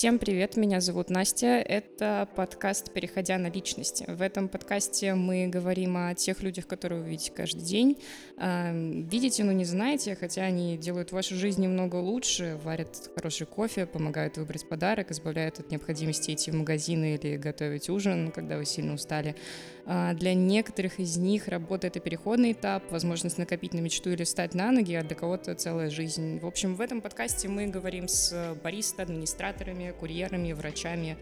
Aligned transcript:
Всем 0.00 0.18
привет, 0.18 0.56
меня 0.56 0.80
зовут 0.80 1.10
Настя. 1.10 1.58
Это 1.58 2.26
подкаст 2.34 2.90
«Переходя 2.90 3.36
на 3.36 3.50
личности». 3.50 4.06
В 4.08 4.22
этом 4.22 4.48
подкасте 4.48 5.12
мы 5.12 5.46
говорим 5.46 5.94
о 5.98 6.14
тех 6.14 6.42
людях, 6.42 6.66
которые 6.66 7.02
вы 7.02 7.10
видите 7.10 7.30
каждый 7.32 7.60
день. 7.60 7.98
Видите, 8.38 9.44
но 9.44 9.52
не 9.52 9.66
знаете, 9.66 10.16
хотя 10.18 10.44
они 10.44 10.78
делают 10.78 11.12
вашу 11.12 11.34
жизнь 11.34 11.60
немного 11.60 11.96
лучше, 11.96 12.58
варят 12.64 13.10
хороший 13.14 13.46
кофе, 13.46 13.84
помогают 13.84 14.38
выбрать 14.38 14.66
подарок, 14.66 15.10
избавляют 15.10 15.60
от 15.60 15.70
необходимости 15.70 16.30
идти 16.30 16.50
в 16.50 16.54
магазин 16.54 17.04
или 17.04 17.36
готовить 17.36 17.90
ужин, 17.90 18.32
когда 18.32 18.56
вы 18.56 18.64
сильно 18.64 18.94
устали. 18.94 19.36
А, 19.86 20.14
для 20.14 20.34
некоторых 20.34 21.00
из 21.00 21.16
них 21.16 21.48
работа— 21.48 21.86
это 21.88 22.00
переходный 22.00 22.52
этап, 22.52 22.90
возможность 22.90 23.38
накопить 23.38 23.74
на 23.74 23.80
мечту 23.80 24.10
или 24.10 24.24
встать 24.24 24.54
на 24.54 24.70
ноги, 24.72 24.94
а 24.94 25.02
для 25.02 25.16
кого-то 25.16 25.54
целая 25.54 25.90
жизнь. 25.90 26.38
В 26.40 26.46
общем, 26.46 26.74
в 26.74 26.80
этом 26.80 27.00
подкасте 27.00 27.48
мы 27.48 27.66
говорим 27.66 28.08
с 28.08 28.56
бариста, 28.62 29.02
администраторами, 29.02 29.92
курьерами, 29.98 30.52
врачами. 30.52 31.16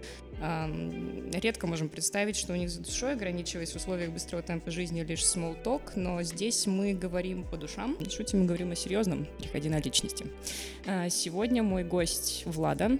Редко 1.32 1.66
можем 1.66 1.88
представить, 1.88 2.36
что 2.36 2.52
у 2.52 2.56
них 2.56 2.70
за 2.70 2.80
душой, 2.80 3.14
ограничиваясь 3.14 3.72
в 3.72 3.76
условиях 3.76 4.10
быстрого 4.10 4.42
темпа 4.42 4.70
жизни 4.70 5.02
лишь 5.02 5.22
small 5.22 5.60
talk, 5.62 5.92
но 5.96 6.22
здесь 6.22 6.66
мы 6.66 6.94
говорим 6.94 7.44
по 7.44 7.56
душам, 7.56 7.96
шутим 8.10 8.40
мы 8.40 8.46
говорим 8.46 8.70
о 8.70 8.76
серьезном, 8.76 9.26
переходи 9.38 9.68
на 9.68 9.80
личности. 9.80 10.26
А, 10.86 11.08
сегодня 11.08 11.62
мой 11.62 11.84
гость 11.84 12.42
Влада, 12.46 12.98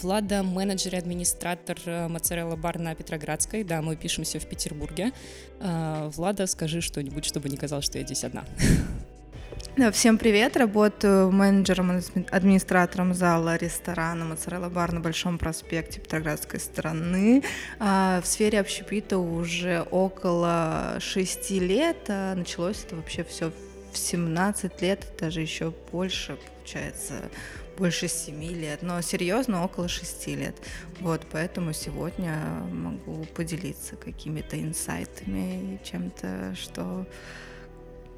Влада, 0.00 0.42
менеджер 0.42 0.94
и 0.94 0.98
администратор 0.98 1.76
э, 1.84 2.08
Моцарелла 2.08 2.56
бар 2.56 2.78
на 2.78 2.94
Петроградской. 2.94 3.62
Да, 3.62 3.82
мы 3.82 3.96
пишемся 3.96 4.40
в 4.40 4.46
Петербурге. 4.46 5.12
А, 5.60 6.08
Влада, 6.10 6.46
скажи 6.46 6.80
что-нибудь, 6.80 7.24
чтобы 7.24 7.48
не 7.48 7.56
казалось, 7.56 7.84
что 7.84 7.98
я 7.98 8.04
здесь 8.04 8.24
одна. 8.24 8.44
Да, 9.76 9.92
всем 9.92 10.18
привет. 10.18 10.56
Работаю 10.56 11.30
менеджером, 11.30 12.00
администратором 12.30 13.14
зала 13.14 13.56
ресторана 13.56 14.24
Моцарелла 14.24 14.68
бар 14.68 14.92
на 14.92 15.00
Большом 15.00 15.38
проспекте 15.38 16.00
Петроградской 16.00 16.58
стороны. 16.58 17.42
А, 17.78 18.20
в 18.22 18.26
сфере 18.26 18.60
общепита 18.60 19.18
уже 19.18 19.82
около 19.90 20.96
шести 21.00 21.60
лет. 21.60 22.08
Началось 22.08 22.84
это 22.84 22.96
вообще 22.96 23.22
все 23.24 23.52
в 23.92 23.98
17 23.98 24.82
лет, 24.82 25.06
даже 25.18 25.40
еще 25.40 25.72
больше, 25.92 26.36
получается, 26.56 27.14
больше 27.80 28.08
семи 28.08 28.50
лет, 28.50 28.82
но 28.82 29.00
серьезно 29.00 29.64
около 29.64 29.88
шести 29.88 30.36
лет. 30.36 30.54
Вот, 31.00 31.26
поэтому 31.32 31.72
сегодня 31.72 32.36
могу 32.70 33.24
поделиться 33.34 33.96
какими-то 33.96 34.60
инсайтами 34.60 35.76
и 35.80 35.80
чем-то, 35.82 36.54
что 36.54 37.06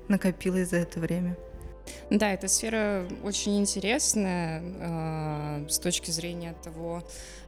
накопилось 0.09 0.71
за 0.71 0.79
это 0.79 0.99
время. 0.99 1.37
Да, 2.11 2.33
эта 2.33 2.49
сфера 2.49 3.07
очень 3.23 3.59
интересная 3.59 4.63
э, 4.63 5.67
с 5.69 5.79
точки 5.79 6.11
зрения 6.11 6.55
того, 6.63 7.03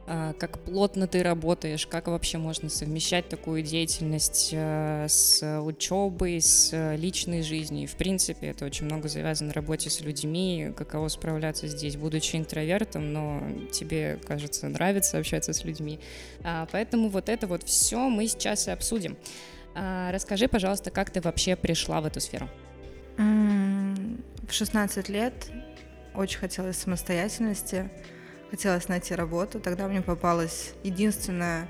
э, 0.07 0.33
как 0.39 0.59
плотно 0.59 1.07
ты 1.07 1.21
работаешь, 1.21 1.85
как 1.85 2.07
вообще 2.07 2.37
можно 2.37 2.69
совмещать 2.69 3.29
такую 3.29 3.61
деятельность 3.61 4.49
э, 4.53 5.05
с 5.07 5.61
учебой, 5.61 6.41
с 6.41 6.95
личной 6.95 7.43
жизнью. 7.43 7.87
В 7.87 7.95
принципе, 7.95 8.47
это 8.47 8.65
очень 8.65 8.85
много 8.85 9.07
завязано 9.07 9.49
на 9.49 9.53
работе 9.53 9.89
с 9.89 10.01
людьми, 10.01 10.73
каково 10.75 11.09
справляться 11.09 11.67
здесь, 11.67 11.95
будучи 11.95 12.35
интровертом, 12.35 13.13
но 13.13 13.43
тебе, 13.71 14.19
кажется, 14.25 14.67
нравится 14.67 15.19
общаться 15.19 15.53
с 15.53 15.63
людьми. 15.63 15.99
А, 16.43 16.67
поэтому 16.71 17.09
вот 17.09 17.29
это 17.29 17.45
вот 17.45 17.63
все 17.63 18.09
мы 18.09 18.27
сейчас 18.27 18.67
и 18.67 18.71
обсудим. 18.71 19.15
А, 19.75 20.11
расскажи, 20.11 20.47
пожалуйста, 20.47 20.89
как 20.89 21.11
ты 21.11 21.21
вообще 21.21 21.55
пришла 21.55 22.01
в 22.01 22.05
эту 22.05 22.19
сферу? 22.19 22.49
В 23.17 24.51
16 24.51 25.09
лет 25.09 25.51
очень 26.13 26.39
хотелось 26.39 26.77
самостоятельности, 26.77 27.89
хотелось 28.51 28.87
найти 28.87 29.15
работу. 29.15 29.59
Тогда 29.59 29.87
мне 29.87 30.01
попалось 30.01 30.73
единственное 30.83 31.67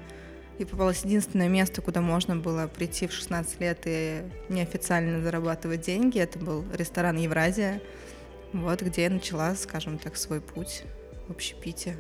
и 0.58 0.66
попалось 0.66 1.04
единственное 1.04 1.50
место, 1.50 1.82
куда 1.82 2.02
можно 2.02 2.36
было 2.36 2.68
прийти 2.68 3.08
в 3.08 3.14
16 3.14 3.60
лет 3.60 3.80
и 3.86 4.22
неофициально 4.50 5.22
зарабатывать 5.22 5.82
деньги. 5.82 6.20
Это 6.20 6.40
был 6.40 6.66
ресторан 6.74 7.18
Евразия, 7.18 7.82
вот 8.54 8.82
где 8.82 9.04
я 9.04 9.10
начала, 9.10 9.56
скажем 9.56 9.98
так, 9.98 10.16
свой 10.16 10.40
путь 10.40 10.84
в 11.28 11.32
общепите. 11.32 11.98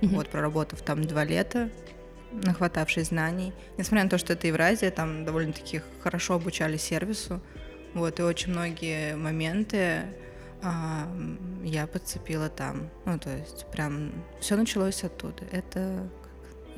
Mm-hmm. 0.00 0.08
Вот, 0.08 0.28
проработав 0.28 0.82
там 0.82 1.02
два 1.04 1.24
лета, 1.24 1.70
нахватавшись 2.30 3.08
знаний. 3.08 3.52
Несмотря 3.78 4.04
на 4.04 4.10
то, 4.10 4.18
что 4.18 4.34
это 4.34 4.46
Евразия, 4.46 4.90
там 4.90 5.24
довольно-таки 5.24 5.80
хорошо 6.02 6.34
обучали 6.34 6.76
сервису. 6.76 7.40
Вот, 7.94 8.20
и 8.20 8.22
очень 8.22 8.52
многие 8.52 9.16
моменты 9.16 10.04
а, 10.62 11.08
я 11.64 11.86
подцепила 11.86 12.48
там. 12.48 12.90
Ну, 13.04 13.18
то 13.18 13.30
есть 13.36 13.66
прям 13.72 14.12
все 14.40 14.56
началось 14.56 15.04
оттуда. 15.04 15.44
Это 15.52 16.08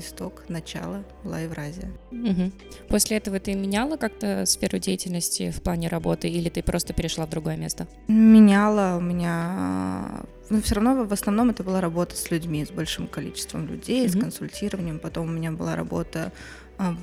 исток, 0.01 0.45
начало 0.49 1.05
была 1.23 1.41
Евразия. 1.41 1.91
Угу. 2.11 2.53
После 2.89 3.19
этого 3.19 3.39
ты 3.39 3.55
меняла 3.55 3.97
как-то 3.97 4.45
сферу 4.47 4.79
деятельности 4.79 5.51
в 5.51 5.63
плане 5.63 5.89
работы 5.89 6.29
или 6.29 6.49
ты 6.49 6.63
просто 6.63 6.93
перешла 6.93 7.27
в 7.27 7.31
другое 7.31 7.57
место? 7.57 7.87
Меняла 8.09 8.97
у 8.97 9.01
меня... 9.01 10.23
Но 10.49 10.61
все 10.61 10.75
равно 10.75 11.05
в 11.05 11.13
основном 11.13 11.51
это 11.51 11.63
была 11.63 11.81
работа 11.81 12.17
с 12.17 12.31
людьми, 12.31 12.65
с 12.65 12.71
большим 12.71 13.07
количеством 13.07 13.69
людей, 13.69 14.07
угу. 14.07 14.13
с 14.13 14.21
консультированием. 14.21 14.99
Потом 14.99 15.29
у 15.29 15.31
меня 15.31 15.53
была 15.53 15.77
работа 15.77 16.33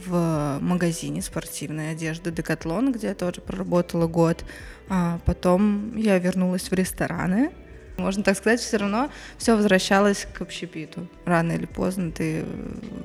в 0.05 0.57
магазине 0.59 1.21
спортивной 1.21 1.91
одежды 1.91 2.31
Декатлон, 2.31 2.91
где 2.91 3.07
я 3.07 3.15
тоже 3.15 3.41
проработала 3.41 4.07
год. 4.07 4.43
А 4.89 5.19
потом 5.25 5.95
я 5.95 6.17
вернулась 6.17 6.71
в 6.71 6.73
рестораны. 6.73 7.51
Можно 7.97 8.23
так 8.23 8.37
сказать, 8.37 8.59
все 8.59 8.77
равно 8.77 9.09
все 9.37 9.55
возвращалось 9.55 10.27
к 10.33 10.41
общепиту. 10.41 11.07
Рано 11.25 11.53
или 11.53 11.65
поздно 11.65 12.11
ты 12.11 12.45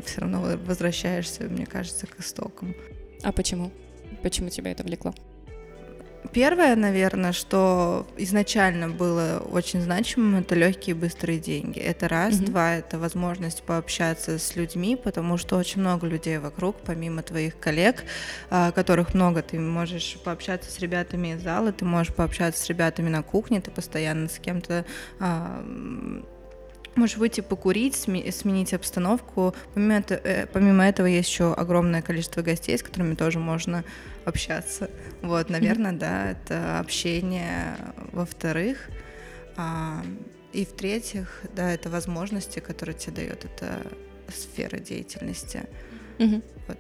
все 0.05 0.21
равно 0.21 0.59
возвращаешься, 0.67 1.45
мне 1.45 1.67
кажется, 1.67 2.07
к 2.07 2.21
истокам. 2.21 2.75
А 3.23 3.33
почему? 3.33 3.71
Почему 4.23 4.49
тебя 4.49 4.73
это 4.73 4.83
влекло? 4.83 5.15
Первое, 6.31 6.77
наверное, 6.77 7.33
что 7.33 8.07
изначально 8.17 8.89
было 8.89 9.43
очень 9.51 9.81
значимым, 9.81 10.41
это 10.41 10.55
легкие 10.55 10.95
быстрые 10.95 11.39
деньги. 11.39 11.79
Это 11.79 12.09
раз, 12.09 12.35
mm-hmm. 12.35 12.45
два, 12.47 12.75
это 12.77 12.99
возможность 12.99 13.63
пообщаться 13.65 14.39
с 14.39 14.55
людьми, 14.55 14.97
потому 14.97 15.37
что 15.37 15.57
очень 15.57 15.81
много 15.81 16.07
людей 16.07 16.39
вокруг, 16.39 16.77
помимо 16.85 17.23
твоих 17.23 17.59
коллег, 17.59 18.05
а, 18.51 18.71
которых 18.71 19.15
много, 19.15 19.43
ты 19.43 19.59
можешь 19.59 20.17
пообщаться 20.25 20.71
с 20.71 20.79
ребятами 20.79 21.35
из 21.35 21.43
зала, 21.43 21.73
ты 21.73 21.85
можешь 21.85 22.15
пообщаться 22.15 22.63
с 22.63 22.69
ребятами 22.69 23.09
на 23.09 23.23
кухне, 23.23 23.61
ты 23.61 23.71
постоянно 23.71 24.29
с 24.29 24.39
кем-то 24.39 24.85
а, 25.19 25.65
Можешь 26.95 27.17
выйти 27.17 27.41
покурить, 27.41 27.97
сменить 27.97 28.75
обстановку. 28.75 29.55
Помимо, 29.73 29.95
это, 29.95 30.15
э, 30.15 30.47
помимо 30.47 30.85
этого 30.85 31.07
есть 31.07 31.31
еще 31.31 31.55
огромное 31.55 32.03
количество 32.03 32.43
гостей, 32.43 32.77
с 32.77 32.83
которыми 32.83 33.15
тоже 33.15 33.39
можно 33.39 33.83
общаться. 34.25 34.91
Вот, 35.23 35.51
наверное, 35.51 35.93
да, 35.93 36.31
это 36.31 36.79
общение. 36.79 37.77
Во-вторых, 38.13 38.89
а, 39.57 40.03
и 40.53 40.65
в-третьих, 40.65 41.43
да, 41.55 41.73
это 41.73 41.91
возможности, 41.91 42.59
которые 42.59 42.95
тебе 42.95 43.17
дает 43.17 43.45
эта 43.45 43.87
сфера 44.29 44.79
деятельности. 44.79 45.65
Вот. 46.69 46.79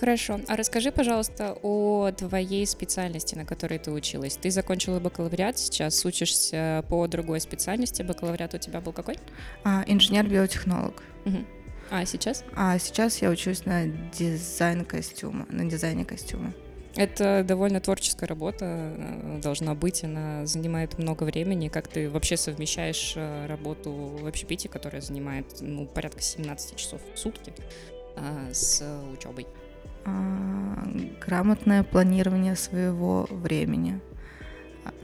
Хорошо. 0.00 0.40
А 0.48 0.56
расскажи, 0.56 0.90
пожалуйста, 0.90 1.56
о 1.62 2.10
твоей 2.10 2.66
специальности, 2.66 3.36
на 3.36 3.44
которой 3.44 3.78
ты 3.78 3.90
училась. 3.90 4.36
Ты 4.36 4.50
закончила 4.50 4.98
бакалавриат, 4.98 5.58
сейчас 5.58 6.04
учишься 6.04 6.84
по 6.88 7.06
другой 7.06 7.40
специальности. 7.40 8.02
Бакалавриат 8.02 8.54
у 8.54 8.58
тебя 8.58 8.80
был 8.80 8.92
какой? 8.92 9.18
А, 9.62 9.84
инженер-биотехнолог. 9.86 11.02
Угу. 11.24 11.38
А 11.90 12.04
сейчас? 12.04 12.44
А 12.54 12.78
сейчас 12.78 13.22
я 13.22 13.30
учусь 13.30 13.64
на 13.66 13.86
дизайн 13.86 14.84
костюма, 14.84 15.46
на 15.50 15.64
дизайне 15.64 16.04
костюма. 16.04 16.52
Это 16.96 17.42
довольно 17.42 17.80
творческая 17.80 18.26
работа 18.26 18.64
э, 18.64 19.40
должна 19.42 19.74
быть, 19.74 20.04
она 20.04 20.46
занимает 20.46 20.96
много 20.96 21.24
времени. 21.24 21.68
Как 21.68 21.88
ты 21.88 22.08
вообще 22.08 22.36
совмещаешь 22.36 23.14
э, 23.16 23.46
работу 23.46 23.90
в 23.92 24.26
общепите, 24.26 24.68
которая 24.68 25.02
занимает 25.02 25.46
ну, 25.60 25.86
порядка 25.86 26.22
17 26.22 26.76
часов 26.76 27.00
в 27.12 27.18
сутки, 27.18 27.52
а, 28.16 28.48
с 28.52 28.84
учебой? 29.12 29.48
А, 30.04 30.86
грамотное 31.24 31.82
планирование 31.82 32.54
своего 32.54 33.26
времени. 33.28 34.00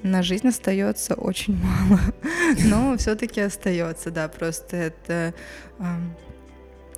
На 0.02 0.22
жизнь 0.22 0.46
остается 0.46 1.14
очень 1.14 1.56
мало, 1.56 2.00
но 2.66 2.96
все-таки 2.98 3.40
остается, 3.40 4.10
да, 4.10 4.28
просто 4.28 4.76
это 4.76 5.34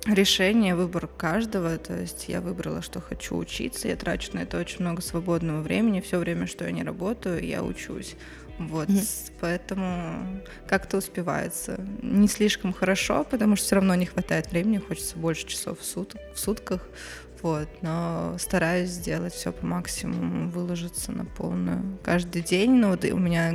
решение, 0.05 0.75
выбор 0.75 1.07
каждого. 1.07 1.77
То 1.77 1.99
есть 1.99 2.25
я 2.27 2.41
выбрала, 2.41 2.81
что 2.81 3.01
хочу 3.01 3.37
учиться, 3.37 3.87
я 3.87 3.95
трачу 3.95 4.31
на 4.33 4.39
это 4.39 4.59
очень 4.59 4.81
много 4.81 5.01
свободного 5.01 5.61
времени, 5.61 6.01
все 6.01 6.19
время, 6.19 6.47
что 6.47 6.65
я 6.65 6.71
не 6.71 6.83
работаю, 6.83 7.45
я 7.45 7.63
учусь. 7.63 8.15
Вот, 8.59 8.87
mm-hmm. 8.87 9.31
поэтому 9.39 10.41
как-то 10.67 10.97
успевается. 10.97 11.79
Не 12.01 12.27
слишком 12.27 12.71
хорошо, 12.71 13.23
потому 13.23 13.55
что 13.55 13.65
все 13.65 13.75
равно 13.75 13.95
не 13.95 14.05
хватает 14.05 14.51
времени, 14.51 14.77
хочется 14.77 15.17
больше 15.17 15.47
часов 15.47 15.79
в, 15.79 15.83
сут- 15.83 16.15
в 16.33 16.39
сутках, 16.39 16.87
вот, 17.43 17.67
но 17.81 18.37
стараюсь 18.39 18.89
сделать 18.89 19.33
все 19.33 19.51
по 19.51 19.65
максимуму, 19.65 20.49
выложиться 20.49 21.11
на 21.11 21.25
полную 21.25 21.99
каждый 22.01 22.41
день. 22.41 22.71
Ну 22.71 22.91
вот 22.91 23.03
у 23.03 23.17
меня 23.17 23.53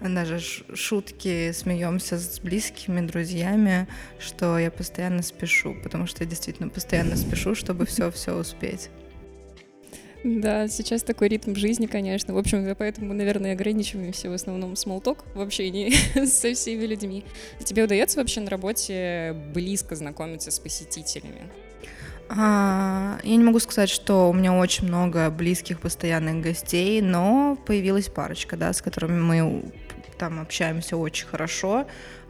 даже 0.00 0.38
шутки, 0.38 1.50
смеемся 1.52 2.18
с 2.18 2.38
близкими, 2.38 3.00
друзьями, 3.00 3.88
что 4.18 4.58
я 4.58 4.70
постоянно 4.70 5.22
спешу, 5.22 5.74
потому 5.82 6.06
что 6.06 6.22
я 6.22 6.28
действительно 6.28 6.68
постоянно 6.68 7.16
спешу, 7.16 7.54
чтобы 7.54 7.86
все-все 7.86 8.36
успеть. 8.36 8.90
Да, 10.22 10.68
сейчас 10.68 11.02
такой 11.02 11.28
ритм 11.28 11.54
жизни, 11.54 11.86
конечно. 11.86 12.34
В 12.34 12.38
общем, 12.38 12.74
поэтому, 12.76 13.14
наверное, 13.14 13.52
ограничиваемся 13.52 14.28
в 14.28 14.34
основном 14.34 14.76
смолток 14.76 15.24
в 15.34 15.40
общении 15.40 15.92
со 16.26 16.52
всеми 16.52 16.84
людьми. 16.84 17.24
Тебе 17.62 17.84
удается 17.84 18.18
вообще 18.18 18.40
на 18.40 18.50
работе 18.50 19.34
близко 19.54 19.96
знакомиться 19.96 20.50
с 20.50 20.58
посетителями? 20.58 21.50
А, 22.36 23.18
я 23.22 23.36
не 23.36 23.44
могу 23.44 23.60
сказать, 23.60 23.90
что 23.90 24.28
у 24.28 24.32
меня 24.32 24.54
очень 24.54 24.88
много 24.88 25.30
близких 25.30 25.80
постоянных 25.80 26.42
гостей, 26.42 27.00
но 27.00 27.56
появилась 27.66 28.08
парочка, 28.08 28.56
да, 28.56 28.72
с 28.72 28.82
которыми 28.82 29.20
мы 29.20 29.72
там 30.18 30.40
общаемся 30.40 30.96
очень 30.96 31.26
хорошо. 31.26 31.86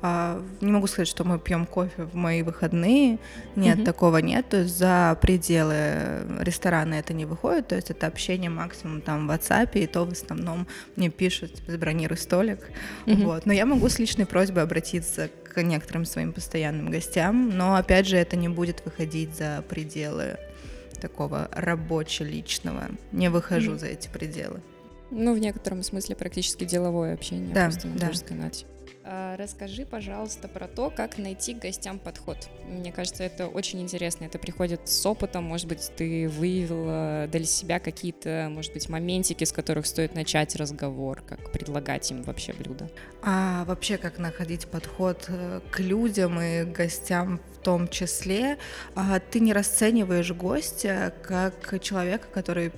А, 0.06 0.44
не 0.60 0.70
могу 0.70 0.86
сказать, 0.86 1.08
что 1.08 1.24
мы 1.24 1.38
пьем 1.38 1.64
кофе 1.64 2.02
в 2.02 2.14
мои 2.14 2.42
выходные. 2.42 3.18
Нет, 3.56 3.78
mm-hmm. 3.78 3.84
такого 3.86 4.18
нет. 4.18 4.46
То 4.50 4.58
есть 4.58 4.76
за 4.76 5.16
пределы 5.22 6.26
ресторана 6.40 6.92
это 6.92 7.14
не 7.14 7.24
выходит. 7.24 7.68
То 7.68 7.76
есть 7.76 7.90
это 7.90 8.06
общение 8.06 8.50
максимум 8.50 9.00
там 9.00 9.26
в 9.26 9.30
WhatsApp, 9.30 9.70
и 9.72 9.86
то 9.86 10.04
в 10.04 10.12
основном 10.12 10.66
мне 10.96 11.08
пишут, 11.08 11.52
забронируй 11.66 12.18
столик. 12.18 12.68
Mm-hmm. 13.06 13.24
Вот. 13.24 13.46
Но 13.46 13.54
я 13.54 13.64
могу 13.64 13.88
с 13.88 13.98
личной 13.98 14.26
просьбой 14.26 14.64
обратиться 14.64 15.30
к 15.42 15.62
некоторым 15.62 16.04
своим 16.04 16.34
постоянным 16.34 16.90
гостям, 16.90 17.56
но 17.56 17.76
опять 17.76 18.06
же 18.06 18.18
это 18.18 18.36
не 18.36 18.50
будет 18.50 18.84
выходить 18.84 19.34
за 19.34 19.64
пределы 19.70 20.36
такого 21.00 21.48
рабоче-личного. 21.50 22.90
Не 23.10 23.30
выхожу 23.30 23.72
mm-hmm. 23.72 23.78
за 23.78 23.86
эти 23.86 24.08
пределы. 24.08 24.60
Ну, 25.10 25.34
в 25.34 25.38
некотором 25.38 25.82
смысле 25.82 26.14
практически 26.14 26.64
деловое 26.64 27.14
общение, 27.14 27.54
да, 27.54 27.70
просто 27.70 27.88
да. 27.88 28.12
сказать. 28.12 28.66
А, 29.06 29.36
расскажи, 29.36 29.84
пожалуйста, 29.84 30.48
про 30.48 30.66
то, 30.66 30.88
как 30.88 31.18
найти 31.18 31.52
к 31.52 31.58
гостям 31.58 31.98
подход. 31.98 32.48
Мне 32.66 32.90
кажется, 32.90 33.22
это 33.22 33.48
очень 33.48 33.82
интересно. 33.82 34.24
Это 34.24 34.38
приходит 34.38 34.88
с 34.88 35.04
опытом. 35.04 35.44
Может 35.44 35.68
быть, 35.68 35.92
ты 35.94 36.26
выявила 36.26 37.28
для 37.30 37.44
себя 37.44 37.80
какие-то, 37.80 38.48
может 38.50 38.72
быть, 38.72 38.88
моментики, 38.88 39.44
с 39.44 39.52
которых 39.52 39.84
стоит 39.86 40.14
начать 40.14 40.56
разговор, 40.56 41.20
как 41.20 41.52
предлагать 41.52 42.10
им 42.10 42.22
вообще 42.22 42.54
блюдо. 42.54 42.90
А 43.22 43.66
вообще, 43.66 43.98
как 43.98 44.18
находить 44.18 44.66
подход 44.68 45.26
э, 45.28 45.60
к 45.70 45.80
людям 45.80 46.40
и 46.40 46.64
гостям 46.64 47.40
в 47.52 47.58
том 47.58 47.88
числе, 47.88 48.56
а, 48.94 49.20
ты 49.20 49.40
не 49.40 49.52
расцениваешь 49.52 50.32
гостя 50.32 51.12
как 51.22 51.78
человека, 51.82 52.26
который 52.32 52.72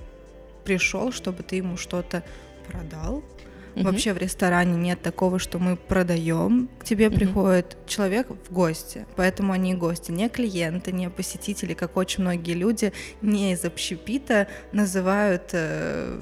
пришел, 0.65 1.13
чтобы 1.13 1.43
ты 1.43 1.55
ему 1.55 1.77
что-то 1.77 2.23
продал, 2.67 3.23
Угу. 3.77 3.83
Вообще 3.83 4.13
в 4.13 4.17
ресторане 4.17 4.75
нет 4.75 5.01
такого, 5.01 5.39
что 5.39 5.59
мы 5.59 5.75
продаем. 5.75 6.69
К 6.79 6.83
тебе 6.83 7.07
угу. 7.07 7.15
приходит 7.15 7.77
человек 7.85 8.27
в 8.29 8.51
гости, 8.51 9.05
поэтому 9.15 9.53
они 9.53 9.75
гости, 9.75 10.11
не 10.11 10.29
клиенты, 10.29 10.91
не 10.91 11.09
посетители, 11.09 11.73
как 11.73 11.95
очень 11.95 12.23
многие 12.23 12.53
люди 12.53 12.91
не 13.21 13.53
из 13.53 13.63
общепита 13.65 14.47
называют 14.71 15.49
э, 15.53 16.19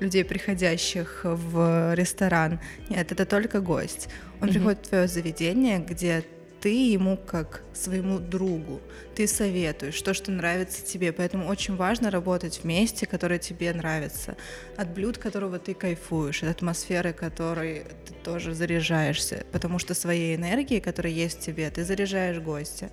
людей, 0.00 0.24
приходящих 0.24 1.20
в 1.24 1.94
ресторан. 1.94 2.60
Нет, 2.88 3.12
это 3.12 3.26
только 3.26 3.60
гость. 3.60 4.08
Он 4.40 4.48
угу. 4.48 4.54
приходит 4.54 4.86
в 4.86 4.88
твое 4.88 5.08
заведение, 5.08 5.78
где 5.78 6.24
ты 6.60 6.92
ему 6.92 7.16
как 7.16 7.62
своему 7.72 8.18
другу, 8.18 8.80
ты 9.14 9.26
советуешь 9.26 10.00
то, 10.02 10.12
что 10.12 10.30
нравится 10.30 10.84
тебе, 10.84 11.12
поэтому 11.12 11.48
очень 11.48 11.74
важно 11.76 12.10
работать 12.10 12.60
вместе, 12.62 13.06
которое 13.06 13.38
тебе 13.38 13.72
нравится, 13.72 14.36
от 14.76 14.92
блюд, 14.92 15.16
которого 15.16 15.58
ты 15.58 15.74
кайфуешь, 15.74 16.42
от 16.42 16.50
атмосферы, 16.50 17.12
которой 17.12 17.84
ты 18.06 18.12
тоже 18.22 18.54
заряжаешься, 18.54 19.44
потому 19.52 19.78
что 19.78 19.94
своей 19.94 20.36
энергией, 20.36 20.80
которая 20.80 21.12
есть 21.12 21.38
в 21.38 21.44
тебе, 21.44 21.70
ты 21.70 21.84
заряжаешь 21.84 22.38
гостя. 22.38 22.90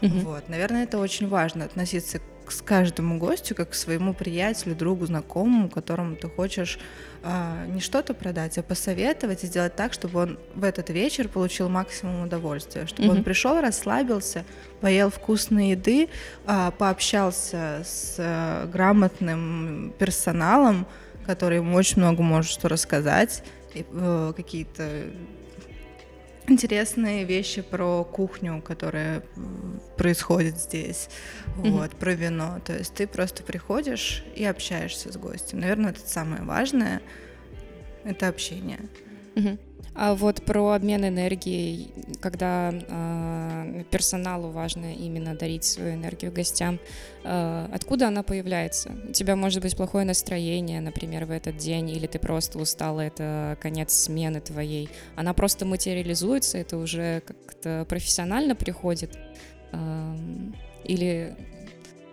Mm-hmm. 0.00 0.20
Вот, 0.24 0.48
наверное, 0.48 0.84
это 0.84 0.98
очень 0.98 1.28
важно 1.28 1.66
относиться 1.66 2.18
к 2.18 2.64
каждому 2.64 3.18
гостю 3.18 3.54
как 3.54 3.70
к 3.70 3.74
своему 3.74 4.14
приятелю, 4.14 4.74
другу, 4.74 5.06
знакомому, 5.06 5.68
которому 5.68 6.16
ты 6.16 6.28
хочешь 6.28 6.78
а, 7.22 7.66
не 7.66 7.80
что-то 7.80 8.14
продать, 8.14 8.56
а 8.56 8.62
посоветовать 8.62 9.44
и 9.44 9.46
сделать 9.46 9.76
так, 9.76 9.92
чтобы 9.92 10.20
он 10.20 10.38
в 10.54 10.64
этот 10.64 10.88
вечер 10.90 11.28
получил 11.28 11.68
максимум 11.68 12.24
удовольствия, 12.24 12.86
чтобы 12.86 13.08
mm-hmm. 13.08 13.18
он 13.18 13.24
пришел, 13.24 13.60
расслабился, 13.60 14.44
поел 14.80 15.10
вкусной 15.10 15.70
еды, 15.70 16.08
а, 16.46 16.70
пообщался 16.70 17.82
с 17.84 18.16
а, 18.18 18.66
грамотным 18.66 19.92
персоналом, 19.98 20.86
который 21.26 21.58
ему 21.58 21.76
очень 21.76 21.98
много 21.98 22.22
может 22.22 22.50
что 22.50 22.68
рассказать, 22.68 23.42
и, 23.74 23.84
а, 23.92 24.32
какие-то 24.32 25.04
интересные 26.46 27.24
вещи 27.24 27.62
про 27.62 28.04
кухню, 28.04 28.62
которая 28.62 29.22
происходит 29.96 30.58
здесь, 30.58 31.08
mm-hmm. 31.56 31.70
вот, 31.70 31.90
про 31.92 32.14
вино. 32.14 32.60
То 32.64 32.76
есть 32.76 32.94
ты 32.94 33.06
просто 33.06 33.42
приходишь 33.42 34.24
и 34.34 34.44
общаешься 34.44 35.12
с 35.12 35.16
гостем. 35.16 35.60
Наверное, 35.60 35.90
это 35.90 36.00
самое 36.08 36.42
важное, 36.42 37.00
это 38.04 38.28
общение. 38.28 38.80
Mm-hmm. 39.34 39.58
А 40.02 40.14
вот 40.14 40.42
про 40.46 40.70
обмен 40.70 41.06
энергией, 41.06 41.92
когда 42.22 42.72
э, 42.72 43.84
персоналу 43.90 44.48
важно 44.48 44.94
именно 44.94 45.34
дарить 45.34 45.64
свою 45.64 45.92
энергию 45.92 46.32
гостям, 46.32 46.78
э, 47.22 47.68
откуда 47.70 48.08
она 48.08 48.22
появляется? 48.22 48.92
У 49.06 49.12
тебя 49.12 49.36
может 49.36 49.62
быть 49.62 49.76
плохое 49.76 50.06
настроение, 50.06 50.80
например, 50.80 51.26
в 51.26 51.30
этот 51.30 51.58
день, 51.58 51.90
или 51.90 52.06
ты 52.06 52.18
просто 52.18 52.58
устала, 52.58 53.02
это 53.02 53.58
конец 53.60 53.92
смены 53.92 54.40
твоей. 54.40 54.88
Она 55.16 55.34
просто 55.34 55.66
материализуется, 55.66 56.56
это 56.56 56.78
уже 56.78 57.20
как-то 57.20 57.84
профессионально 57.86 58.54
приходит? 58.54 59.18
Э, 59.72 60.16
или 60.84 61.36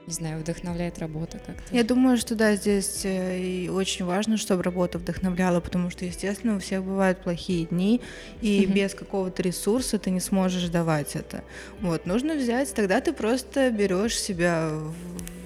не 0.08 0.14
знаю, 0.14 0.40
вдохновляет 0.40 1.00
работа 1.00 1.38
как-то? 1.46 1.76
Я 1.76 1.84
думаю, 1.84 2.18
что 2.18 2.34
да, 2.34 2.56
здесь 2.56 3.02
э, 3.04 3.40
и 3.40 3.70
очень 3.70 4.06
важно, 4.06 4.38
чтобы 4.38 4.64
работа 4.64 4.98
вдохновляла, 4.98 5.60
потому 5.60 5.90
что, 5.90 6.06
естественно, 6.06 6.56
у 6.56 6.60
всех 6.60 6.84
бывают 6.84 7.20
плохие 7.20 7.66
дни, 7.66 8.02
и 8.42 8.64
mm-hmm. 8.64 8.74
без 8.74 8.94
какого-то 8.96 9.44
ресурса 9.44 10.00
ты 10.00 10.10
не 10.10 10.22
сможешь 10.22 10.70
давать 10.70 11.16
это. 11.16 11.44
Вот, 11.82 12.06
нужно 12.06 12.36
взять, 12.36 12.74
тогда 12.74 13.02
ты 13.02 13.12
просто 13.12 13.70
берешь 13.70 14.18
себя 14.18 14.70
в 14.72 15.37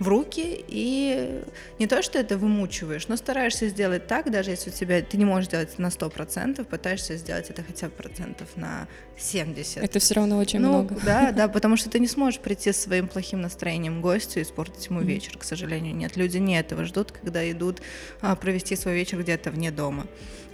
в 0.00 0.08
руки 0.08 0.64
и 0.66 1.42
не 1.78 1.86
то, 1.86 2.02
что 2.02 2.18
это 2.18 2.38
вымучиваешь, 2.38 3.06
но 3.06 3.16
стараешься 3.16 3.68
сделать 3.68 4.06
так, 4.06 4.30
даже 4.30 4.50
если 4.50 4.70
у 4.70 4.72
тебя 4.72 5.02
ты 5.02 5.18
не 5.18 5.26
можешь 5.26 5.48
сделать 5.48 5.78
на 5.78 5.88
100%, 5.88 6.64
пытаешься 6.64 7.16
сделать 7.16 7.50
это 7.50 7.62
хотя 7.62 7.86
бы 7.88 7.92
процентов 7.92 8.48
на 8.56 8.88
70. 9.18 9.84
Это 9.84 9.98
все 9.98 10.14
равно 10.14 10.38
очень 10.38 10.60
ну, 10.60 10.68
много. 10.68 10.96
Да, 11.04 11.32
да, 11.36 11.48
потому 11.48 11.76
что 11.76 11.90
ты 11.90 12.00
не 12.00 12.08
сможешь 12.08 12.40
прийти 12.40 12.72
с 12.72 12.80
своим 12.80 13.08
плохим 13.08 13.42
настроением 13.42 14.00
гостю 14.00 14.40
и 14.40 14.42
испортить 14.42 14.86
ему 14.86 15.02
вечер, 15.02 15.36
к 15.36 15.44
сожалению. 15.44 15.94
Нет, 15.94 16.16
люди 16.16 16.38
не 16.38 16.58
этого 16.58 16.86
ждут, 16.86 17.12
когда 17.12 17.48
идут 17.50 17.82
а, 18.22 18.34
провести 18.36 18.76
свой 18.76 18.94
вечер 18.94 19.20
где-то 19.20 19.50
вне 19.50 19.70
дома. 19.70 20.06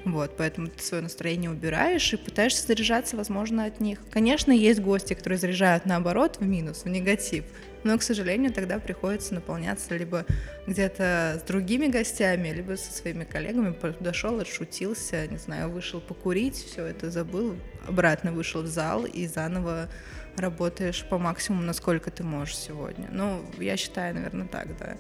Вот, 0.07 0.37
поэтому 0.37 0.69
ты 0.69 0.81
свое 0.83 1.03
настроение 1.03 1.51
убираешь 1.51 2.13
и 2.13 2.17
пытаешься 2.17 2.65
заряжаться, 2.65 3.17
возможно, 3.17 3.65
от 3.65 3.81
них. 3.81 3.99
Конечно, 4.13 4.53
есть 4.53 4.81
гости, 4.81 5.15
которые 5.15 5.37
заряжают 5.37 5.85
наоборот 5.85 6.37
в 6.39 6.47
минус, 6.47 6.85
в 6.85 6.89
негатив, 6.89 7.45
но, 7.87 7.99
к 7.99 8.03
сожалению, 8.03 8.53
тогда 8.53 8.79
приходится 8.79 9.35
наполняться 9.35 9.97
либо 9.97 10.27
где-то 10.67 11.41
с 11.41 11.47
другими 11.47 11.87
гостями, 11.87 12.49
либо 12.49 12.77
со 12.77 12.93
своими 12.93 13.25
коллегами. 13.25 13.73
Подошел, 13.73 14.39
отшутился, 14.41 15.27
не 15.27 15.39
знаю, 15.39 15.71
вышел 15.71 16.01
покурить, 16.01 16.57
все 16.57 16.87
это 16.87 17.11
забыл, 17.11 17.57
обратно 17.87 18.33
вышел 18.33 18.63
в 18.63 18.67
зал 18.67 19.05
и 19.05 19.27
заново 19.27 19.89
работаешь 20.37 21.05
по 21.09 21.19
максимуму, 21.19 21.63
насколько 21.63 22.11
ты 22.11 22.23
можешь 22.23 22.57
сегодня. 22.57 23.09
Ну, 23.11 23.43
я 23.59 23.77
считаю, 23.77 24.15
наверное, 24.15 24.47
так, 24.47 24.77
да. 24.77 24.97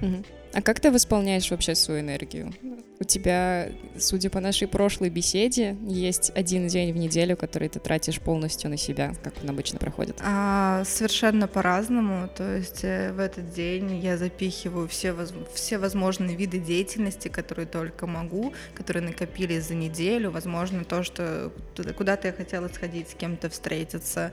Угу. 0.00 0.24
А 0.52 0.62
как 0.62 0.80
ты 0.80 0.90
восполняешь 0.90 1.50
вообще 1.50 1.74
свою 1.74 2.00
энергию? 2.00 2.52
У 2.98 3.04
тебя, 3.04 3.70
судя 3.98 4.28
по 4.30 4.40
нашей 4.40 4.68
прошлой 4.68 5.08
беседе, 5.08 5.76
есть 5.86 6.32
один 6.34 6.66
день 6.66 6.92
в 6.92 6.96
неделю, 6.96 7.36
который 7.36 7.68
ты 7.68 7.78
тратишь 7.78 8.20
полностью 8.20 8.68
на 8.68 8.76
себя, 8.76 9.14
как 9.22 9.32
он 9.42 9.48
обычно 9.48 9.78
проходит? 9.78 10.20
А, 10.22 10.82
совершенно 10.84 11.48
по-разному. 11.48 12.28
То 12.28 12.56
есть 12.56 12.84
э, 12.84 13.12
в 13.12 13.18
этот 13.20 13.54
день 13.54 13.98
я 14.00 14.18
запихиваю 14.18 14.86
все, 14.86 15.12
воз... 15.12 15.32
все 15.54 15.78
возможные 15.78 16.36
виды 16.36 16.58
деятельности, 16.58 17.28
которые 17.28 17.66
только 17.66 18.06
могу, 18.06 18.52
которые 18.74 19.02
накопились 19.02 19.68
за 19.68 19.74
неделю. 19.74 20.30
Возможно, 20.30 20.84
то, 20.84 21.02
что 21.02 21.52
куда-то 21.96 22.28
я 22.28 22.34
хотела 22.34 22.68
сходить, 22.68 23.08
с 23.08 23.14
кем-то 23.14 23.48
встретиться, 23.48 24.32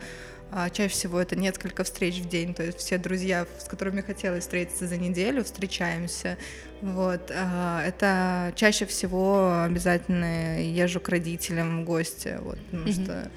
а 0.51 0.69
чаще 0.69 0.93
всего 0.93 1.19
это 1.19 1.35
несколько 1.35 1.83
встреч 1.83 2.19
в 2.19 2.29
день, 2.29 2.53
то 2.53 2.63
есть 2.63 2.79
все 2.79 2.97
друзья, 2.97 3.45
с 3.59 3.65
которыми 3.65 4.01
хотелось 4.01 4.43
встретиться 4.43 4.87
за 4.87 4.97
неделю, 4.97 5.43
встречаемся. 5.43 6.37
Вот. 6.81 7.31
А 7.35 7.83
это 7.85 8.53
чаще 8.55 8.85
всего 8.85 9.63
обязательно 9.63 10.61
езжу 10.61 10.99
к 10.99 11.09
родителям 11.09 11.81
в 11.81 11.85
гости, 11.85 12.37
вот, 12.41 12.59
потому 12.65 12.85
mm-hmm. 12.85 13.03
что 13.03 13.31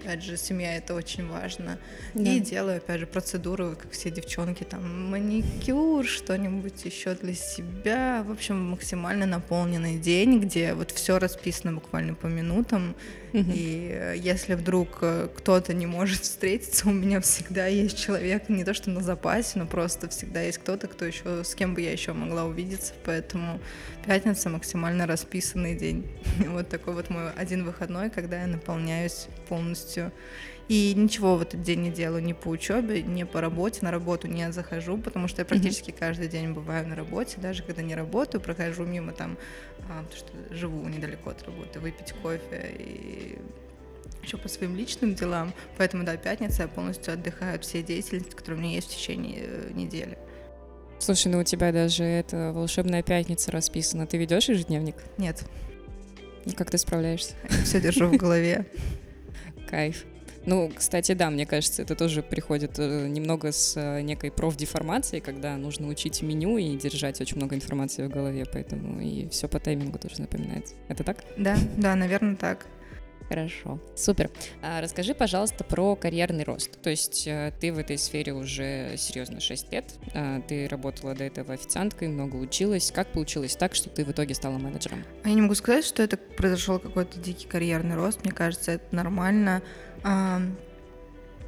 опять 0.00 0.22
же, 0.22 0.36
семья 0.36 0.76
это 0.76 0.94
очень 0.94 1.28
важно. 1.28 1.78
Да. 2.14 2.30
И 2.30 2.40
делаю, 2.40 2.78
опять 2.78 3.00
же, 3.00 3.06
процедуру, 3.06 3.76
как 3.80 3.92
все 3.92 4.10
девчонки, 4.10 4.64
там, 4.64 5.10
маникюр, 5.10 6.06
что-нибудь 6.06 6.84
еще 6.84 7.14
для 7.14 7.34
себя. 7.34 8.24
В 8.26 8.32
общем, 8.32 8.70
максимально 8.70 9.26
наполненный 9.26 9.98
день, 9.98 10.40
где 10.40 10.74
вот 10.74 10.90
все 10.90 11.18
расписано 11.18 11.74
буквально 11.74 12.14
по 12.14 12.26
минутам. 12.26 12.94
И 13.32 13.90
э, 13.92 14.14
если 14.16 14.54
вдруг 14.54 14.98
э, 15.02 15.28
кто-то 15.36 15.72
не 15.74 15.86
может 15.86 16.22
встретиться, 16.22 16.88
у 16.88 16.92
меня 16.92 17.20
всегда 17.20 17.66
есть 17.66 17.98
человек, 17.98 18.48
не 18.48 18.64
то 18.64 18.74
что 18.74 18.90
на 18.90 19.00
запасе, 19.00 19.58
но 19.58 19.66
просто 19.66 20.08
всегда 20.08 20.42
есть 20.42 20.58
кто-то, 20.58 20.88
кто 20.88 21.04
еще, 21.04 21.44
с 21.44 21.54
кем 21.54 21.74
бы 21.74 21.80
я 21.80 21.92
еще 21.92 22.12
могла 22.12 22.44
увидеться. 22.44 22.94
Поэтому 23.04 23.60
пятница 24.04 24.48
максимально 24.50 25.06
расписанный 25.06 25.76
день. 25.76 26.06
Вот 26.50 26.68
такой 26.68 26.94
вот 26.94 27.10
мой 27.10 27.30
один 27.32 27.64
выходной, 27.64 28.10
когда 28.10 28.40
я 28.40 28.46
наполняюсь 28.46 29.28
полностью. 29.48 30.12
И 30.70 30.94
ничего 30.94 31.34
в 31.36 31.42
этот 31.42 31.62
день 31.62 31.80
не 31.80 31.90
делаю 31.90 32.22
ни 32.22 32.32
по 32.32 32.46
учебе, 32.46 33.02
ни 33.02 33.24
по 33.24 33.40
работе. 33.40 33.80
На 33.82 33.90
работу 33.90 34.28
не 34.28 34.52
захожу, 34.52 34.98
потому 34.98 35.26
что 35.26 35.40
я 35.40 35.44
практически 35.44 35.90
каждый 35.90 36.28
день 36.28 36.52
бываю 36.52 36.86
на 36.86 36.94
работе. 36.94 37.38
Даже 37.40 37.64
когда 37.64 37.82
не 37.82 37.96
работаю, 37.96 38.40
прохожу 38.40 38.84
мимо 38.84 39.10
там, 39.10 39.36
а, 39.88 40.04
потому 40.04 40.12
что 40.12 40.54
живу 40.54 40.88
недалеко 40.88 41.30
от 41.30 41.42
работы, 41.42 41.80
выпить 41.80 42.12
кофе 42.22 42.72
и 42.78 43.38
еще 44.22 44.36
по 44.36 44.48
своим 44.48 44.76
личным 44.76 45.16
делам. 45.16 45.52
Поэтому, 45.76 46.04
да, 46.04 46.16
пятница 46.16 46.62
я 46.62 46.68
полностью 46.68 47.14
отдыхаю 47.14 47.56
от 47.56 47.64
всей 47.64 47.82
деятельности, 47.82 48.30
которая 48.36 48.60
у 48.60 48.62
меня 48.62 48.74
есть 48.76 48.92
в 48.92 48.96
течение 48.96 49.42
э, 49.42 49.70
недели. 49.74 50.16
Слушай, 51.00 51.32
ну 51.32 51.40
у 51.40 51.42
тебя 51.42 51.72
даже 51.72 52.04
эта 52.04 52.52
волшебная 52.52 53.02
пятница 53.02 53.50
расписана. 53.50 54.06
Ты 54.06 54.18
ведешь 54.18 54.48
ежедневник? 54.48 54.94
Нет. 55.18 55.42
И 56.44 56.52
как 56.52 56.70
ты 56.70 56.78
справляешься? 56.78 57.34
Все 57.64 57.80
держу 57.80 58.06
в 58.06 58.16
голове. 58.16 58.66
Кайф. 59.68 60.04
Ну, 60.46 60.70
кстати, 60.74 61.12
да, 61.12 61.30
мне 61.30 61.46
кажется, 61.46 61.82
это 61.82 61.94
тоже 61.94 62.22
приходит 62.22 62.78
э, 62.78 63.06
немного 63.08 63.52
с 63.52 63.76
э, 63.76 64.00
некой 64.00 64.30
профдеформацией, 64.30 65.20
когда 65.20 65.56
нужно 65.56 65.88
учить 65.88 66.22
меню 66.22 66.58
и 66.58 66.76
держать 66.76 67.20
очень 67.20 67.36
много 67.36 67.54
информации 67.54 68.06
в 68.06 68.08
голове, 68.08 68.46
поэтому 68.50 69.00
и 69.00 69.28
все 69.28 69.48
по 69.48 69.60
таймингу 69.60 69.98
тоже 69.98 70.20
напоминается. 70.22 70.74
Это 70.88 71.04
так? 71.04 71.24
Да, 71.36 71.56
да, 71.76 71.94
наверное, 71.94 72.36
так. 72.36 72.66
Хорошо, 73.30 73.78
супер. 73.94 74.28
А 74.60 74.80
расскажи, 74.80 75.14
пожалуйста, 75.14 75.62
про 75.62 75.94
карьерный 75.94 76.42
рост. 76.42 76.82
То 76.82 76.90
есть 76.90 77.28
э, 77.28 77.52
ты 77.60 77.72
в 77.72 77.78
этой 77.78 77.96
сфере 77.96 78.32
уже 78.32 78.96
серьезно 78.96 79.38
6 79.38 79.72
лет, 79.72 79.84
а, 80.14 80.40
ты 80.40 80.66
работала 80.66 81.14
до 81.14 81.22
этого 81.22 81.54
официанткой, 81.54 82.08
много 82.08 82.34
училась. 82.34 82.90
Как 82.90 83.06
получилось 83.12 83.54
так, 83.54 83.76
что 83.76 83.88
ты 83.88 84.04
в 84.04 84.10
итоге 84.10 84.34
стала 84.34 84.58
менеджером? 84.58 85.04
Я 85.24 85.32
не 85.32 85.42
могу 85.42 85.54
сказать, 85.54 85.84
что 85.84 86.02
это 86.02 86.16
произошел 86.16 86.80
какой-то 86.80 87.20
дикий 87.20 87.46
карьерный 87.46 87.94
рост. 87.94 88.24
Мне 88.24 88.32
кажется, 88.32 88.72
это 88.72 88.92
нормально. 88.92 89.62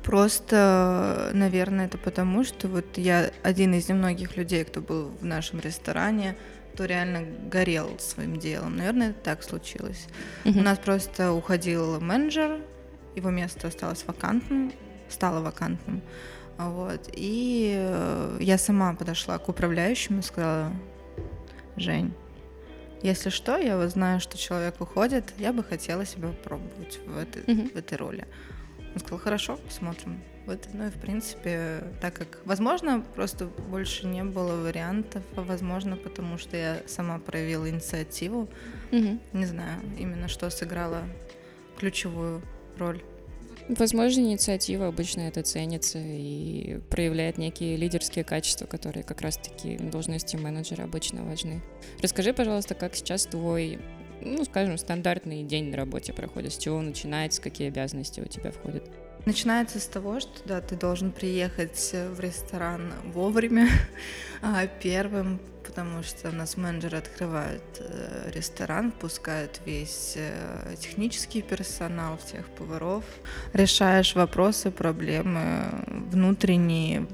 Просто, 0.02 1.30
наверное, 1.32 1.87
это 1.87 1.97
потому, 1.97 2.42
что 2.42 2.66
вот 2.66 2.99
я 2.99 3.30
один 3.42 3.75
из 3.75 3.88
немногих 3.88 4.37
людей, 4.37 4.64
кто 4.64 4.80
был 4.80 5.12
в 5.21 5.25
нашем 5.25 5.61
ресторане, 5.61 6.37
кто 6.75 6.87
реально 6.87 7.25
горел 7.49 7.99
своим 7.99 8.38
делом. 8.38 8.76
Наверное, 8.76 9.11
это 9.11 9.21
так 9.21 9.42
случилось. 9.42 10.06
Мгм. 10.44 10.59
У 10.59 10.62
нас 10.62 10.78
просто 10.78 11.32
уходил 11.32 12.00
менеджер, 12.00 12.61
его 13.14 13.30
место 13.30 13.68
осталось 13.68 14.04
вакантным, 14.06 14.73
стало 15.09 15.40
вакантным. 15.40 16.02
Вот. 16.59 17.09
И 17.12 17.75
э, 17.76 18.38
я 18.40 18.59
сама 18.59 18.94
подошла 18.94 19.38
к 19.38 19.49
управляющему 19.49 20.21
и 20.21 20.23
сказала, 20.23 20.73
Жень, 21.76 22.12
если 23.02 23.30
что, 23.30 23.56
я 23.56 23.76
вот 23.76 23.90
знаю, 23.90 24.21
что 24.21 24.38
человек 24.38 24.80
уходит, 24.80 25.32
я 25.38 25.52
бы 25.52 25.62
хотела 25.64 26.04
себя 26.04 26.28
попробовать 26.28 27.00
в 27.06 27.16
этой, 27.16 27.42
Мгм. 27.47 27.68
в 27.71 27.76
этой 27.76 27.99
роли. 27.99 28.26
Он 28.94 29.00
сказал, 29.00 29.18
хорошо, 29.18 29.56
посмотрим. 29.56 30.23
Вот, 30.47 30.68
ну 30.73 30.87
и 30.88 30.90
в 30.90 30.94
принципе, 31.00 31.85
так 32.00 32.14
как, 32.14 32.40
возможно, 32.44 33.00
просто 33.14 33.47
больше 33.47 34.06
не 34.06 34.25
было 34.25 34.61
вариантов, 34.62 35.23
а 35.37 35.42
возможно, 35.42 35.97
потому 35.97 36.37
что 36.37 36.56
я 36.56 36.82
сама 36.87 37.18
проявила 37.18 37.68
инициативу, 37.71 38.49
Мгм. 38.90 39.21
не 39.32 39.47
знаю, 39.47 39.80
именно 39.99 40.28
что 40.28 40.50
сыграло 40.50 41.04
ключевую 41.78 42.42
роль. 42.78 43.02
Возможно, 43.69 44.21
инициатива 44.21 44.88
обычно 44.88 45.23
это 45.23 45.42
ценится 45.42 45.99
и 45.99 46.81
проявляет 46.90 47.38
некие 47.38 47.76
лидерские 47.76 48.25
качества, 48.25 48.66
которые 48.66 49.04
как 49.04 49.21
раз-таки 49.21 49.76
должности 49.76 50.37
менеджера 50.37 50.85
обычно 50.85 51.25
важны. 51.25 51.62
Расскажи, 52.02 52.33
пожалуйста, 52.33 52.75
как 52.75 52.95
сейчас 52.95 53.26
твой, 53.26 53.78
ну, 54.21 54.45
скажем, 54.45 54.78
стандартный 54.78 55.45
день 55.45 55.71
на 55.71 55.76
работе 55.76 56.12
проходит, 56.12 56.52
с 56.52 56.59
чего 56.59 56.81
начинается, 56.81 57.40
какие 57.40 57.69
обязанности 57.69 58.21
у 58.21 58.26
тебя 58.26 58.50
входят? 58.50 58.90
Начинается 59.25 59.78
с 59.78 59.87
того, 59.87 60.19
что 60.19 60.33
да, 60.47 60.61
ты 60.61 60.75
должен 60.75 61.12
приехать 61.12 61.95
в 61.95 62.19
ресторан 62.19 62.92
вовремя, 63.04 63.69
а, 64.42 64.66
первым, 64.66 65.40
потому 65.64 66.02
что 66.02 66.28
у 66.28 66.33
нас 66.33 66.57
менеджеры 66.57 66.99
открывают 66.99 67.62
э, 67.78 68.31
ресторан, 68.35 68.92
пускают 68.92 69.61
весь 69.64 70.14
э, 70.16 70.75
технический 70.78 71.42
персонал, 71.42 72.19
всех 72.19 72.47
поваров, 72.49 73.04
решаешь 73.52 74.14
вопросы, 74.14 74.71
проблемы 74.71 75.85
внутренние, 76.12 77.07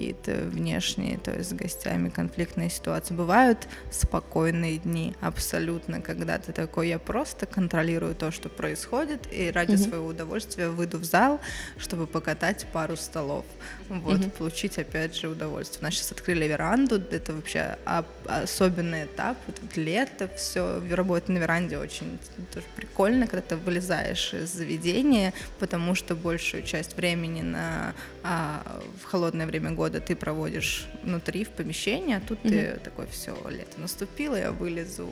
какие-то 0.00 0.32
внешние, 0.48 1.18
то 1.18 1.30
есть 1.30 1.50
с 1.50 1.52
гостями 1.52 2.08
конфликтные 2.08 2.70
ситуации. 2.70 3.12
Бывают 3.14 3.68
спокойные 3.90 4.78
дни, 4.78 5.14
абсолютно, 5.20 6.00
когда 6.00 6.38
ты 6.38 6.52
такой, 6.52 6.88
я 6.88 6.98
просто 6.98 7.44
контролирую 7.46 8.14
то, 8.14 8.30
что 8.30 8.48
происходит, 8.48 9.20
и 9.30 9.50
ради 9.50 9.74
Мгм. 9.74 9.78
своего 9.88 10.06
удовольствия 10.06 10.68
выйду 10.70 10.98
в 10.98 11.04
зал, 11.04 11.38
чтобы 11.76 12.06
покатать 12.06 12.66
пару 12.72 12.96
столов, 12.96 13.44
вот, 13.90 14.20
Мгм. 14.20 14.30
получить, 14.30 14.78
опять 14.78 15.14
же, 15.14 15.28
удовольствие. 15.28 15.80
У 15.82 15.84
нас 15.84 15.94
сейчас 15.94 16.12
открыли 16.12 16.46
веранду, 16.46 16.96
это 17.10 17.34
вообще 17.34 17.76
об- 17.84 18.06
особенный 18.26 19.04
этап, 19.04 19.36
вот 19.46 19.56
это 19.62 19.80
лето, 19.80 20.30
все, 20.36 20.80
работать 20.90 21.28
на 21.28 21.38
веранде 21.38 21.76
очень 21.78 22.18
тоже 22.54 22.66
прикольно, 22.76 23.26
когда 23.26 23.42
ты 23.42 23.56
вылезаешь 23.56 24.32
из 24.32 24.50
заведения, 24.52 25.32
потому 25.58 25.94
что 25.94 26.14
большую 26.14 26.62
часть 26.62 26.96
времени 26.96 27.42
на, 27.42 27.94
а, 28.22 28.62
в 29.02 29.04
холодное 29.04 29.46
время 29.46 29.72
года 29.72 29.89
ты 29.98 30.14
проводишь 30.14 30.86
внутри, 31.02 31.42
в 31.44 31.48
помещении, 31.48 32.14
а 32.14 32.20
тут 32.20 32.40
ты 32.42 32.78
такой, 32.84 33.06
все, 33.08 33.34
лето 33.48 33.80
наступило, 33.80 34.36
я 34.36 34.52
вылезу, 34.52 35.10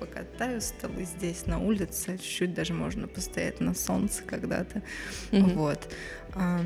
покатаю 0.00 0.60
столы 0.60 1.04
здесь 1.04 1.46
на 1.46 1.60
улице, 1.60 2.18
чуть-чуть 2.18 2.54
даже 2.54 2.72
можно 2.72 3.06
постоять 3.06 3.60
на 3.60 3.74
солнце 3.74 4.24
когда-то, 4.24 4.82
Мгм. 5.30 5.50
вот. 5.50 5.88
А, 6.34 6.62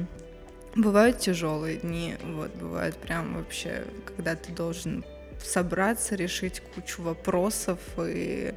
Бывают 0.75 1.19
тяжелые 1.19 1.79
дни, 1.79 2.17
вот, 2.23 2.55
бывают 2.55 2.97
прям 2.97 3.35
вообще, 3.35 3.85
когда 4.05 4.37
ты 4.37 4.53
должен 4.53 5.05
собраться, 5.43 6.15
решить 6.17 6.61
кучу 6.75 7.03
вопросов, 7.03 7.79
и 7.99 8.53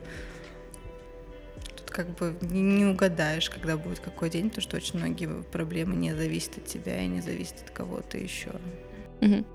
как 1.89 2.09
бы 2.15 2.35
не, 2.41 2.85
угадаешь, 2.85 3.49
когда 3.49 3.77
будет 3.77 3.99
какой 3.99 4.29
день, 4.29 4.49
потому 4.49 4.61
что 4.61 4.77
очень 4.77 4.99
многие 4.99 5.43
проблемы 5.51 5.95
не 5.95 6.13
зависят 6.13 6.57
от 6.57 6.65
тебя 6.65 7.01
и 7.01 7.07
не 7.07 7.21
зависят 7.21 7.55
от 7.65 7.71
кого-то 7.71 8.17
еще. 8.17 8.51
Мгм. 9.21 9.45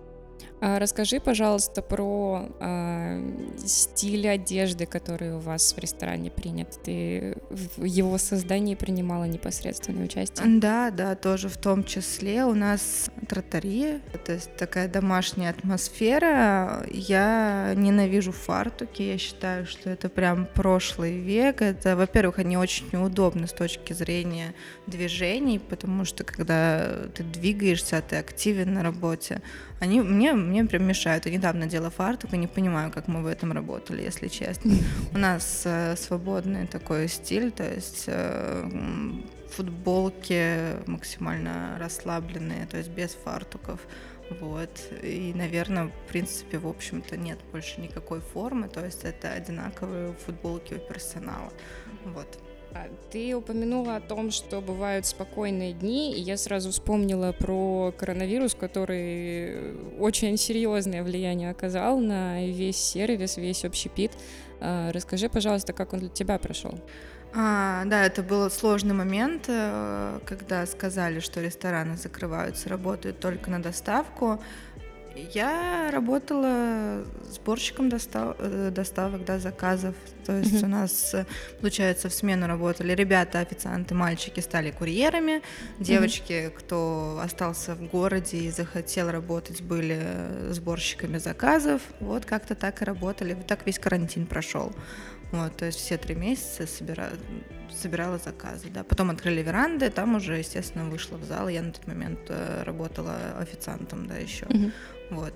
А 0.61 0.79
расскажи, 0.79 1.21
пожалуйста, 1.21 1.83
про 1.83 2.49
а, 2.59 3.21
стиль 3.59 4.26
одежды, 4.29 4.87
который 4.87 5.35
у 5.35 5.38
вас 5.38 5.75
в 5.75 5.79
ресторане 5.79 6.31
принят. 6.31 6.81
Ты 6.83 7.37
в 7.50 7.85
его 7.85 8.17
создании 8.17 8.75
принимала 8.75 9.25
непосредственное 9.25 10.05
участие? 10.05 10.47
Да, 10.59 10.91
да, 10.91 11.17
тоже 11.17 11.50
в 11.50 11.59
том 11.59 11.85
числе 11.85 12.47
у 12.47 12.55
нас 12.55 13.11
тротария, 13.29 14.00
то 14.25 14.33
есть 14.33 14.57
такая 14.57 14.88
домашняя 14.88 15.50
атмосфера. 15.50 16.87
Я 16.91 17.75
ненавижу 17.76 18.33
фартуки, 18.33 19.03
я 19.03 19.19
считаю, 19.19 19.67
что 19.67 19.91
это 19.91 20.09
прям 20.09 20.47
прошлый 20.47 21.19
век. 21.19 21.61
Это, 21.61 21.95
во-первых, 21.95 22.38
они 22.38 22.57
очень 22.57 22.87
неудобны 22.91 23.47
с 23.47 23.53
точки 23.53 23.93
зрения 23.93 24.55
движений, 24.87 25.59
потому 25.59 26.07
что 26.07 26.25
когда 26.25 27.07
ты 27.14 27.23
двигаешься, 27.23 27.99
а 27.99 28.03
ты 28.03 28.17
активен 28.17 28.73
на 28.73 28.83
работе, 28.83 29.43
они 29.85 30.00
мне, 30.00 30.33
мне 30.33 30.64
прям 30.64 30.85
мешают. 30.85 31.26
Я 31.26 31.33
недавно 31.33 31.67
делала 31.67 31.91
фартук 31.91 32.33
и 32.33 32.38
не 32.38 32.47
понимаю, 32.47 32.91
как 32.91 33.09
мы 33.09 33.23
в 33.23 33.26
этом 33.26 33.53
работали, 33.53 34.03
если 34.03 34.29
честно. 34.29 34.73
У 35.12 35.19
нас 35.19 35.62
э, 35.64 35.97
свободный 35.97 36.67
такой 36.67 37.09
стиль, 37.09 37.50
то 37.50 37.64
есть 37.64 38.05
э, 38.07 38.69
футболки 39.50 40.59
максимально 40.87 41.76
расслабленные, 41.79 42.67
то 42.67 42.79
есть 42.79 42.91
без 42.91 43.11
фартуков. 43.11 43.81
Вот. 44.41 44.71
И, 45.03 45.33
наверное, 45.35 45.85
в 45.85 46.09
принципе, 46.09 46.59
в 46.59 46.67
общем-то, 46.67 47.17
нет 47.17 47.38
больше 47.53 47.81
никакой 47.81 48.21
формы, 48.21 48.69
то 48.69 48.85
есть 48.85 49.05
это 49.05 49.33
одинаковые 49.33 50.14
футболки 50.25 50.75
у 50.75 50.79
персонала. 50.79 51.53
Вот. 52.05 52.38
А, 52.75 52.88
Ты 53.11 53.35
упомянула 53.37 53.97
о 53.97 54.00
том, 54.00 54.31
что 54.31 54.61
бывают 54.61 55.07
спокойные 55.07 55.73
дни, 55.73 56.12
и 56.16 56.21
я 56.21 56.37
сразу 56.37 56.71
вспомнила 56.71 57.33
про 57.33 57.95
коронавирус, 57.97 58.54
который 58.54 59.76
очень 59.99 60.37
серьезное 60.37 61.04
влияние 61.04 61.50
оказал 61.50 61.99
на 62.00 62.45
весь 62.45 62.76
сервис, 62.76 63.37
весь 63.37 63.64
общепит. 63.64 64.12
А, 64.61 64.90
расскажи, 64.93 65.28
пожалуйста, 65.28 65.73
как 65.73 65.93
он 65.93 66.00
для 66.00 66.09
тебя 66.09 66.38
прошел? 66.38 66.75
А, 67.37 67.85
да, 67.87 68.04
это 68.07 68.23
был 68.23 68.49
сложный 68.50 68.95
момент, 68.95 69.47
э, 69.49 70.21
когда 70.25 70.66
сказали, 70.66 71.19
что 71.19 71.40
рестораны 71.40 71.97
закрываются, 71.97 72.69
работают 72.69 73.19
только 73.19 73.50
на 73.50 73.61
доставку. 73.61 74.40
Я 75.16 75.90
работала 75.92 77.04
сборщиком 77.30 77.88
достав, 77.88 78.37
э, 78.38 78.71
доставок, 78.75 79.25
да, 79.25 79.38
заказов. 79.38 79.94
То 80.26 80.38
есть 80.38 80.54
mm-hmm. 80.54 80.64
у 80.64 80.68
нас, 80.68 81.14
э, 81.14 81.26
получается, 81.61 82.09
в 82.09 82.14
смену 82.14 82.47
работали 82.47 82.94
ребята, 82.94 83.40
официанты, 83.40 83.94
мальчики 83.94 84.40
стали 84.40 84.71
курьерами, 84.73 85.42
девочки, 85.78 86.33
mm-hmm. 86.33 86.50
кто 86.50 87.21
остался 87.23 87.75
в 87.75 87.87
городе 87.87 88.38
и 88.38 88.50
захотел 88.50 89.11
работать, 89.11 89.62
были 89.62 90.00
сборщиками 90.50 91.18
заказов. 91.18 91.83
Вот 92.00 92.25
как-то 92.25 92.54
так 92.54 92.83
и 92.83 92.85
работали. 92.85 93.35
Вот 93.35 93.47
так 93.47 93.66
весь 93.66 93.78
карантин 93.78 94.26
прошел. 94.26 94.73
Вот, 95.33 95.56
то 95.56 95.64
есть 95.64 95.78
все 95.78 95.97
три 95.97 96.14
месяца 96.14 96.66
собира... 96.66 97.09
собирала 97.71 98.18
заказы. 98.18 98.68
Да. 98.73 98.85
Потом 98.85 99.11
открыли 99.11 99.42
веранды, 99.42 99.90
там 99.90 100.14
уже, 100.14 100.38
естественно, 100.38 100.85
вышла 100.88 101.16
в 101.16 101.25
зал. 101.25 101.49
Я 101.49 101.62
на 101.62 101.73
тот 101.73 101.87
момент 101.87 102.21
э, 102.28 102.62
работала 102.64 103.16
официантом, 103.40 104.06
да, 104.06 104.16
еще. 104.16 104.47
Mm-hmm. 104.47 104.73
Вот. 105.14 105.35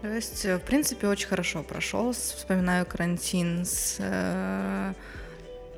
То 0.00 0.08
есть, 0.08 0.44
э, 0.44 0.58
в 0.58 0.62
принципе, 0.62 1.08
очень 1.08 1.28
хорошо 1.28 1.62
прошел. 1.62 2.12
Вспоминаю 2.12 2.84
карантин 2.86 3.64
с 3.64 3.96
э, 3.98 4.92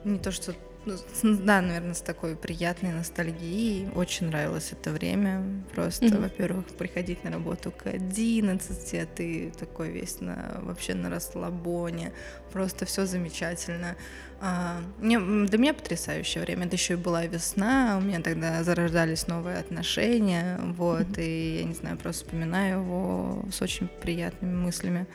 не 0.05 0.19
то 0.19 0.33
что 0.33 0.55
ну, 0.87 1.37
да, 1.37 1.61
наверное, 1.61 1.95
с 1.95 2.01
такой 2.01 2.37
приятной 2.37 2.93
ностальгией. 2.93 3.89
Очень 3.95 4.29
нравилось 4.29 4.71
это 4.71 4.93
время. 4.93 5.43
Просто, 5.75 6.07
mm-hmm. 6.07 6.21
во-первых, 6.21 6.67
приходить 6.67 7.25
на 7.25 7.33
работу 7.33 7.73
к 7.73 7.87
11, 7.87 8.95
а 8.95 9.07
ты 9.07 9.53
такой 9.59 9.91
весь 9.91 10.21
на, 10.21 10.61
вообще 10.63 10.95
на 10.95 11.11
расслабоне. 11.11 12.13
Просто 12.53 12.87
все 12.87 13.05
замечательно. 13.05 13.97
А, 14.41 14.81
мне, 14.99 15.19
для 15.19 15.59
меня 15.59 15.75
потрясающее 15.75 16.43
время. 16.43 16.67
Это 16.67 16.77
еще 16.77 16.95
и 16.95 16.97
была 16.97 17.25
весна, 17.27 17.97
у 17.99 18.05
меня 18.05 18.21
тогда 18.21 18.63
зарождались 18.63 19.27
новые 19.29 19.59
отношения. 19.59 20.59
Вот, 20.77 21.07
mm-hmm. 21.07 21.25
и 21.25 21.59
я 21.59 21.65
не 21.65 21.75
знаю, 21.75 21.97
просто 21.97 22.25
вспоминаю 22.25 22.81
его 22.81 23.45
с 23.51 23.63
очень 23.63 23.89
приятными 23.89 24.55
мыслями. 24.55 25.07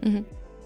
Mm-hmm. 0.00 0.24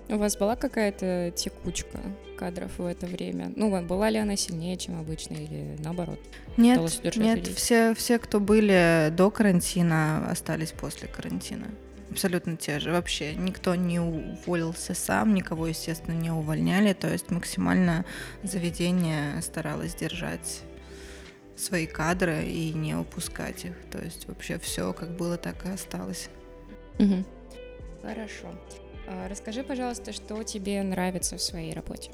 У 0.09 0.19
вас 0.19 0.37
была 0.37 0.55
какая-то 0.55 1.33
текучка 1.35 1.99
кадров 2.39 2.71
в 2.79 2.87
это 2.87 3.07
время? 3.07 3.53
Ну, 3.57 3.83
была 3.83 4.09
ли 4.09 4.19
она 4.19 4.37
сильнее, 4.37 4.77
чем 4.77 5.01
обычно, 5.01 5.35
или 5.35 5.77
наоборот? 5.83 6.21
Нет, 6.57 6.81
нет, 7.17 7.47
все, 7.49 7.93
все, 7.95 8.19
кто 8.19 8.39
были 8.39 9.09
до 9.11 9.31
карантина, 9.31 10.31
остались 10.31 10.71
после 10.71 11.09
карантина. 11.09 11.67
Абсолютно 12.11 12.57
те 12.57 12.79
же. 12.79 12.93
Вообще 12.93 13.35
никто 13.35 13.75
не 13.75 14.01
уволился 14.01 14.95
сам, 14.95 15.35
никого, 15.35 15.67
естественно, 15.67 16.15
не 16.15 16.31
увольняли. 16.31 16.93
То 16.93 17.09
есть 17.09 17.31
максимально 17.31 18.05
заведение 18.43 19.41
старалось 19.43 19.95
держать 19.95 20.63
свои 21.57 21.87
кадры 21.87 22.45
и 22.45 22.73
не 22.73 22.95
упускать 22.95 23.65
их. 23.65 23.75
То 23.91 23.99
есть 23.99 24.29
вообще 24.29 24.59
все 24.59 24.93
как 24.93 25.17
было, 25.17 25.37
так 25.37 25.65
и 25.67 25.69
осталось. 25.71 26.29
Угу. 26.99 27.25
Хорошо. 28.03 28.55
А, 29.09 29.29
расскажи, 29.29 29.63
пожалуйста, 29.63 30.13
что 30.13 30.43
тебе 30.43 30.83
нравится 30.83 31.37
в 31.37 31.43
своей 31.43 31.73
работе? 31.73 32.11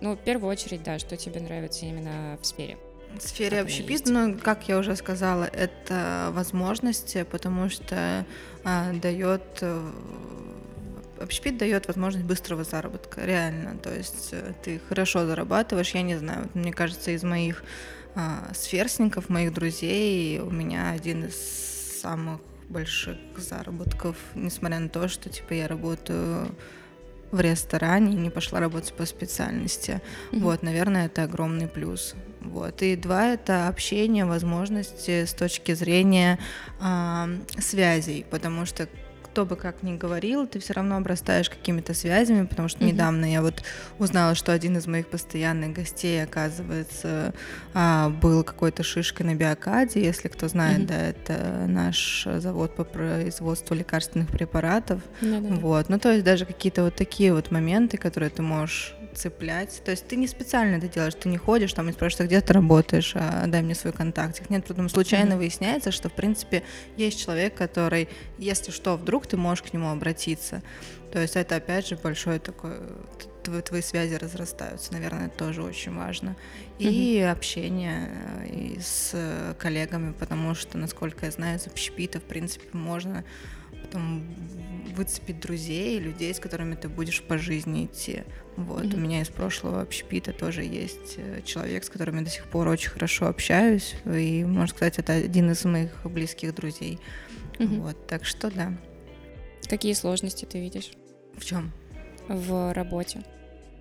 Ну, 0.00 0.14
в 0.14 0.18
первую 0.18 0.50
очередь, 0.50 0.82
да, 0.82 0.98
что 0.98 1.16
тебе 1.16 1.40
нравится 1.40 1.86
именно 1.86 2.38
в 2.40 2.46
сфере? 2.46 2.78
В 3.16 3.22
сфере 3.22 3.60
общепита, 3.60 4.10
ну, 4.12 4.38
как 4.38 4.68
я 4.68 4.78
уже 4.78 4.94
сказала, 4.94 5.44
это 5.44 6.30
возможности, 6.32 7.22
потому 7.22 7.70
что 7.70 8.26
дает 9.00 9.42
э, 9.60 9.90
общепит 11.20 11.58
дает 11.58 11.86
возможность 11.86 12.26
быстрого 12.26 12.64
заработка, 12.64 13.24
реально. 13.24 13.76
То 13.78 13.94
есть 13.94 14.30
э, 14.32 14.52
ты 14.62 14.80
хорошо 14.88 15.26
зарабатываешь, 15.26 15.90
я 15.90 16.02
не 16.02 16.16
знаю, 16.16 16.48
мне 16.54 16.72
кажется, 16.72 17.10
из 17.10 17.22
моих 17.22 17.62
а, 18.14 18.50
сверстников, 18.54 19.28
моих 19.28 19.52
друзей, 19.52 20.40
у 20.40 20.50
меня 20.50 20.90
один 20.90 21.24
из 21.24 21.36
самых 22.00 22.40
больших 22.68 23.16
заработков, 23.36 24.16
несмотря 24.34 24.78
на 24.80 24.88
то, 24.88 25.08
что 25.08 25.30
типа 25.30 25.54
я 25.54 25.68
работаю 25.68 26.54
в 27.30 27.40
ресторане 27.40 28.12
и 28.12 28.16
не 28.16 28.30
пошла 28.30 28.60
работать 28.60 28.94
по 28.94 29.04
специальности. 29.06 30.00
Mm-hmm. 30.32 30.40
Вот, 30.40 30.62
наверное, 30.62 31.06
это 31.06 31.24
огромный 31.24 31.68
плюс. 31.68 32.14
Вот. 32.48 32.82
И 32.82 32.96
два 32.96 33.28
это 33.28 33.68
общение, 33.68 34.24
возможности 34.24 35.24
с 35.24 35.32
точки 35.34 35.74
зрения 35.74 36.38
э, 36.80 37.38
связей, 37.60 38.24
потому 38.30 38.66
что 38.66 38.88
кто 39.38 39.46
бы 39.46 39.54
как 39.54 39.84
ни 39.84 39.96
говорил, 39.96 40.48
ты 40.48 40.58
все 40.58 40.72
равно 40.72 40.96
обрастаешь 40.96 41.48
какими-то 41.48 41.94
связями, 41.94 42.44
потому 42.44 42.66
что 42.66 42.80
mm-hmm. 42.80 42.92
недавно 42.92 43.30
я 43.30 43.40
вот 43.40 43.62
узнала, 43.98 44.34
что 44.34 44.52
один 44.52 44.76
из 44.76 44.88
моих 44.88 45.06
постоянных 45.06 45.74
гостей, 45.74 46.20
оказывается, 46.24 47.32
а, 47.72 48.08
был 48.08 48.42
какой-то 48.42 48.82
шишкой 48.82 49.26
на 49.26 49.34
биокаде, 49.36 50.02
если 50.02 50.26
кто 50.26 50.48
знает, 50.48 50.80
mm-hmm. 50.80 50.86
да, 50.86 51.06
это 51.06 51.66
наш 51.68 52.26
завод 52.38 52.74
по 52.74 52.82
производству 52.82 53.76
лекарственных 53.76 54.28
препаратов, 54.28 55.02
mm-hmm. 55.20 55.60
вот, 55.60 55.88
ну 55.88 56.00
то 56.00 56.12
есть 56.12 56.24
даже 56.24 56.44
какие-то 56.44 56.82
вот 56.82 56.96
такие 56.96 57.32
вот 57.32 57.52
моменты, 57.52 57.96
которые 57.96 58.30
ты 58.30 58.42
можешь 58.42 58.96
цеплять. 59.18 59.82
То 59.84 59.90
есть 59.90 60.06
ты 60.06 60.16
не 60.16 60.26
специально 60.26 60.76
это 60.76 60.88
делаешь, 60.88 61.14
ты 61.14 61.28
не 61.28 61.38
ходишь 61.38 61.72
там 61.72 61.88
и 61.88 61.92
спрашиваешь, 61.92 62.24
«А 62.24 62.28
где 62.28 62.40
ты 62.40 62.52
работаешь, 62.52 63.12
а 63.14 63.46
дай 63.46 63.62
мне 63.62 63.74
свой 63.74 63.92
контакт. 63.92 64.48
Нет, 64.48 64.64
потом 64.66 64.88
случайно 64.88 65.34
mm-hmm. 65.34 65.38
выясняется, 65.38 65.90
что 65.90 66.08
в 66.08 66.12
принципе 66.12 66.62
есть 66.96 67.20
человек, 67.20 67.54
который, 67.54 68.08
если 68.38 68.70
что, 68.70 68.96
вдруг 68.96 69.26
ты 69.26 69.36
можешь 69.36 69.62
к 69.62 69.72
нему 69.72 69.88
обратиться. 69.90 70.62
То 71.12 71.20
есть 71.20 71.36
это 71.36 71.56
опять 71.56 71.88
же 71.88 71.96
большой 71.96 72.38
такой 72.38 72.72
твои, 73.42 73.62
твои 73.62 73.82
связи 73.82 74.14
разрастаются, 74.14 74.92
наверное, 74.92 75.26
это 75.26 75.38
тоже 75.38 75.62
очень 75.62 75.94
важно. 75.94 76.36
И 76.78 77.18
mm-hmm. 77.18 77.30
общение 77.30 78.10
э, 78.42 78.48
и 78.48 78.80
с 78.80 79.54
коллегами, 79.58 80.12
потому 80.12 80.54
что, 80.54 80.78
насколько 80.78 81.26
я 81.26 81.32
знаю, 81.32 81.58
из 81.58 81.66
общепита, 81.66 82.20
в 82.20 82.24
принципе, 82.24 82.66
можно 82.72 83.24
потом 83.88 84.22
выцепить 84.94 85.40
друзей, 85.40 85.98
людей, 85.98 86.34
с 86.34 86.40
которыми 86.40 86.74
ты 86.74 86.88
будешь 86.88 87.22
по 87.22 87.38
жизни 87.38 87.86
идти. 87.86 88.24
Вот, 88.56 88.84
mm-hmm. 88.84 88.94
у 88.94 88.98
меня 88.98 89.22
из 89.22 89.28
прошлого 89.28 89.80
общепита 89.80 90.32
тоже 90.32 90.64
есть 90.64 91.14
э, 91.16 91.42
человек, 91.44 91.84
с 91.84 91.88
которым 91.88 92.18
я 92.18 92.22
до 92.22 92.30
сих 92.30 92.46
пор 92.46 92.68
очень 92.68 92.90
хорошо 92.90 93.26
общаюсь, 93.26 93.94
и, 94.04 94.44
можно 94.44 94.74
сказать, 94.74 94.98
это 94.98 95.12
один 95.12 95.50
из 95.50 95.64
моих 95.64 95.92
близких 96.04 96.54
друзей. 96.54 96.98
Mm-hmm. 97.58 97.80
Вот, 97.80 98.06
так 98.06 98.24
что 98.24 98.50
да. 98.50 98.72
Какие 99.68 99.92
сложности 99.92 100.44
ты 100.44 100.60
видишь? 100.60 100.90
В 101.36 101.44
чем? 101.44 101.72
В 102.28 102.74
работе. 102.74 103.22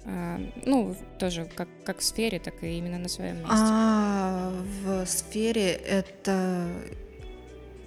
А, 0.06 0.40
ну, 0.66 0.96
тоже 1.20 1.50
как, 1.56 1.68
как 1.84 2.00
в 2.00 2.04
сфере, 2.04 2.40
так 2.40 2.64
и 2.64 2.78
именно 2.78 3.00
на 3.00 3.10
своем 3.10 3.38
месте. 3.38 3.50
А, 3.50 4.54
в 4.84 5.06
сфере 5.06 5.72
это, 5.72 6.70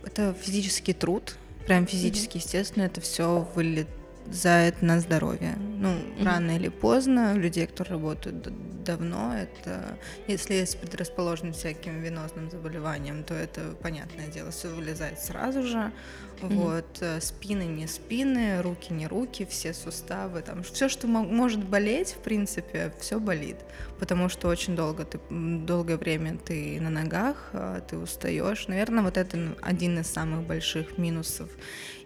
это 0.04 0.34
физический 0.34 0.92
труд, 0.92 1.36
прям 1.70 1.86
физически, 1.86 2.36
mm-hmm. 2.36 2.40
естественно, 2.40 2.82
это 2.82 3.00
все 3.00 3.48
вылезает 3.54 4.82
на 4.82 4.98
здоровье. 4.98 5.54
Ну, 5.56 5.90
mm-hmm. 5.90 6.24
рано 6.24 6.56
или 6.56 6.66
поздно, 6.66 7.34
людей, 7.34 7.68
кто 7.68 7.84
работают 7.84 8.82
давно, 8.82 9.36
это, 9.36 9.96
если 10.26 10.54
есть 10.54 10.80
предрасположенность 10.80 11.60
всяким 11.60 12.00
венозным 12.00 12.50
заболеваниям, 12.50 13.22
то 13.22 13.34
это, 13.34 13.76
понятное 13.80 14.26
дело, 14.26 14.50
все 14.50 14.66
вылезает 14.66 15.20
сразу 15.20 15.62
же. 15.62 15.92
Mm-hmm. 16.40 16.54
Вот, 16.54 16.98
э, 17.00 17.20
спины 17.20 17.64
не 17.64 17.86
спины, 17.86 18.62
руки 18.62 18.92
не 18.92 19.06
руки, 19.06 19.46
все 19.48 19.74
суставы, 19.74 20.40
там, 20.42 20.62
все, 20.62 20.88
что 20.88 21.06
может 21.06 21.62
болеть, 21.62 22.12
в 22.12 22.18
принципе, 22.18 22.94
все 22.98 23.20
болит, 23.20 23.56
потому 23.98 24.28
что 24.28 24.48
очень 24.48 24.74
долго 24.74 25.04
ты, 25.04 25.20
долгое 25.28 25.98
время 25.98 26.38
ты 26.38 26.80
на 26.80 26.88
ногах, 26.88 27.50
а, 27.52 27.80
ты 27.80 27.98
устаешь. 27.98 28.68
Наверное, 28.68 29.04
вот 29.04 29.16
это 29.16 29.54
один 29.60 29.98
из 29.98 30.06
самых 30.06 30.46
больших 30.46 30.96
минусов. 30.96 31.50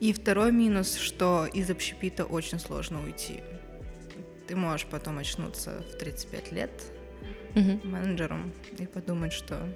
И 0.00 0.12
второй 0.12 0.50
минус, 0.50 0.96
что 0.96 1.46
из 1.46 1.70
общепита 1.70 2.24
очень 2.24 2.58
сложно 2.58 3.02
уйти. 3.02 3.40
Ты 4.48 4.56
можешь 4.56 4.86
потом 4.86 5.18
очнуться 5.18 5.84
в 5.92 5.98
35 5.98 6.52
лет 6.52 6.70
mm-hmm. 7.54 7.86
менеджером 7.86 8.52
и 8.78 8.86
подумать, 8.86 9.32
что 9.32 9.68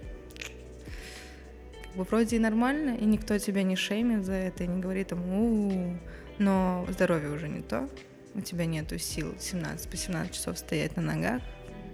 бы 1.95 2.05
вроде 2.05 2.37
и 2.37 2.39
нормально, 2.39 2.97
и 2.97 3.05
никто 3.05 3.39
тебя 3.39 3.63
не 3.63 3.77
шеймит 3.77 4.25
за 4.25 4.35
это, 4.35 4.65
и 4.65 4.67
не 4.67 4.81
говорит 4.81 5.09
там, 5.09 5.29
у 5.29 5.99
но 6.39 6.87
здоровье 6.91 7.31
уже 7.31 7.49
не 7.49 7.63
то, 7.63 7.89
у 8.35 8.41
тебя 8.41 8.67
нету 8.67 8.99
сил 8.99 9.35
17 9.39 9.91
по 9.91 9.97
17 9.97 10.33
часов 10.33 10.59
стоять 10.59 10.97
на 10.97 11.03
ногах, 11.03 11.43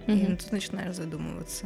mm-hmm. 0.05 0.25
и 0.25 0.27
ну, 0.27 0.37
ты 0.37 0.45
начинаешь 0.51 0.95
задумываться. 0.95 1.65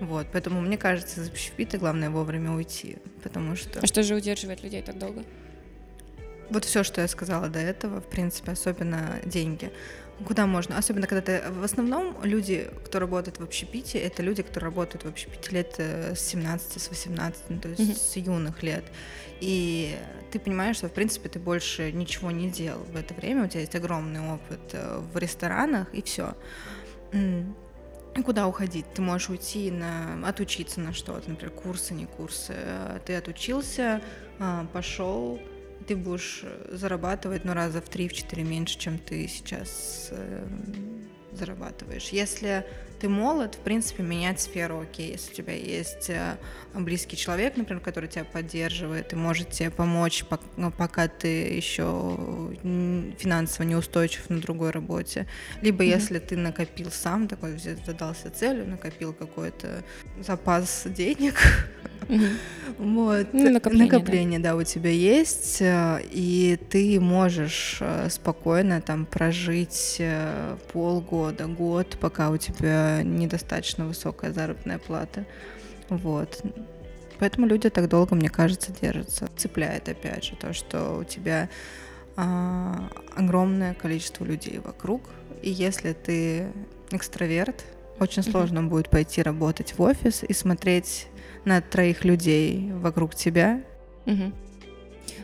Вот, 0.00 0.26
поэтому 0.32 0.60
мне 0.60 0.78
кажется, 0.78 1.20
из 1.20 1.28
общепита 1.28 1.76
главное 1.76 2.08
вовремя 2.08 2.52
уйти, 2.52 2.96
потому 3.22 3.56
что... 3.56 3.80
А 3.80 3.86
что 3.86 4.02
же 4.02 4.14
удерживает 4.14 4.62
людей 4.62 4.82
так 4.82 4.98
долго? 4.98 5.24
Вот 6.50 6.64
все, 6.64 6.82
что 6.82 7.02
я 7.02 7.08
сказала 7.08 7.48
до 7.48 7.58
этого, 7.58 8.00
в 8.00 8.08
принципе, 8.08 8.52
особенно 8.52 9.20
деньги. 9.24 9.70
Куда 10.26 10.46
можно? 10.46 10.76
Особенно, 10.76 11.06
когда 11.06 11.22
ты... 11.22 11.50
В 11.50 11.62
основном 11.62 12.16
люди, 12.24 12.68
кто 12.84 12.98
работает 12.98 13.38
в 13.38 13.42
общепите, 13.42 13.98
это 13.98 14.22
люди, 14.22 14.42
которые 14.42 14.70
работают 14.70 15.04
в 15.04 15.08
общепите 15.08 15.50
лет 15.52 15.74
э, 15.78 16.14
с 16.16 16.20
17, 16.20 16.82
с 16.82 16.88
18, 16.88 17.42
ну, 17.48 17.60
то 17.60 17.68
есть 17.68 17.80
mm-hmm. 17.80 18.12
с 18.12 18.16
юных 18.16 18.62
лет. 18.62 18.84
И 19.40 19.96
ты 20.32 20.40
понимаешь, 20.40 20.76
что, 20.76 20.88
в 20.88 20.92
принципе, 20.92 21.28
ты 21.28 21.38
больше 21.38 21.92
ничего 21.92 22.32
не 22.32 22.50
делал 22.50 22.82
в 22.84 22.96
это 22.96 23.14
время, 23.14 23.44
у 23.44 23.48
тебя 23.48 23.60
есть 23.60 23.76
огромный 23.76 24.20
опыт 24.20 24.60
э, 24.72 25.00
в 25.12 25.16
ресторанах, 25.16 25.92
и 25.94 26.02
все. 26.02 26.34
Куда 28.24 28.48
уходить? 28.48 28.86
Ты 28.94 29.02
можешь 29.02 29.28
уйти 29.28 29.70
на 29.70 30.28
отучиться 30.28 30.80
на 30.80 30.92
что-то, 30.92 31.30
например, 31.30 31.54
курсы, 31.54 31.94
не 31.94 32.06
курсы. 32.06 32.54
Ты 33.06 33.14
отучился, 33.14 34.02
а, 34.40 34.66
пошел, 34.72 35.40
ты 35.88 35.96
будешь 35.96 36.44
зарабатывать 36.70 37.44
ну, 37.44 37.54
раза 37.54 37.80
в 37.80 37.88
три, 37.88 38.08
в 38.08 38.12
четыре 38.12 38.44
меньше, 38.44 38.78
чем 38.78 38.98
ты 38.98 39.26
сейчас 39.26 40.08
э, 40.10 40.46
зарабатываешь. 41.32 42.10
Если 42.10 42.66
ты 42.98 43.08
молод, 43.08 43.54
в 43.54 43.58
принципе, 43.58 44.02
менять 44.02 44.40
сферу 44.40 44.80
окей. 44.80 45.12
Если 45.12 45.32
у 45.32 45.34
тебя 45.34 45.54
есть 45.54 46.10
э, 46.10 46.36
близкий 46.74 47.16
человек, 47.16 47.56
например, 47.56 47.82
который 47.82 48.08
тебя 48.08 48.24
поддерживает 48.24 49.12
и 49.12 49.16
может 49.16 49.50
тебе 49.50 49.70
помочь, 49.70 50.24
ну, 50.56 50.70
пока 50.70 51.08
ты 51.08 51.28
еще 51.48 52.16
финансово 53.18 53.66
неустойчив 53.66 54.28
на 54.30 54.40
другой 54.40 54.70
работе. 54.70 55.26
Либо 55.62 55.84
mm-hmm. 55.84 55.94
если 55.94 56.18
ты 56.18 56.36
накопил 56.36 56.90
сам, 56.90 57.28
такой 57.28 57.58
задался 57.58 58.30
целью, 58.30 58.68
накопил 58.68 59.12
какой-то 59.12 59.84
запас 60.20 60.82
денег, 60.86 61.34
mm-hmm. 62.08 62.36
вот, 62.78 63.28
ну, 63.32 63.50
накопление, 63.50 63.92
накопление 63.92 64.40
да. 64.40 64.50
да, 64.50 64.56
у 64.56 64.62
тебя 64.64 64.90
есть, 64.90 65.60
э, 65.60 66.00
и 66.10 66.58
ты 66.68 66.98
можешь 67.00 67.78
э, 67.80 68.08
спокойно 68.10 68.80
там 68.80 69.06
прожить 69.06 70.00
полгода, 70.72 71.46
год, 71.46 71.96
пока 72.00 72.30
у 72.30 72.36
тебя 72.36 72.87
недостаточно 73.02 73.86
высокая 73.86 74.32
заработная 74.32 74.78
плата. 74.78 75.24
Вот. 75.88 76.42
Поэтому 77.18 77.46
люди 77.46 77.68
так 77.68 77.88
долго, 77.88 78.14
мне 78.14 78.28
кажется, 78.28 78.72
держатся. 78.72 79.28
Цепляет, 79.36 79.88
опять 79.88 80.24
же, 80.24 80.36
то, 80.36 80.52
что 80.52 80.98
у 80.98 81.04
тебя 81.04 81.48
а, 82.16 82.88
огромное 83.16 83.74
количество 83.74 84.24
людей 84.24 84.58
вокруг. 84.58 85.02
И 85.42 85.50
если 85.50 85.92
ты 85.92 86.48
экстраверт, 86.90 87.64
очень 87.98 88.22
сложно 88.22 88.60
mm-hmm. 88.60 88.68
будет 88.68 88.90
пойти 88.90 89.22
работать 89.22 89.74
в 89.76 89.82
офис 89.82 90.22
и 90.22 90.32
смотреть 90.32 91.08
на 91.44 91.60
троих 91.60 92.04
людей 92.04 92.70
вокруг 92.72 93.14
тебя. 93.14 93.62
Mm-hmm. 94.06 94.32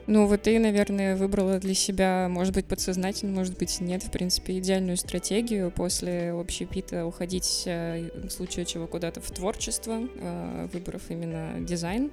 Ну, 0.07 0.27
вот 0.27 0.43
ты, 0.43 0.59
наверное, 0.59 1.17
выбрала 1.17 1.59
для 1.59 1.73
себя, 1.73 2.29
может 2.29 2.53
быть, 2.53 2.67
подсознательно, 2.67 3.33
может 3.33 3.57
быть, 3.57 3.81
нет, 3.81 4.03
в 4.03 4.11
принципе, 4.11 4.59
идеальную 4.59 4.99
стратегию 4.99 5.71
после 5.71 6.33
общепита 6.33 7.07
уходить 7.07 7.63
э, 7.67 8.11
в 8.13 8.29
случае 8.29 8.67
чего 8.67 8.87
куда-то 8.87 9.23
в 9.23 9.31
творчество, 9.31 10.01
э, 10.03 10.69
выбрав 10.73 11.03
именно 11.09 11.59
дизайн 11.61 12.11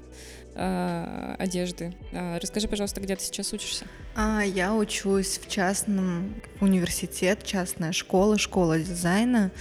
э, 0.56 1.36
одежды. 1.38 1.93
Расскажи, 2.13 2.69
пожалуйста, 2.69 3.01
где 3.01 3.15
ты 3.17 3.23
сейчас 3.23 3.51
учишься? 3.51 3.86
А, 4.15 4.41
я 4.41 4.73
учусь 4.73 5.38
в 5.38 5.49
частном 5.49 6.36
университет, 6.62 7.43
частная 7.43 7.91
школа, 7.91 8.38
школа 8.38 8.80
дизайна. 8.80 9.51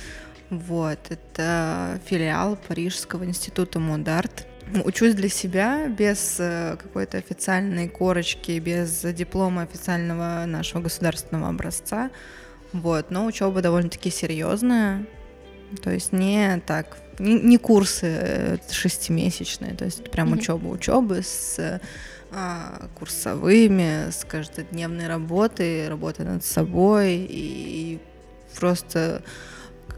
Вот, 0.51 0.99
это 1.09 2.01
филиал 2.07 2.57
Парижского 2.69 3.25
института 3.25 3.81
Модарт 3.81 4.47
учусь 4.85 5.15
для 5.15 5.29
себя 5.29 5.89
без 5.89 6.37
э, 6.39 6.77
какой-то 6.81 7.19
официальной 7.19 7.89
корочки, 7.89 8.59
без 8.59 9.03
диплома 9.03 9.63
официального 9.63 10.45
нашего 10.47 10.83
государственного 10.83 11.49
образца. 11.49 12.11
Вот, 12.73 13.11
но 13.11 13.27
учеба 13.27 13.63
довольно-таки 13.63 14.11
серьезная. 14.11 15.07
То 15.83 15.91
есть 15.91 16.13
не 16.13 16.61
так, 16.67 16.97
не, 17.19 17.41
не 17.41 17.59
курсы 17.59 18.07
э, 18.07 18.59
шестимесячные, 18.71 19.75
то 19.75 19.85
есть 19.85 20.11
прям 20.11 20.33
mm-hmm. 20.33 20.39
учеба 20.39 20.67
учебы 20.69 21.23
с 21.23 21.81
а, 22.33 22.89
курсовыми, 22.99 24.11
с 24.11 24.25
каждодневной 24.25 25.09
работой, 25.09 25.89
работой 25.89 26.25
над 26.25 26.45
собой 26.45 27.17
и, 27.17 27.29
и 27.29 28.01
просто 28.59 29.23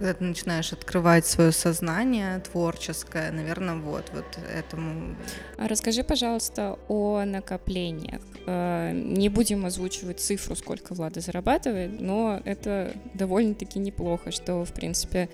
когда 0.02 0.14
ты 0.14 0.24
начинаешь 0.24 0.72
открывать 0.72 1.26
свое 1.26 1.52
сознание 1.52 2.40
творческое, 2.40 3.30
наверное, 3.30 3.76
вот, 3.76 4.10
вот 4.12 4.24
этому. 4.52 5.14
А 5.56 5.68
расскажи, 5.68 6.02
пожалуйста, 6.02 6.76
о 6.88 7.22
накоплениях. 7.24 8.20
Э, 8.46 8.90
не 8.92 9.28
будем 9.28 9.64
озвучивать 9.64 10.18
цифру, 10.18 10.56
сколько 10.56 10.94
Влада 10.94 11.20
зарабатывает, 11.20 12.00
но 12.00 12.40
это 12.44 12.92
довольно-таки 13.14 13.78
неплохо, 13.78 14.32
что, 14.32 14.64
в 14.64 14.72
принципе, 14.72 15.28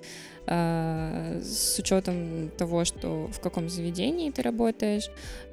э, 0.45 1.41
с 1.43 1.79
учетом 1.79 2.51
того, 2.55 2.85
что 2.85 3.27
в 3.33 3.39
каком 3.39 3.69
заведении 3.69 4.29
ты 4.29 4.43
работаешь, 4.43 5.09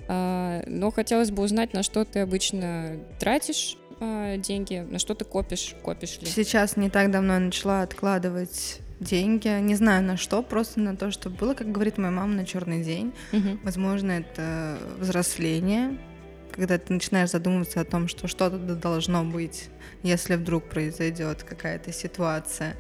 э, 0.09 0.63
но 0.67 0.91
хотелось 0.91 1.31
бы 1.31 1.43
узнать, 1.43 1.73
на 1.73 1.83
что 1.83 2.05
ты 2.05 2.19
обычно 2.19 2.99
тратишь 3.19 3.79
деньги, 3.99 4.87
на 4.91 4.99
что 4.99 5.15
ты 5.15 5.25
копишь, 5.25 5.75
копишь 5.83 6.19
ли? 6.19 6.27
Сейчас 6.27 6.77
не 6.77 6.91
так 6.91 7.11
давно 7.11 7.33
я 7.33 7.41
начала 7.41 7.81
откладывать 7.81 8.83
деньги, 9.01 9.49
не 9.61 9.75
знаю 9.75 10.03
на 10.03 10.17
что, 10.17 10.43
просто 10.43 10.81
на 10.81 10.97
то, 10.97 11.11
что 11.11 11.31
было, 11.31 11.55
как 11.55 11.71
говорит 11.71 11.99
моя 11.99 12.11
мама, 12.11 12.35
на 12.35 12.47
черный 12.47 12.83
день. 12.83 13.13
Угу. 13.33 13.61
Возможно, 13.63 14.13
это 14.13 14.79
взросление, 14.99 15.99
когда 16.53 16.79
ты 16.79 16.93
начинаешь 16.93 17.31
задумываться 17.31 17.81
о 17.81 17.85
том, 17.85 18.09
что 18.09 18.29
что-то 18.29 18.59
должно 18.59 19.25
быть, 19.25 19.69
если 20.03 20.37
вдруг 20.37 20.69
произойдет 20.69 21.43
какая-то 21.43 21.93
ситуация. 21.93 22.77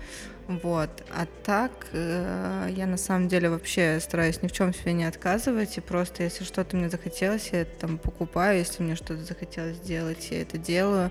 Вот. 0.48 1.05
А 1.11 1.26
так 1.44 1.88
э, 1.92 2.68
я 2.70 2.87
на 2.87 2.96
самом 2.96 3.29
деле 3.29 3.50
вообще 3.50 3.98
стараюсь 4.00 4.42
ни 4.42 4.46
в 4.46 4.52
чем 4.52 4.72
себе 4.72 4.92
не 4.92 5.05
отказывать, 5.05 5.76
и 5.76 5.81
просто 5.81 6.22
если 6.22 6.44
что-то 6.44 6.76
мне 6.76 6.88
захотелось, 6.88 7.50
я 7.52 7.62
это 7.62 7.81
там 7.81 7.98
покупаю, 7.98 8.59
если 8.59 8.83
мне 8.83 8.94
что-то 8.94 9.24
захотелось 9.24 9.76
сделать, 9.79 10.29
я 10.31 10.42
это 10.42 10.57
делаю. 10.57 11.11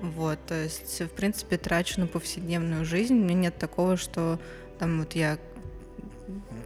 Вот, 0.00 0.38
то 0.46 0.54
есть, 0.54 1.00
в 1.00 1.10
принципе, 1.10 1.58
трачу 1.58 2.00
на 2.00 2.06
повседневную 2.06 2.84
жизнь. 2.84 3.14
У 3.14 3.22
меня 3.22 3.34
нет 3.34 3.58
такого, 3.58 3.96
что 3.96 4.38
там 4.78 5.00
вот 5.00 5.14
я 5.14 5.38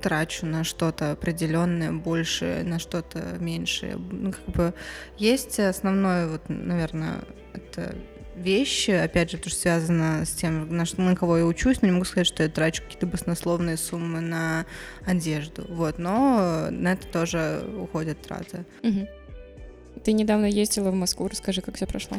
трачу 0.01 0.47
на 0.47 0.65
что-то 0.65 1.13
определенное 1.13 1.91
больше, 1.91 2.63
на 2.65 2.79
что-то 2.79 3.37
меньше. 3.41 3.99
Ну, 4.11 4.33
как 4.33 4.45
бы 4.55 4.75
есть 5.17 5.59
основное, 5.59 6.29
вот, 6.29 6.43
наверное, 6.49 7.23
это 7.55 7.97
вещи, 8.37 8.91
опять 8.91 9.31
же, 9.31 9.39
то, 9.39 9.49
что 9.49 9.59
связано 9.59 10.25
с 10.25 10.31
тем, 10.31 10.69
на, 10.77 10.85
что, 10.85 11.01
на 11.01 11.17
кого 11.17 11.39
я 11.39 11.47
учусь, 11.47 11.81
но 11.81 11.89
не 11.89 11.93
могу 11.93 12.05
сказать, 12.05 12.27
что 12.27 12.43
я 12.43 12.49
трачу 12.49 12.83
какие-то 12.83 13.07
баснословные 13.07 13.77
суммы 13.77 14.21
на 14.21 14.67
одежду, 15.07 15.65
вот, 15.69 15.99
но 15.99 16.69
на 16.71 16.93
это 16.93 17.07
тоже 17.07 17.65
уходят 17.79 18.21
траты. 18.21 18.65
Угу. 18.83 19.09
Ты 20.05 20.13
недавно 20.13 20.47
ездила 20.47 20.91
в 20.91 20.95
Москву, 20.95 21.29
расскажи, 21.29 21.63
как 21.63 21.77
все 21.77 21.87
прошло. 21.87 22.19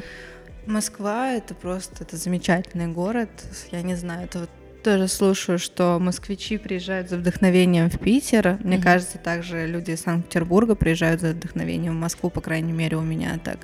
Москва 0.68 1.32
это 1.32 1.54
просто 1.54 2.04
это 2.04 2.18
замечательный 2.18 2.88
город. 2.88 3.30
Я 3.72 3.82
не 3.82 3.96
знаю, 3.96 4.26
это 4.26 4.40
вот 4.40 4.50
тоже 4.86 5.08
слушаю, 5.08 5.58
что 5.58 5.98
москвичи 6.00 6.60
приезжают 6.60 7.10
за 7.10 7.18
вдохновением 7.18 7.90
в 7.90 7.98
Питер. 7.98 8.60
Мне 8.64 8.78
mm-hmm. 8.78 8.84
кажется, 8.84 9.18
также 9.18 9.66
люди 9.66 9.92
из 9.92 10.02
Санкт-Петербурга 10.02 10.76
приезжают 10.76 11.22
за 11.22 11.32
вдохновением 11.32 11.94
в 11.94 12.00
Москву, 12.00 12.30
по 12.30 12.40
крайней 12.40 12.72
мере, 12.72 12.96
у 12.98 13.02
меня 13.02 13.40
так. 13.44 13.58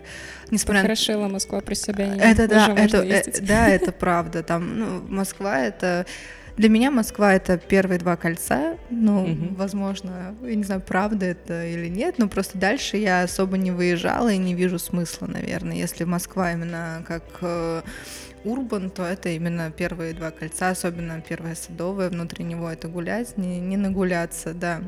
Несмотря... 0.49 0.81
Хорошила 0.81 1.27
Москва 1.27 1.61
при 1.61 1.75
себя. 1.75 2.07
Не 2.07 2.19
это 2.19 2.47
да, 2.47 2.73
это, 2.75 2.97
э, 3.03 3.23
да, 3.41 3.69
это 3.69 3.91
правда. 3.91 4.41
Там, 4.41 4.79
ну, 4.79 5.01
Москва 5.07 5.59
это 5.59 6.07
для 6.62 6.69
меня 6.69 6.91
Москва 6.91 7.34
это 7.34 7.58
первые 7.58 7.97
два 7.97 8.15
кольца. 8.15 8.78
Ну, 8.91 9.24
угу. 9.24 9.56
возможно, 9.56 10.36
я 10.43 10.54
не 10.56 10.63
знаю, 10.63 10.80
правда 10.80 11.26
это 11.26 11.65
или 11.65 11.88
нет, 11.88 12.19
но 12.19 12.30
просто 12.30 12.60
дальше 12.60 12.97
я 12.97 13.24
особо 13.24 13.58
не 13.58 13.71
выезжала 13.71 14.32
и 14.32 14.38
не 14.38 14.54
вижу 14.54 14.78
смысла, 14.78 15.26
наверное. 15.26 15.76
Если 15.76 16.04
Москва 16.04 16.54
именно 16.54 17.04
как 17.08 17.24
э, 17.41 17.82
урбан, 18.43 18.91
то 18.91 19.04
это 19.04 19.30
именно 19.30 19.71
первые 19.71 20.13
два 20.13 20.30
кольца, 20.30 20.69
особенно 20.69 21.19
первое 21.28 21.56
садовое, 21.56 22.10
внутри 22.10 22.45
него 22.45 22.69
это 22.69 22.88
гулять, 22.88 23.38
не, 23.38 23.60
не 23.60 23.76
нагуляться, 23.76 24.54
да. 24.54 24.82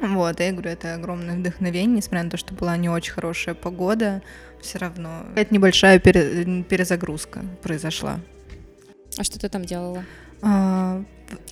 Вот, 0.00 0.40
я 0.40 0.50
говорю, 0.50 0.70
это 0.70 0.94
огромное 0.94 1.36
вдохновение, 1.36 1.98
несмотря 1.98 2.24
на 2.24 2.30
то, 2.30 2.36
что 2.36 2.52
была 2.52 2.76
не 2.76 2.88
очень 2.88 3.12
хорошая 3.12 3.54
погода, 3.54 4.22
все 4.60 4.78
равно. 4.78 5.26
Это 5.36 5.54
небольшая 5.54 6.00
пере, 6.00 6.64
перезагрузка 6.64 7.44
произошла. 7.62 8.18
А 9.18 9.22
что 9.22 9.38
ты 9.38 9.48
там 9.48 9.64
делала? 9.64 10.04
А, 10.42 11.02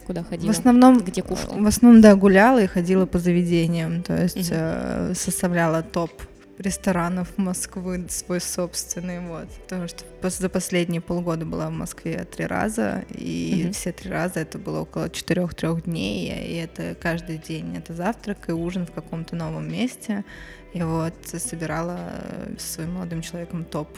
Куда 0.06 0.24
ходила? 0.24 0.52
В 0.52 0.56
основном, 0.56 1.00
где 1.00 1.22
кушала? 1.22 1.60
В 1.60 1.66
основном, 1.66 2.00
да, 2.00 2.16
гуляла 2.16 2.62
и 2.62 2.66
ходила 2.66 3.06
по 3.06 3.18
заведениям, 3.18 4.02
то 4.02 4.20
есть 4.20 4.50
угу. 4.50 4.56
э, 4.58 5.12
составляла 5.14 5.82
топ 5.82 6.10
ресторанов 6.58 7.36
Москвы 7.36 8.06
свой 8.08 8.40
собственный, 8.40 9.20
вот. 9.20 9.48
Потому 9.64 9.86
что 9.86 10.04
за 10.30 10.48
последние 10.48 11.00
полгода 11.00 11.44
была 11.44 11.68
в 11.68 11.72
Москве 11.72 12.24
три 12.24 12.46
раза, 12.46 13.04
и 13.10 13.64
угу. 13.66 13.72
все 13.74 13.92
три 13.92 14.10
раза 14.10 14.40
это 14.40 14.58
было 14.58 14.80
около 14.80 15.08
четырех-трех 15.10 15.84
дней, 15.84 16.32
и 16.32 16.54
это 16.56 16.96
каждый 17.00 17.38
день 17.38 17.76
это 17.76 17.92
завтрак 17.92 18.48
и 18.48 18.52
ужин 18.52 18.86
в 18.86 18.92
каком-то 18.92 19.36
новом 19.36 19.70
месте. 19.70 20.24
И 20.74 20.82
вот 20.82 21.14
собирала 21.26 21.98
со 22.58 22.72
своим 22.74 22.94
молодым 22.94 23.22
человеком 23.22 23.64
топ 23.64 23.88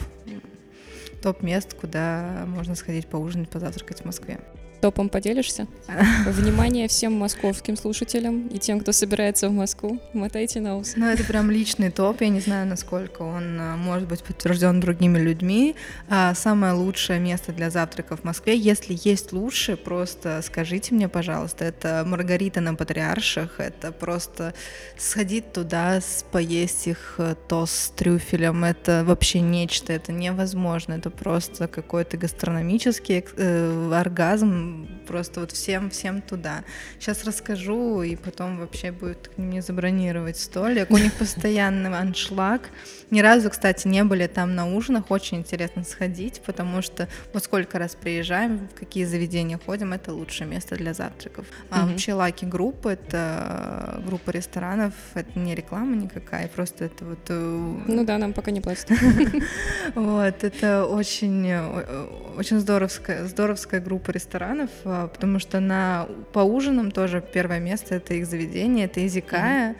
топ 1.21 1.41
мест, 1.43 1.75
куда 1.75 2.45
можно 2.47 2.75
сходить 2.75 3.07
поужинать, 3.07 3.49
позавтракать 3.49 4.01
в 4.01 4.05
Москве 4.05 4.39
топом 4.81 5.09
поделишься? 5.09 5.67
Внимание 6.25 6.87
всем 6.87 7.13
московским 7.13 7.77
слушателям 7.77 8.47
и 8.47 8.57
тем, 8.57 8.79
кто 8.79 8.91
собирается 8.91 9.47
в 9.47 9.51
Москву. 9.53 10.01
Мотайте 10.13 10.59
на 10.59 10.77
ус. 10.77 10.93
Ну, 10.97 11.05
это 11.05 11.23
прям 11.23 11.51
личный 11.51 11.91
топ. 11.91 12.21
Я 12.21 12.29
не 12.29 12.41
знаю, 12.41 12.67
насколько 12.67 13.21
он 13.21 13.57
а, 13.59 13.77
может 13.77 14.07
быть 14.07 14.23
подтвержден 14.23 14.79
другими 14.79 15.19
людьми. 15.19 15.75
А 16.09 16.33
самое 16.33 16.73
лучшее 16.73 17.19
место 17.19 17.53
для 17.53 17.69
завтрака 17.69 18.17
в 18.17 18.23
Москве, 18.23 18.57
если 18.57 18.97
есть 19.03 19.31
лучше, 19.31 19.77
просто 19.77 20.41
скажите 20.43 20.95
мне, 20.95 21.07
пожалуйста. 21.07 21.63
Это 21.63 22.03
Маргарита 22.05 22.59
на 22.59 22.73
Патриарших. 22.73 23.59
Это 23.59 23.91
просто 23.91 24.53
сходить 24.97 25.53
туда, 25.53 25.99
поесть 26.31 26.87
их 26.87 27.15
э, 27.19 27.35
тост 27.47 27.73
с 27.73 27.89
трюфелем. 27.89 28.63
Это 28.63 29.03
вообще 29.05 29.41
нечто. 29.41 29.93
Это 29.93 30.11
невозможно. 30.11 30.93
Это 30.93 31.11
просто 31.11 31.67
какой-то 31.67 32.17
гастрономический 32.17 33.23
э, 33.37 33.87
просто 35.07 35.41
вот 35.41 35.51
всем-всем 35.51 36.21
туда. 36.21 36.63
Сейчас 36.99 37.23
расскажу, 37.23 38.01
и 38.01 38.15
потом 38.15 38.59
вообще 38.59 38.91
будет 38.91 39.31
мне 39.37 39.61
забронировать 39.61 40.37
столик. 40.37 40.91
У 40.91 40.97
них 40.97 41.13
постоянный 41.13 41.97
аншлаг. 41.97 42.69
Ни 43.11 43.19
разу, 43.19 43.49
кстати, 43.49 43.87
не 43.87 44.03
были 44.03 44.27
там 44.27 44.55
на 44.55 44.65
ужинах. 44.65 45.11
Очень 45.11 45.39
интересно 45.39 45.83
сходить, 45.83 46.41
потому 46.45 46.81
что 46.81 47.07
вот 47.33 47.43
сколько 47.43 47.77
раз 47.77 47.95
приезжаем, 47.95 48.67
в 48.73 48.79
какие 48.79 49.05
заведения 49.05 49.59
ходим, 49.63 49.93
это 49.93 50.13
лучшее 50.13 50.47
место 50.47 50.75
для 50.75 50.93
завтраков. 50.93 51.45
А 51.69 51.85
вообще 51.85 52.13
Lucky 52.13 52.45
Group— 52.45 52.85
это 52.87 54.01
группа 54.05 54.31
ресторанов, 54.31 54.93
это 55.13 55.37
не 55.37 55.55
реклама 55.55 55.95
никакая, 55.95 56.47
просто 56.47 56.85
это 56.85 57.05
вот... 57.05 57.19
Э, 57.29 57.75
ну 57.87 58.03
да, 58.05 58.17
нам 58.17 58.33
пока 58.33 58.51
не 58.51 58.61
платят. 58.61 58.89
Вот, 59.95 60.43
это 60.43 60.85
очень, 60.85 61.47
э, 61.47 62.07
очень 62.37 62.59
здоровская, 62.59 63.25
здоровская 63.25 63.81
группа 63.81 64.11
ресторанов, 64.11 64.31
ресторанов, 64.31 64.69
а, 64.85 65.07
потому 65.07 65.39
что 65.39 65.59
на 65.59 66.07
по 66.33 66.39
ужинам 66.39 66.91
тоже 66.91 67.23
первое 67.33 67.59
место 67.59 67.95
это 67.95 68.13
их 68.13 68.25
заведение, 68.25 68.85
это 68.85 69.05
Изикая. 69.05 69.71
Mm-hmm. 69.71 69.75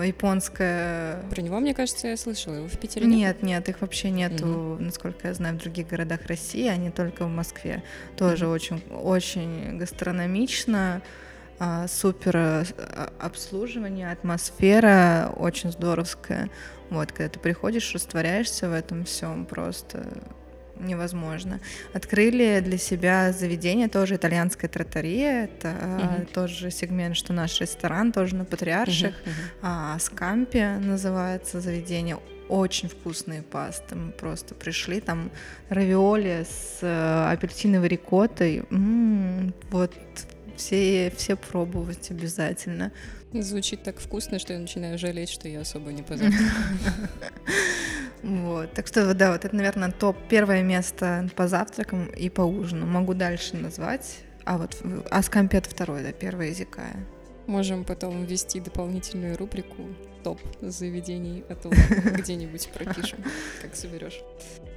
Японская. 0.00 1.22
Про 1.30 1.42
него, 1.42 1.60
мне 1.60 1.74
кажется, 1.74 2.08
я 2.08 2.16
слышала. 2.16 2.54
Его 2.54 2.68
в 2.68 2.78
Питере 2.78 3.06
нет? 3.06 3.18
Нет, 3.18 3.42
нет, 3.42 3.68
их 3.68 3.80
вообще 3.80 4.10
нету, 4.10 4.44
mm-hmm. 4.44 4.82
насколько 4.82 5.28
я 5.28 5.34
знаю, 5.34 5.56
в 5.56 5.58
других 5.58 5.88
городах 5.88 6.26
России, 6.26 6.68
они 6.68 6.90
только 6.90 7.24
в 7.26 7.28
Москве. 7.28 7.82
Тоже 8.16 8.46
mm-hmm. 8.46 8.52
очень, 8.52 8.82
очень 8.90 9.78
гастрономично 9.78 11.02
а, 11.58 11.86
супер 11.88 12.36
а, 12.36 13.12
обслуживание, 13.18 14.10
атмосфера 14.10 15.32
очень 15.36 15.70
здоровская. 15.70 16.50
Вот, 16.90 17.12
когда 17.12 17.28
ты 17.28 17.38
приходишь, 17.38 17.94
растворяешься 17.94 18.68
в 18.68 18.72
этом 18.72 19.04
всем 19.04 19.46
просто 19.46 20.06
невозможно. 20.78 21.60
Открыли 21.92 22.60
для 22.60 22.78
себя 22.78 23.32
заведение, 23.32 23.88
тоже 23.88 24.16
итальянская 24.16 24.68
тротория, 24.68 25.44
это 25.44 25.68
uh-huh. 25.68 26.28
тот 26.32 26.50
же 26.50 26.70
сегмент, 26.70 27.16
что 27.16 27.32
наш 27.32 27.60
ресторан, 27.60 28.12
тоже 28.12 28.36
на 28.36 28.44
Патриарших, 28.44 29.14
uh-huh, 29.14 29.28
uh-huh. 29.28 29.58
А, 29.62 29.98
Скампи 29.98 30.78
называется 30.80 31.60
заведение, 31.60 32.18
очень 32.48 32.88
вкусные 32.88 33.42
пасты. 33.42 33.94
Мы 33.94 34.12
просто 34.12 34.54
пришли, 34.54 35.00
там 35.00 35.30
равиоли 35.68 36.44
с 36.48 36.78
э, 36.82 37.32
апельсиновой 37.32 37.88
рикоттой. 37.88 38.64
М-м, 38.70 39.54
вот 39.70 39.92
все, 40.56 41.12
все 41.16 41.36
пробовать 41.36 42.10
обязательно. 42.10 42.92
Звучит 43.32 43.82
так 43.82 43.98
вкусно, 43.98 44.38
что 44.38 44.52
я 44.52 44.58
начинаю 44.58 44.98
жалеть, 44.98 45.30
что 45.30 45.48
я 45.48 45.60
особо 45.60 45.92
не 45.92 46.02
позавтракала. 46.02 47.08
Вот. 48.22 48.72
Так 48.74 48.86
что, 48.86 49.14
да, 49.14 49.32
вот 49.32 49.44
это, 49.44 49.56
наверное, 49.56 49.90
топ 49.90 50.16
первое 50.28 50.62
место 50.62 51.28
по 51.34 51.48
завтракам 51.48 52.06
и 52.06 52.28
по 52.28 52.42
ужину. 52.42 52.86
Могу 52.86 53.14
дальше 53.14 53.56
назвать. 53.56 54.20
А 54.44 54.58
вот 54.58 54.76
Аскампет 55.10 55.66
второй, 55.66 56.02
да, 56.02 56.12
первый 56.12 56.50
языкая. 56.50 56.96
Можем 57.46 57.84
потом 57.84 58.24
ввести 58.24 58.60
дополнительную 58.60 59.36
рубрику 59.36 59.88
топ 60.22 60.40
заведений, 60.60 61.44
а 61.48 61.56
то 61.56 61.70
где-нибудь 61.70 62.68
пропишем, 62.68 63.18
как 63.60 63.74
соберешь. 63.74 64.20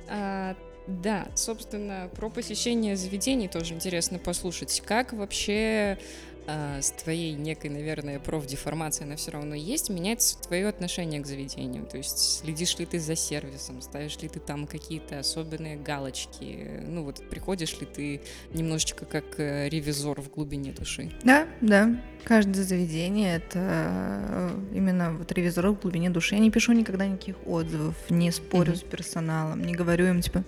А, 0.08 0.56
да, 0.88 1.28
собственно, 1.36 2.10
про 2.16 2.30
посещение 2.30 2.96
заведений 2.96 3.48
тоже 3.48 3.76
интересно 3.76 4.18
послушать. 4.18 4.82
Как 4.86 5.14
вообще 5.14 6.00
а, 6.48 6.82
с 6.82 6.92
твоей 6.92 7.34
некой, 7.34 7.72
наверное, 7.72 8.20
профдеформацией 8.20 9.08
она 9.08 9.16
все 9.16 9.32
равно 9.32 9.56
есть, 9.56 9.90
меняется 9.90 10.38
твое 10.40 10.68
отношение 10.68 11.20
к 11.22 11.26
заведению. 11.26 11.86
То 11.86 11.98
есть 11.98 12.42
следишь 12.42 12.78
ли 12.78 12.86
ты 12.86 13.00
за 13.00 13.16
сервисом, 13.16 13.82
ставишь 13.82 14.18
ли 14.20 14.30
ты 14.30 14.40
там 14.40 14.68
какие-то 14.68 15.20
особенные 15.20 15.76
галочки, 15.76 16.84
ну 16.86 17.04
вот 17.04 17.28
приходишь 17.30 17.80
ли 17.80 17.88
ты 17.88 18.22
немножечко 18.54 19.06
как 19.06 19.40
э, 19.40 19.70
ревизор 19.70 20.22
в 20.22 20.30
глубине 20.30 20.72
души? 20.72 21.12
Да, 21.24 21.48
да. 21.62 22.00
Каждое 22.24 22.64
заведение 22.64 23.38
это 23.38 23.60
э, 23.60 24.50
именно 24.74 25.14
вот 25.14 25.32
ревизор 25.32 25.70
в 25.70 25.82
глубине 25.82 26.10
души. 26.12 26.36
Я 26.36 26.42
не 26.42 26.52
пишу 26.52 26.74
никогда 26.74 27.08
никаких 27.08 27.36
отзывов, 27.48 27.96
не 28.10 28.32
спорю 28.32 28.74
mm-hmm. 28.74 28.78
с 28.78 28.84
персоналом, 28.84 29.64
не 29.64 29.74
говорю 29.74 30.06
им 30.08 30.22
типа 30.22 30.44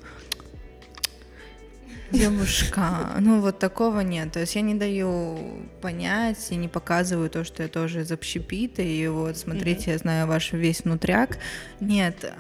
Девушка, 2.12 3.16
ну 3.20 3.42
вот 3.42 3.60
такого 3.60 4.00
нет. 4.00 4.32
То 4.32 4.40
есть 4.40 4.56
я 4.56 4.62
не 4.62 4.76
даю 4.76 5.38
понять 5.82 6.48
и 6.52 6.56
не 6.56 6.68
показываю 6.68 7.30
то, 7.30 7.44
что 7.44 7.64
я 7.64 7.70
тоже 7.70 8.02
из 8.02 8.12
общепита, 8.12 8.82
и 8.82 9.08
вот 9.08 9.38
смотрите, 9.38 9.90
mm-hmm. 9.90 9.94
я 9.94 9.98
знаю 9.98 10.28
ваш 10.28 10.54
весь 10.54 10.82
внутряк. 10.82 11.38
Нет, 11.80 12.34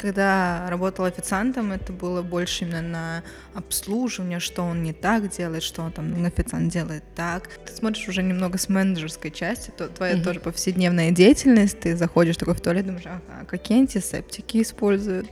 когда 0.00 0.66
работала 0.68 1.08
официантом, 1.08 1.72
это 1.72 1.92
было 1.92 2.22
больше 2.22 2.64
именно 2.64 2.82
на 2.82 3.22
обслуживание, 3.54 4.40
что 4.40 4.62
он 4.62 4.82
не 4.82 4.92
так 4.92 5.30
делает, 5.30 5.62
что 5.62 5.82
он 5.82 5.92
там 5.92 6.24
официант 6.24 6.72
делает 6.72 7.04
так. 7.14 7.48
Ты 7.66 7.72
смотришь 7.72 8.08
уже 8.08 8.22
немного 8.22 8.58
с 8.58 8.68
менеджерской 8.68 9.30
части, 9.30 9.70
то 9.76 9.88
твоя 9.88 10.14
mm-hmm. 10.14 10.24
тоже 10.24 10.40
повседневная 10.40 11.10
деятельность, 11.12 11.78
ты 11.80 11.96
заходишь 11.96 12.36
такой 12.36 12.54
в 12.54 12.60
туалет, 12.60 12.86
думаешь, 12.86 13.06
ага, 13.06 13.44
какие 13.46 13.78
антисептики 13.78 14.62
используют, 14.62 15.28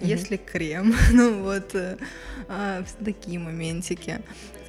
mm-hmm. 0.00 0.06
есть 0.06 0.30
ли 0.30 0.38
крем, 0.38 0.94
ну 1.12 1.42
вот 1.42 1.74
э, 1.74 1.96
а, 2.48 2.84
такие 3.04 3.38
моментики. 3.38 4.20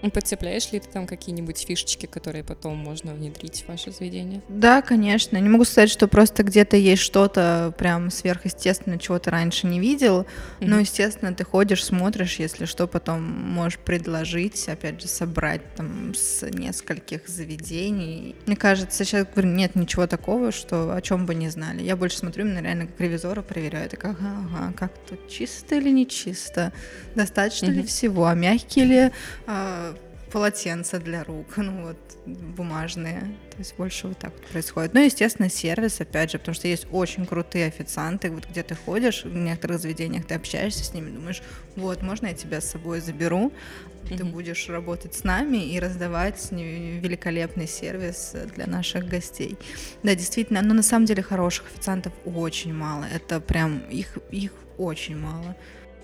Подцепляешь 0.09 0.71
ли 0.71 0.79
ты 0.79 0.89
там 0.89 1.05
какие-нибудь 1.05 1.59
фишечки, 1.59 2.07
которые 2.07 2.43
потом 2.43 2.77
можно 2.77 3.13
внедрить 3.13 3.63
в 3.63 3.69
ваше 3.69 3.91
заведение? 3.91 4.41
Да, 4.49 4.81
конечно. 4.81 5.37
Не 5.37 5.49
могу 5.49 5.63
сказать, 5.63 5.89
что 5.89 6.07
просто 6.07 6.43
где-то 6.43 6.75
есть 6.75 7.01
что-то 7.01 7.73
прям 7.77 8.09
сверхъестественное, 8.09 8.97
чего 8.97 9.19
ты 9.19 9.29
раньше 9.29 9.67
не 9.67 9.79
видел. 9.79 10.21
Mm-hmm. 10.21 10.67
Но, 10.67 10.79
естественно, 10.79 11.33
ты 11.33 11.43
ходишь, 11.43 11.85
смотришь, 11.85 12.39
если 12.39 12.65
что, 12.65 12.87
потом 12.87 13.21
можешь 13.21 13.79
предложить, 13.79 14.67
опять 14.67 15.01
же, 15.01 15.07
собрать 15.07 15.61
там 15.75 16.13
с 16.15 16.45
нескольких 16.49 17.27
заведений. 17.27 18.35
Мне 18.47 18.55
кажется, 18.55 19.03
сейчас 19.03 19.27
говорю, 19.27 19.49
нет 19.49 19.75
ничего 19.75 20.07
такого, 20.07 20.51
что 20.51 20.93
о 20.93 21.01
чем 21.01 21.25
бы 21.25 21.35
не 21.35 21.49
знали. 21.49 21.83
Я 21.83 21.95
больше 21.95 22.17
смотрю 22.17 22.45
именно 22.45 22.61
реально 22.61 22.87
как 22.87 22.99
ревизора 22.99 23.41
проверяю. 23.41 23.89
Так, 23.89 24.05
ага, 24.05 24.47
ага, 24.51 24.73
как 24.73 24.91
тут 25.07 25.27
чисто 25.29 25.75
или 25.75 25.89
не 25.89 26.07
чисто? 26.07 26.73
Достаточно 27.15 27.67
mm-hmm. 27.67 27.73
ли 27.73 27.83
всего? 27.83 28.25
А 28.25 28.33
мягкие 28.33 28.85
ли? 28.85 29.11
А, 29.47 29.90
полотенца 30.31 30.99
для 30.99 31.23
рук, 31.23 31.47
ну 31.57 31.87
вот, 31.87 31.97
бумажные. 32.25 33.19
То 33.51 33.57
есть 33.57 33.75
больше 33.77 34.07
вот 34.07 34.17
так 34.17 34.33
вот 34.33 34.47
происходит. 34.47 34.93
Ну, 34.93 35.03
естественно, 35.03 35.49
сервис, 35.49 35.99
опять 36.01 36.31
же, 36.31 36.39
потому 36.39 36.55
что 36.55 36.67
есть 36.67 36.87
очень 36.91 37.25
крутые 37.25 37.67
официанты, 37.67 38.31
вот 38.31 38.47
где 38.47 38.63
ты 38.63 38.75
ходишь, 38.75 39.23
в 39.23 39.35
некоторых 39.35 39.79
заведениях 39.79 40.25
ты 40.25 40.35
общаешься 40.35 40.83
с 40.83 40.93
ними, 40.93 41.09
думаешь, 41.11 41.41
вот, 41.75 42.01
можно 42.01 42.27
я 42.27 42.33
тебя 42.33 42.61
с 42.61 42.71
собой 42.71 43.01
заберу, 43.01 43.51
mm-hmm. 44.03 44.17
ты 44.17 44.23
будешь 44.23 44.69
работать 44.69 45.13
с 45.13 45.23
нами 45.23 45.57
и 45.57 45.79
раздавать 45.79 46.51
великолепный 46.51 47.67
сервис 47.67 48.35
для 48.55 48.67
наших 48.67 49.07
гостей. 49.07 49.57
Да, 50.03 50.15
действительно, 50.15 50.61
но 50.61 50.73
на 50.73 50.83
самом 50.83 51.05
деле 51.05 51.21
хороших 51.21 51.67
официантов 51.67 52.13
очень 52.25 52.73
мало. 52.73 53.05
Это 53.13 53.39
прям 53.39 53.79
их, 53.89 54.17
их 54.31 54.53
очень 54.77 55.17
мало. 55.17 55.55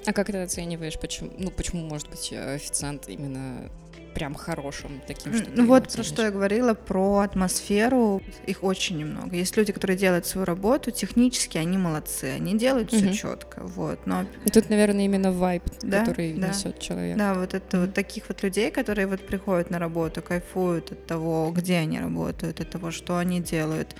А 0.05 0.13
как 0.13 0.27
ты 0.27 0.37
оцениваешь, 0.37 0.97
почему, 0.99 1.31
ну, 1.37 1.51
почему 1.51 1.81
может 1.81 2.09
быть 2.09 2.31
официант 2.31 3.09
именно 3.09 3.69
прям 4.17 4.33
хорошим 4.33 4.99
таким, 5.05 5.35
что 5.35 5.45
Ну 5.53 5.67
вот 5.67 5.93
про 5.93 6.03
что 6.03 6.23
я 6.23 6.31
говорила, 6.31 6.73
про 6.73 7.19
атмосферу. 7.19 8.23
Их 8.47 8.63
очень 8.63 8.97
немного. 8.97 9.35
Есть 9.35 9.55
люди, 9.57 9.71
которые 9.71 9.95
делают 9.95 10.25
свою 10.25 10.45
работу, 10.45 10.89
технически 10.89 11.59
они 11.59 11.77
молодцы, 11.77 12.23
они 12.35 12.57
делают 12.57 12.91
все 12.91 13.13
четко, 13.13 13.61
вот. 13.63 14.07
Но 14.07 14.25
И 14.45 14.49
тут, 14.49 14.71
наверное, 14.71 15.05
именно 15.05 15.31
вайб, 15.31 15.61
да? 15.83 15.99
который 15.99 16.33
да. 16.33 16.47
несет 16.47 16.79
человек. 16.79 17.15
Да, 17.15 17.35
вот 17.35 17.53
это 17.53 17.81
вот 17.81 17.93
таких 17.93 18.27
вот 18.27 18.41
людей, 18.41 18.71
которые 18.71 19.05
вот 19.05 19.21
приходят 19.21 19.69
на 19.69 19.77
работу, 19.77 20.23
кайфуют 20.23 20.91
от 20.91 21.05
того, 21.05 21.51
где 21.55 21.77
они 21.77 21.99
работают, 21.99 22.59
от 22.59 22.71
того, 22.71 22.89
что 22.89 23.17
они 23.17 23.39
делают 23.39 23.95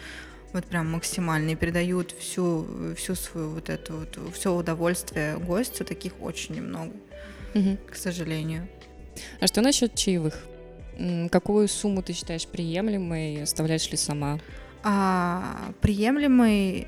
вот 0.51 0.65
прям 0.65 0.91
максимально 0.91 1.51
и 1.51 1.55
передают 1.55 2.11
всю, 2.11 2.65
всю 2.95 3.13
свою 3.13 3.49
вот 3.49 3.69
эту 3.69 3.97
вот, 3.97 4.33
все 4.33 4.51
удовольствие 4.51 5.37
гостю, 5.37 5.85
таких 5.85 6.19
очень 6.19 6.55
немного, 6.55 6.93
угу. 7.53 7.77
к 7.91 7.95
сожалению. 7.95 8.67
А 9.39 9.47
что 9.47 9.61
насчет 9.61 9.95
чаевых? 9.95 10.45
Какую 11.31 11.67
сумму 11.67 12.01
ты 12.01 12.13
считаешь 12.13 12.47
приемлемой? 12.47 13.43
Оставляешь 13.43 13.89
ли 13.91 13.97
сама? 13.97 14.39
А, 14.83 15.71
приемлемой 15.81 16.87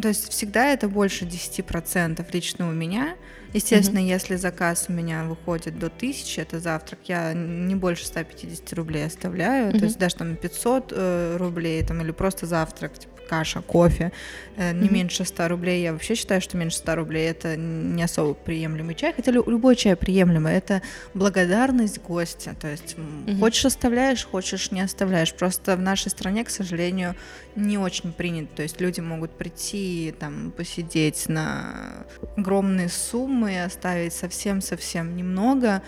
То 0.00 0.08
есть 0.08 0.30
всегда 0.30 0.72
это 0.72 0.88
больше 0.88 1.24
10% 1.24 2.26
лично 2.32 2.68
у 2.68 2.72
меня. 2.72 3.16
Естественно, 3.54 3.98
mm-hmm. 3.98 4.08
если 4.08 4.36
заказ 4.36 4.86
у 4.88 4.92
меня 4.92 5.24
выходит 5.24 5.78
до 5.78 5.86
1000, 5.86 6.42
это 6.42 6.58
завтрак, 6.58 6.98
я 7.04 7.32
не 7.32 7.76
больше 7.76 8.04
150 8.06 8.72
рублей 8.72 9.06
оставляю. 9.06 9.70
Mm-hmm. 9.70 9.78
То 9.78 9.84
есть 9.84 9.98
даже 9.98 10.16
там 10.16 10.36
500 10.36 10.92
э, 10.94 11.36
рублей 11.38 11.82
там, 11.84 12.02
или 12.02 12.10
просто 12.10 12.46
завтрак, 12.46 12.98
типа, 12.98 13.14
каша, 13.28 13.62
кофе, 13.62 14.12
э, 14.56 14.72
не 14.72 14.88
mm-hmm. 14.88 14.92
меньше 14.92 15.24
100 15.24 15.48
рублей. 15.48 15.82
Я 15.82 15.92
вообще 15.92 16.14
считаю, 16.14 16.40
что 16.40 16.56
меньше 16.56 16.78
100 16.78 16.94
рублей 16.94 17.30
это 17.30 17.56
не 17.56 18.02
особо 18.02 18.34
приемлемый 18.34 18.94
чай, 18.94 19.12
хотя 19.14 19.30
любой 19.32 19.76
чай 19.76 19.96
приемлемый. 19.96 20.54
Это 20.54 20.82
благодарность 21.14 22.00
гостя. 22.02 22.54
То 22.60 22.68
есть 22.68 22.96
mm-hmm. 22.96 23.40
хочешь 23.40 23.64
оставляешь, 23.64 24.24
хочешь 24.24 24.70
не 24.70 24.80
оставляешь. 24.80 25.32
Просто 25.34 25.76
в 25.76 25.80
нашей 25.80 26.10
стране, 26.10 26.44
к 26.44 26.50
сожалению, 26.50 27.14
не 27.56 27.78
очень 27.78 28.12
принято. 28.12 28.56
То 28.56 28.62
есть 28.62 28.80
люди 28.80 29.00
могут 29.00 29.30
прийти, 29.32 30.14
там, 30.18 30.52
посидеть 30.56 31.28
на 31.28 32.04
огромные 32.36 32.88
суммы 32.88 33.43
и 33.46 33.54
оставить 33.54 34.12
совсем-совсем 34.12 35.16
немного 35.16 35.82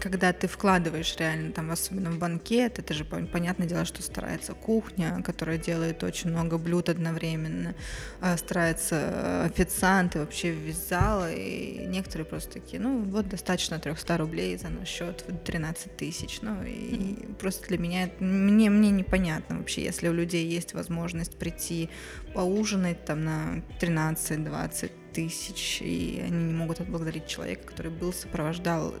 когда 0.00 0.32
ты 0.32 0.46
вкладываешь 0.46 1.14
реально 1.18 1.52
там, 1.52 1.70
особенно 1.70 2.10
в 2.10 2.18
банкет, 2.18 2.78
это 2.78 2.94
же 2.94 3.04
понятное 3.04 3.66
дело, 3.66 3.84
что 3.84 4.02
старается 4.02 4.54
кухня, 4.54 5.22
которая 5.24 5.58
делает 5.58 6.02
очень 6.02 6.30
много 6.30 6.58
блюд 6.58 6.88
одновременно, 6.88 7.74
а, 8.20 8.36
старается 8.36 9.44
официанты, 9.44 10.18
вообще 10.18 10.50
весь 10.50 10.88
зал, 10.88 11.24
и 11.28 11.84
некоторые 11.86 12.26
просто 12.26 12.54
такие, 12.54 12.80
ну 12.80 13.02
вот 13.02 13.28
достаточно 13.28 13.78
300 13.78 14.16
рублей 14.18 14.56
за 14.56 14.68
наш 14.68 14.88
счет 14.88 15.24
13 15.44 15.96
тысяч, 15.96 16.40
ну 16.42 16.62
и 16.62 17.32
просто 17.38 17.68
для 17.68 17.78
меня, 17.78 18.10
мне, 18.18 18.70
мне 18.70 18.90
непонятно 18.90 19.58
вообще, 19.58 19.84
если 19.84 20.08
у 20.08 20.12
людей 20.12 20.46
есть 20.46 20.74
возможность 20.74 21.38
прийти 21.38 21.90
поужинать 22.34 23.04
там 23.04 23.24
на 23.24 23.62
13-20 23.80 24.90
тысяч, 25.14 25.80
и 25.80 26.22
они 26.26 26.44
не 26.44 26.54
могут 26.54 26.80
отблагодарить 26.80 27.26
человека, 27.26 27.68
который 27.68 27.92
был, 27.92 28.12
сопровождал 28.12 28.94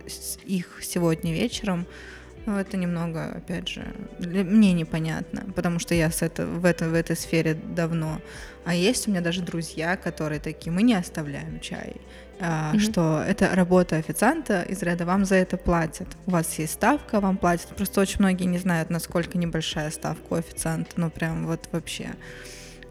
их 0.44 0.80
сегодня 0.82 1.32
вечером. 1.32 1.86
Но 2.46 2.60
это 2.60 2.76
немного, 2.76 3.32
опять 3.36 3.68
же, 3.68 3.86
для 4.18 4.44
мне 4.44 4.74
непонятно, 4.74 5.46
потому 5.54 5.78
что 5.78 5.94
я 5.94 6.10
с 6.10 6.20
это, 6.20 6.46
в, 6.46 6.64
это, 6.66 6.88
в 6.90 6.94
этой 6.94 7.16
сфере 7.16 7.54
давно. 7.54 8.20
А 8.66 8.74
есть 8.74 9.08
у 9.08 9.10
меня 9.10 9.22
даже 9.22 9.40
друзья, 9.40 9.96
которые 9.96 10.40
такие, 10.40 10.70
мы 10.70 10.82
не 10.82 10.94
оставляем 10.94 11.60
чай. 11.60 11.96
А, 12.40 12.72
mm-hmm. 12.74 12.78
что 12.80 13.24
это 13.26 13.54
работа 13.54 13.96
официанта 13.96 14.62
из 14.62 14.82
ряда 14.82 15.06
вам 15.06 15.24
за 15.24 15.36
это 15.36 15.56
платят. 15.56 16.08
У 16.26 16.32
вас 16.32 16.58
есть 16.58 16.74
ставка, 16.74 17.20
вам 17.20 17.36
платят. 17.36 17.68
Просто 17.68 18.00
очень 18.00 18.16
многие 18.18 18.44
не 18.44 18.58
знают, 18.58 18.90
насколько 18.90 19.38
небольшая 19.38 19.90
ставка 19.90 20.32
у 20.32 20.34
официанта. 20.34 20.90
Ну, 20.96 21.10
прям 21.10 21.46
вот 21.46 21.68
вообще. 21.72 22.10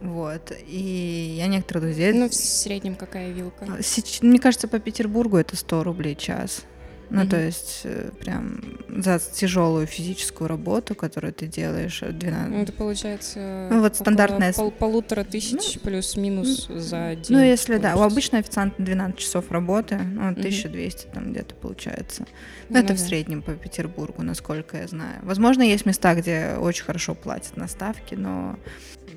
Вот. 0.03 0.51
И 0.67 1.35
я 1.37 1.47
некоторых 1.47 1.85
друзей... 1.85 2.11
Ну, 2.13 2.29
в 2.29 2.33
среднем 2.33 2.95
какая 2.95 3.31
вилка? 3.31 3.65
Сейчас, 3.81 4.21
мне 4.21 4.37
кажется, 4.37 4.67
по 4.67 4.77
Петербургу 4.79 5.37
это 5.37 5.55
100 5.55 5.83
рублей 5.83 6.15
час. 6.15 6.65
Ну, 7.09 7.21
mm-hmm. 7.21 7.29
то 7.29 7.39
есть, 7.39 7.81
э, 7.83 8.09
прям 8.21 8.59
за 8.89 9.19
тяжелую 9.19 9.85
физическую 9.85 10.47
работу, 10.47 10.95
которую 10.95 11.31
ты 11.31 11.45
делаешь. 11.45 11.99
12... 12.01 12.49
Ну, 12.49 12.63
это 12.63 12.73
получается 12.73 13.67
ну, 13.69 13.81
вот 13.81 13.95
стандартная... 13.95 14.51
пол- 14.51 14.71
полутора 14.71 15.23
тысяч 15.23 15.75
ну, 15.75 15.81
плюс-минус 15.81 16.65
ну, 16.69 16.79
за 16.79 17.15
день. 17.15 17.37
Ну, 17.37 17.43
если 17.43 17.73
получится. 17.73 17.95
да, 17.95 18.01
у 18.01 18.01
обычного 18.01 18.39
официанта 18.39 18.81
12 18.81 19.19
часов 19.19 19.51
работы, 19.51 19.97
ну, 19.97 20.29
1200 20.29 21.05
mm-hmm. 21.05 21.13
там 21.13 21.31
где-то 21.31 21.53
получается. 21.55 22.25
Ну, 22.69 22.79
это 22.79 22.89
да. 22.89 22.93
в 22.95 22.99
среднем 22.99 23.43
по 23.43 23.51
Петербургу, 23.51 24.23
насколько 24.23 24.77
я 24.77 24.87
знаю. 24.87 25.19
Возможно, 25.21 25.61
есть 25.61 25.85
места, 25.85 26.15
где 26.15 26.55
очень 26.59 26.83
хорошо 26.83 27.13
платят 27.13 27.57
на 27.57 27.67
ставки, 27.67 28.15
но 28.15 28.57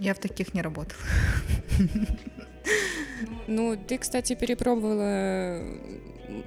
я 0.00 0.14
в 0.14 0.18
таких 0.18 0.54
не 0.54 0.62
работала. 0.62 1.00
Ну, 3.46 3.76
ты, 3.76 3.98
кстати, 3.98 4.34
перепробовала 4.34 5.60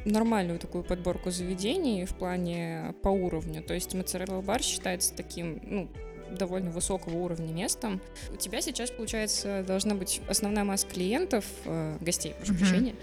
нормальную 0.06 0.60
такую 0.60 0.84
подборку 0.84 1.32
заведений 1.32 2.06
в 2.06 2.14
плане 2.14 2.94
по 3.02 3.10
уровню. 3.10 3.64
То 3.64 3.74
есть 3.74 3.94
моцарелла 3.94 4.42
бар 4.42 4.62
считается 4.62 5.16
таким, 5.16 5.62
ну, 5.64 5.90
довольно 6.38 6.72
высокого 6.72 7.16
уровня 7.18 7.52
местом. 7.54 8.02
У 8.32 8.36
тебя 8.36 8.62
сейчас, 8.62 8.92
получается, 8.92 9.64
должна 9.66 9.96
быть 9.96 10.22
основная 10.28 10.64
масса 10.64 10.88
клиентов, 10.88 11.46
э, 11.66 11.98
гостей, 12.02 12.34
прошу 12.38 12.54
mm-hmm. 12.54 12.58
прощения, 12.58 12.96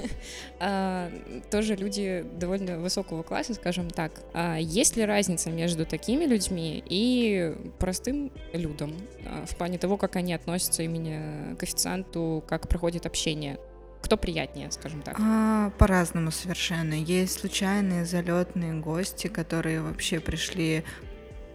а, 0.60 1.10
тоже 1.50 1.76
люди 1.76 2.24
довольно 2.38 2.78
высокого 2.78 3.22
класса, 3.22 3.54
скажем 3.54 3.90
так. 3.90 4.20
А 4.34 4.56
есть 4.58 4.96
ли 4.96 5.04
разница 5.04 5.50
между 5.50 5.86
такими 5.86 6.24
людьми 6.24 6.82
и 6.86 7.54
простым 7.78 8.32
людом 8.52 8.94
а, 9.26 9.46
в 9.46 9.56
плане 9.56 9.78
того, 9.78 9.96
как 9.96 10.16
они 10.16 10.34
относятся 10.34 10.82
именно 10.82 11.56
к 11.56 11.62
официанту, 11.62 12.42
как 12.46 12.68
проходит 12.68 13.06
общение? 13.06 13.58
Кто 14.00 14.16
приятнее, 14.16 14.70
скажем 14.70 15.02
так? 15.02 15.16
А, 15.20 15.70
по-разному 15.78 16.30
совершенно. 16.30 16.94
Есть 16.94 17.40
случайные 17.40 18.04
залетные 18.04 18.74
гости, 18.74 19.26
которые 19.26 19.82
вообще 19.82 20.20
пришли 20.20 20.84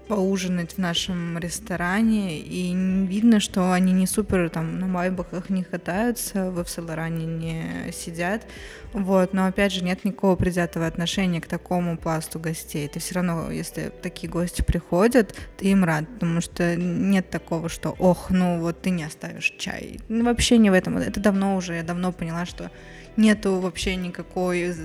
поужинать 0.07 0.73
в 0.73 0.77
нашем 0.77 1.37
ресторане, 1.37 2.39
и 2.39 2.73
видно, 3.07 3.39
что 3.39 3.71
они 3.71 3.93
не 3.93 4.07
супер 4.07 4.49
там 4.49 4.79
на 4.79 4.87
майбахах 4.87 5.49
не 5.49 5.63
катаются, 5.63 6.51
в 6.51 6.61
Эвселоране 6.61 7.25
не 7.25 7.91
сидят, 7.91 8.45
вот, 8.93 9.33
но 9.33 9.45
опять 9.45 9.71
же 9.71 9.83
нет 9.83 10.05
никакого 10.05 10.35
предвзятого 10.35 10.85
отношения 10.85 11.41
к 11.41 11.47
такому 11.47 11.97
пласту 11.97 12.39
гостей. 12.39 12.87
Ты 12.87 12.99
все 12.99 13.15
равно, 13.15 13.49
если 13.51 13.91
такие 14.01 14.29
гости 14.29 14.61
приходят, 14.61 15.35
ты 15.57 15.67
им 15.67 15.83
рад, 15.83 16.05
потому 16.13 16.41
что 16.41 16.75
нет 16.75 17.29
такого, 17.29 17.69
что 17.69 17.95
ох, 17.97 18.29
ну 18.29 18.59
вот 18.59 18.81
ты 18.81 18.89
не 18.89 19.03
оставишь 19.03 19.53
чай. 19.57 19.99
Ну, 20.09 20.25
вообще 20.25 20.57
не 20.57 20.69
в 20.69 20.73
этом. 20.73 20.97
Это 20.97 21.19
давно 21.19 21.55
уже, 21.55 21.75
я 21.75 21.83
давно 21.83 22.11
поняла, 22.11 22.45
что 22.45 22.69
нету 23.17 23.59
вообще 23.59 23.95
никакой 23.95 24.75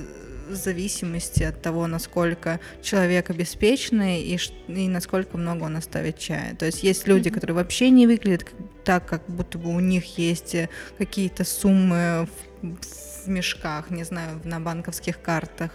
зависимости 0.54 1.42
от 1.42 1.61
того, 1.62 1.87
насколько 1.87 2.61
человек 2.82 3.30
обеспеченный 3.30 4.22
и, 4.22 4.38
и 4.68 4.88
насколько 4.88 5.37
много 5.37 5.64
он 5.64 5.76
оставит 5.76 6.18
чая. 6.18 6.54
То 6.54 6.66
есть 6.66 6.82
есть 6.82 7.06
люди, 7.06 7.30
которые 7.30 7.56
вообще 7.56 7.90
не 7.90 8.06
выглядят 8.06 8.46
так, 8.84 9.06
как 9.06 9.22
будто 9.28 9.58
бы 9.58 9.70
у 9.70 9.80
них 9.80 10.18
есть 10.18 10.54
э, 10.54 10.68
какие-то 10.96 11.44
суммы 11.44 12.26
в, 12.62 13.24
в 13.24 13.28
мешках, 13.28 13.90
не 13.90 14.04
знаю, 14.04 14.40
на 14.44 14.61
банковских 14.61 15.20
картах. 15.20 15.72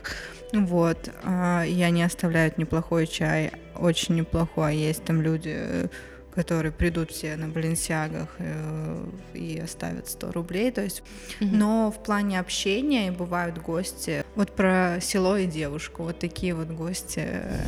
Вот. 0.52 1.10
А, 1.24 1.64
и 1.66 1.82
они 1.82 2.04
оставляют 2.04 2.58
неплохой 2.58 3.08
чай, 3.08 3.52
очень 3.76 4.16
неплохой. 4.16 4.70
А 4.70 4.72
есть 4.72 5.04
там 5.04 5.22
люди 5.22 5.54
э, 5.56 5.88
которые 6.34 6.72
придут 6.72 7.12
все 7.12 7.36
на 7.36 7.48
Баленсиагах 7.48 8.30
э, 8.40 9.06
и 9.34 9.60
оставят 9.60 10.10
100 10.10 10.32
рублей, 10.32 10.72
то 10.72 10.82
есть, 10.82 11.04
mm-hmm. 11.40 11.50
но 11.52 11.92
в 11.92 12.02
плане 12.04 12.40
общения 12.40 13.12
бывают 13.12 13.60
гости, 13.60 14.26
вот 14.36 14.56
про 14.56 14.98
село 15.02 15.38
и 15.38 15.46
девушку, 15.46 16.04
вот 16.04 16.20
такие 16.20 16.56
вот 16.56 16.70
гости, 16.70 17.24
э, 17.24 17.60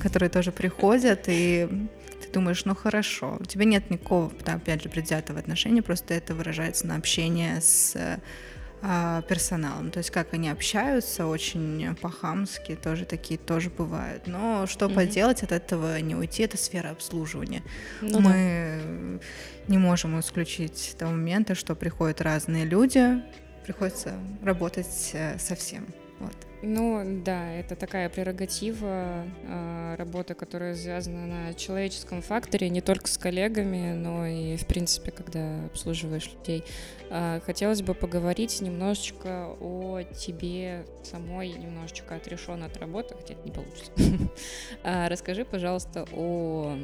которые 0.00 0.30
тоже 0.30 0.52
приходят, 0.52 1.24
и 1.26 1.68
ты 2.22 2.32
думаешь, 2.32 2.64
ну 2.64 2.74
хорошо, 2.74 3.38
у 3.40 3.44
тебя 3.44 3.64
нет 3.64 3.90
никакого, 3.90 4.30
опять 4.46 4.82
же, 4.82 4.88
предвзятого 4.88 5.40
отношения, 5.40 5.82
просто 5.82 6.14
это 6.14 6.34
выражается 6.34 6.86
на 6.86 6.96
общение 6.96 7.60
с 7.60 7.96
а, 7.96 8.20
персоналом. 9.28 9.90
То 9.90 9.98
есть 9.98 10.10
как 10.10 10.34
они 10.34 10.48
общаются, 10.48 11.26
очень 11.26 11.94
по-хамски, 12.00 12.74
тоже 12.74 13.04
такие 13.04 13.38
тоже 13.38 13.70
бывают. 13.70 14.26
Но 14.26 14.66
что 14.66 14.86
mm-hmm. 14.86 14.94
поделать, 14.94 15.42
от 15.42 15.52
этого 15.52 16.00
не 16.00 16.16
уйти, 16.16 16.42
это 16.42 16.56
сфера 16.56 16.90
обслуживания. 16.90 17.62
Ну, 18.00 18.20
Мы 18.20 19.20
да. 19.20 19.24
не 19.68 19.78
можем 19.78 20.18
исключить 20.18 20.96
того 20.98 21.12
момента, 21.12 21.54
что 21.54 21.74
приходят 21.76 22.20
разные 22.20 22.64
люди, 22.64 23.22
приходится 23.64 24.14
работать 24.42 25.10
э, 25.12 25.38
со 25.38 25.54
всем. 25.54 25.86
Вот. 26.18 26.34
Ну 26.64 27.02
да, 27.24 27.52
это 27.54 27.74
такая 27.74 28.08
прерогатива 28.08 29.24
э, 29.44 29.94
работы, 29.98 30.34
которая 30.34 30.76
связана 30.76 31.26
на 31.26 31.54
человеческом 31.54 32.22
факторе, 32.22 32.68
не 32.68 32.80
только 32.80 33.08
с 33.08 33.18
коллегами, 33.18 33.94
но 33.94 34.26
и 34.26 34.56
в 34.56 34.66
принципе, 34.66 35.10
когда 35.10 35.64
обслуживаешь 35.66 36.30
людей. 36.32 36.62
Э, 37.10 37.40
хотелось 37.44 37.82
бы 37.82 37.94
поговорить 37.94 38.60
немножечко 38.60 39.56
о 39.60 40.02
тебе 40.04 40.86
самой, 41.02 41.48
немножечко 41.48 42.14
отрешенно 42.14 42.66
от 42.66 42.76
работы, 42.76 43.16
хотя 43.16 43.34
это 43.34 43.44
не 43.44 43.50
получится. 43.50 43.92
А, 44.84 45.08
расскажи, 45.08 45.44
пожалуйста, 45.44 46.06
о 46.12 46.76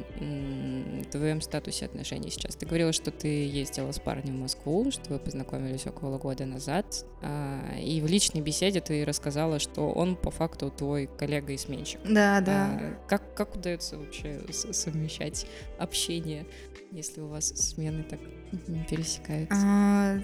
твоем 1.11 1.41
статусе 1.41 1.85
отношений 1.85 2.29
сейчас. 2.29 2.55
Ты 2.55 2.65
говорила, 2.65 2.93
что 2.93 3.11
ты 3.11 3.27
ездила 3.47 3.91
с 3.91 3.99
парнем 3.99 4.37
в 4.37 4.41
Москву, 4.41 4.89
что 4.91 5.13
вы 5.13 5.19
познакомились 5.19 5.85
около 5.85 6.17
года 6.17 6.45
назад, 6.45 7.05
а, 7.21 7.77
и 7.77 8.01
в 8.01 8.07
личной 8.07 8.41
беседе 8.41 8.81
ты 8.81 9.03
рассказала, 9.05 9.59
что 9.59 9.68
он 9.77 10.15
по 10.15 10.31
факту 10.31 10.71
твой 10.71 11.07
коллега 11.17 11.53
и 11.53 11.57
сменщик. 11.57 11.99
Да, 12.03 12.41
да. 12.41 12.67
А, 12.71 13.07
как, 13.07 13.33
как 13.35 13.55
удается 13.55 13.97
вообще 13.97 14.41
совмещать 14.51 15.45
общение, 15.77 16.45
если 16.91 17.21
у 17.21 17.27
вас 17.27 17.47
смены 17.47 18.03
так 18.03 18.19
не 18.67 18.83
пересекаются? 18.83 19.57
А, 19.63 20.19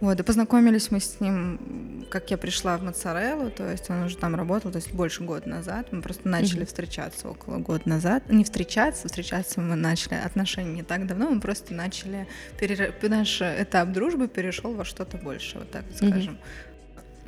Вот, 0.00 0.18
и 0.18 0.22
познакомились 0.22 0.90
мы 0.90 1.00
с 1.00 1.20
ним, 1.20 2.06
как 2.10 2.30
я 2.30 2.38
пришла 2.38 2.78
в 2.78 2.82
Моцареллу, 2.82 3.50
то 3.50 3.70
есть 3.70 3.90
он 3.90 4.04
уже 4.04 4.16
там 4.16 4.34
работал, 4.34 4.70
то 4.70 4.76
есть 4.76 4.92
больше 4.92 5.22
года 5.22 5.48
назад. 5.48 5.88
Мы 5.92 6.00
просто 6.00 6.28
начали 6.28 6.62
mm-hmm. 6.62 6.66
встречаться 6.66 7.28
около 7.28 7.58
года 7.58 7.88
назад. 7.88 8.28
Не 8.30 8.44
встречаться, 8.44 9.08
встречаться 9.08 9.60
мы 9.60 9.76
начали 9.76 10.14
отношения 10.14 10.72
не 10.72 10.82
так 10.82 11.06
давно, 11.06 11.30
мы 11.30 11.40
просто 11.40 11.74
начали, 11.74 12.26
перер... 12.58 12.94
наш 13.02 13.42
этап 13.42 13.92
дружбы 13.92 14.28
перешел 14.28 14.74
во 14.74 14.84
что-то 14.84 15.18
больше, 15.18 15.58
вот 15.58 15.70
так 15.70 15.84
вот 15.86 15.96
скажем. 15.96 16.34
Mm-hmm. 16.34 16.69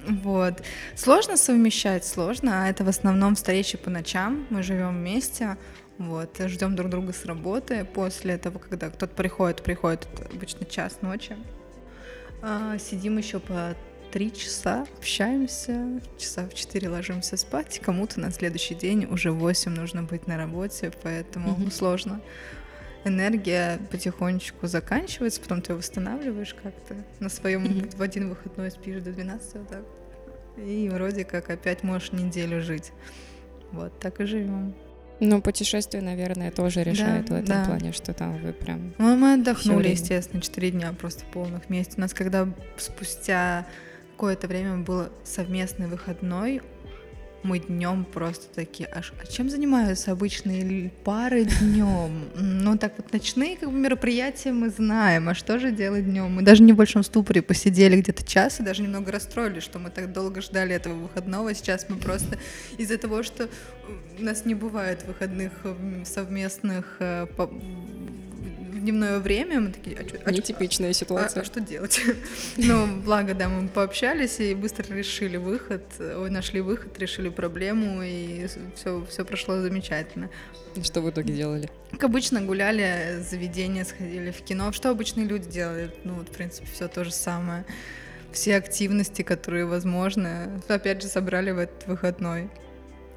Вот. 0.07 0.63
Сложно 0.97 1.37
совмещать, 1.37 2.05
сложно, 2.05 2.65
а 2.65 2.69
это 2.69 2.85
в 2.85 2.89
основном 2.89 3.35
встречи 3.35 3.79
по 3.79 3.91
ночам, 3.91 4.47
мы 4.51 4.63
живем 4.63 4.99
вместе, 4.99 5.57
вот, 5.99 6.41
ждем 6.47 6.75
друг 6.75 6.91
друга 6.91 7.13
с 7.13 7.25
работы. 7.25 7.85
После 7.85 8.35
этого, 8.35 8.59
когда 8.59 8.91
кто-то 8.91 9.15
приходит, 9.15 9.63
приходит 9.63 10.07
обычно 10.35 10.67
час 10.67 10.99
ночи, 11.03 11.37
а, 12.43 12.77
сидим 12.79 13.19
еще 13.19 13.39
по 13.39 13.77
три 14.11 14.33
часа, 14.33 14.87
общаемся, 14.99 16.01
часа 16.19 16.47
в 16.49 16.55
четыре 16.55 16.89
ложимся 16.89 17.37
спать. 17.37 17.81
Кому-то 17.83 18.21
на 18.21 18.31
следующий 18.31 18.75
день 18.75 19.07
уже 19.07 19.31
восемь 19.31 19.73
нужно 19.73 20.03
быть 20.03 20.27
на 20.27 20.37
работе, 20.37 20.93
поэтому 21.03 21.55
mm-hmm. 21.55 21.73
сложно. 21.73 22.21
Энергия 23.05 23.81
потихонечку 23.91 24.67
заканчивается, 24.67 25.41
потом 25.41 25.61
ты 25.61 25.75
восстанавливаешь 25.75 26.55
как-то. 26.55 26.95
На 27.21 27.29
своем 27.29 27.65
mm-hmm. 27.65 27.97
в 27.97 28.03
один 28.03 28.29
выходной 28.29 28.71
спишь 28.71 29.03
до 29.03 29.13
12 29.13 29.55
вот 29.55 29.69
так. 29.69 29.85
И 30.57 30.89
вроде 30.89 31.25
как 31.25 31.51
опять 31.51 31.83
можешь 31.83 32.13
неделю 32.13 32.63
жить. 32.63 32.93
Вот 33.73 33.99
так 33.99 34.21
и 34.21 34.27
живем. 34.27 34.75
Ну, 35.25 35.41
путешествие, 35.41 36.03
наверное, 36.03 36.51
тоже 36.51 36.83
решает 36.83 37.27
да, 37.27 37.35
в 37.35 37.39
этом 37.39 37.57
да. 37.57 37.65
плане, 37.65 37.93
что 37.93 38.13
там 38.13 38.39
вы 38.39 38.53
прям... 38.53 38.93
Ну, 38.99 39.17
мы 39.17 39.35
отдохнули, 39.35 39.89
естественно, 39.89 40.43
четыре 40.43 40.73
дня 40.73 40.93
просто 40.93 41.25
полных 41.27 41.69
вместе. 41.69 41.95
У 41.97 42.01
нас 42.01 42.13
когда 42.13 42.49
спустя 42.77 43.67
какое-то 44.13 44.49
время 44.49 44.79
был 44.79 45.11
совместный 45.25 45.87
выходной, 45.87 46.61
мы 47.43 47.59
днем 47.59 48.05
просто 48.05 48.47
такие, 48.55 48.89
а, 48.89 49.01
а 49.01 49.27
чем 49.27 49.51
занимаются 49.51 50.13
обычные 50.13 50.91
пары 51.05 51.45
днем? 51.45 52.29
Ну, 52.35 52.79
так 52.79 52.95
вот, 52.97 53.13
ночные 53.13 53.57
как 53.57 53.71
бы, 53.71 53.77
мероприятия 53.77 54.53
мы 54.53 54.71
знаем, 54.71 55.29
а 55.29 55.35
что 55.35 55.59
же 55.59 55.73
делать 55.73 56.05
днем? 56.05 56.35
Мы 56.35 56.43
даже 56.43 56.63
не 56.63 56.73
в 56.73 56.77
большом 56.77 57.03
ступоре 57.03 57.43
посидели 57.43 58.01
где-то 58.01 58.25
час 58.25 58.61
и 58.61 58.63
даже 58.63 58.83
немного 58.83 59.13
расстроились, 59.13 59.63
что 59.63 59.79
мы 59.79 59.91
так 59.91 60.13
долго 60.13 60.41
ждали 60.41 60.75
этого 60.75 60.95
выходного. 60.95 61.55
Сейчас 61.55 61.87
мы 61.89 61.97
просто 61.97 62.39
из-за 62.79 62.99
того, 62.99 63.23
что 63.23 63.49
у 64.19 64.23
нас 64.23 64.45
не 64.45 64.55
бывает 64.55 65.05
выходных 65.05 65.53
совместных 66.05 66.97
э, 67.01 67.27
дневное 68.83 69.19
время, 69.19 69.61
мы 69.61 69.73
такие, 69.73 69.97
а 69.97 70.09
что... 70.09 70.19
А 70.25 70.31
Нетипичная 70.31 70.91
а, 70.91 70.93
ситуация. 70.93 71.41
А, 71.41 71.43
а 71.43 71.47
что 71.47 71.61
делать? 71.61 72.01
ну, 72.57 72.87
благо, 73.01 73.35
да, 73.35 73.49
мы 73.49 73.69
пообщались 73.69 74.41
и 74.41 74.55
быстро 74.55 74.95
решили 74.95 75.37
выход, 75.37 75.83
ой, 75.99 76.31
нашли 76.31 76.61
выход, 76.61 76.99
решили 76.99 77.29
проблему, 77.29 78.03
и 78.03 78.47
все, 78.77 79.05
все 79.09 79.25
прошло 79.25 79.61
замечательно. 79.61 80.31
Что 80.83 81.01
в 81.01 81.11
итоге 81.11 81.35
делали? 81.35 81.71
Как 81.91 82.05
обычно, 82.05 82.41
гуляли, 82.41 83.23
заведения, 83.29 83.85
сходили 83.85 84.31
в 84.31 84.43
кино. 84.43 84.73
Что 84.73 84.91
обычные 84.91 85.27
люди 85.27 85.49
делают? 85.49 86.05
Ну, 86.05 86.15
вот, 86.15 86.29
в 86.29 86.33
принципе, 86.33 86.67
все 86.73 86.89
то 86.89 87.05
же 87.05 87.13
самое. 87.13 87.65
Все 88.33 88.57
активности, 88.57 89.23
которые 89.23 89.67
возможны, 89.67 90.61
опять 90.69 91.03
же, 91.03 91.09
собрали 91.09 91.51
в 91.51 91.59
этот 91.59 91.87
выходной. 91.87 92.49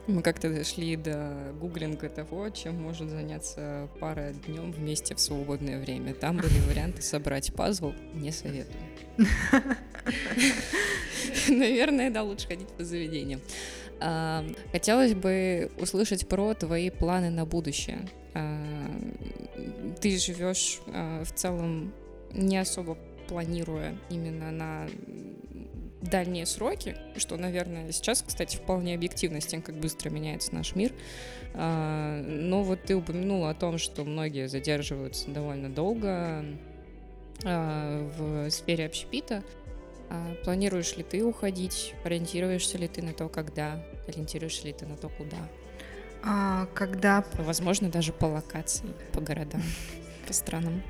Мы 0.08 0.22
как-то 0.22 0.53
дошли 0.53 0.95
до 0.95 1.51
гуглинга 1.60 2.10
того, 2.10 2.49
чем 2.49 2.82
может 2.82 3.10
заняться 3.10 3.89
пара 3.99 4.34
днем 4.45 4.72
вместе 4.72 5.16
в 5.16 5.20
свободное 5.20 5.80
время. 5.80 6.14
Там 6.14 6.38
были 6.38 6.60
варианты 6.68 7.01
собрать 7.01 7.53
пазл, 7.53 7.93
не 8.14 8.32
советую. 8.32 8.84
Наверное, 11.49 12.12
да, 12.12 12.22
лучше 12.22 12.47
ходить 12.47 12.68
по 12.70 12.84
заведениям. 12.84 13.41
А, 13.99 14.45
хотелось 14.72 15.16
бы 15.16 15.72
услышать 15.80 16.28
про 16.28 16.53
твои 16.53 16.91
планы 16.91 17.32
на 17.32 17.45
будущее. 17.45 18.08
А, 18.36 18.64
ты 20.01 20.18
живешь 20.20 20.82
а, 20.88 21.24
в 21.24 21.34
целом 21.34 21.91
не 22.32 22.58
особо 22.58 22.95
планируя 23.28 23.97
именно 24.12 24.51
на 24.51 24.88
дальние 26.06 26.45
сроки, 26.45 26.95
что, 27.18 27.38
наверное, 27.38 27.91
сейчас, 27.91 28.24
кстати, 28.26 28.58
вполне 28.58 28.95
объективно 28.95 29.41
с 29.41 29.45
тем, 29.45 29.62
как 29.62 29.76
быстро 29.76 30.10
меняется 30.10 30.53
наш 30.53 30.76
мир. 30.76 30.93
А, 31.53 32.22
но 32.22 32.64
вот 32.64 32.84
ты 32.84 32.95
упомянула 32.95 33.51
о 33.51 33.53
том, 33.53 33.78
что 33.78 34.03
многие 34.03 34.47
задерживаются 34.47 35.30
довольно 35.30 35.70
долго 35.70 36.45
а, 37.43 38.10
в 38.18 38.49
сфере 38.49 38.86
общепита. 38.86 39.43
А, 40.10 40.36
планируешь 40.43 40.95
ли 40.95 41.03
ты 41.03 41.24
уходить? 41.24 41.93
Ориентируешься 42.03 42.78
ли 42.78 42.88
ты 42.88 43.01
на 43.01 43.14
то, 43.14 43.28
когда? 43.28 43.84
Ориентируешься 44.08 44.66
ли 44.68 44.74
ты 44.74 44.86
на 44.86 44.97
то, 44.97 45.10
куда? 45.10 45.38
А, 46.24 46.68
когда? 46.74 47.24
Возможно, 47.38 47.89
даже 47.89 48.14
по 48.14 48.26
локации, 48.26 48.88
по 49.14 49.22
городам, 49.22 49.64
по 50.28 50.34
странам 50.34 50.84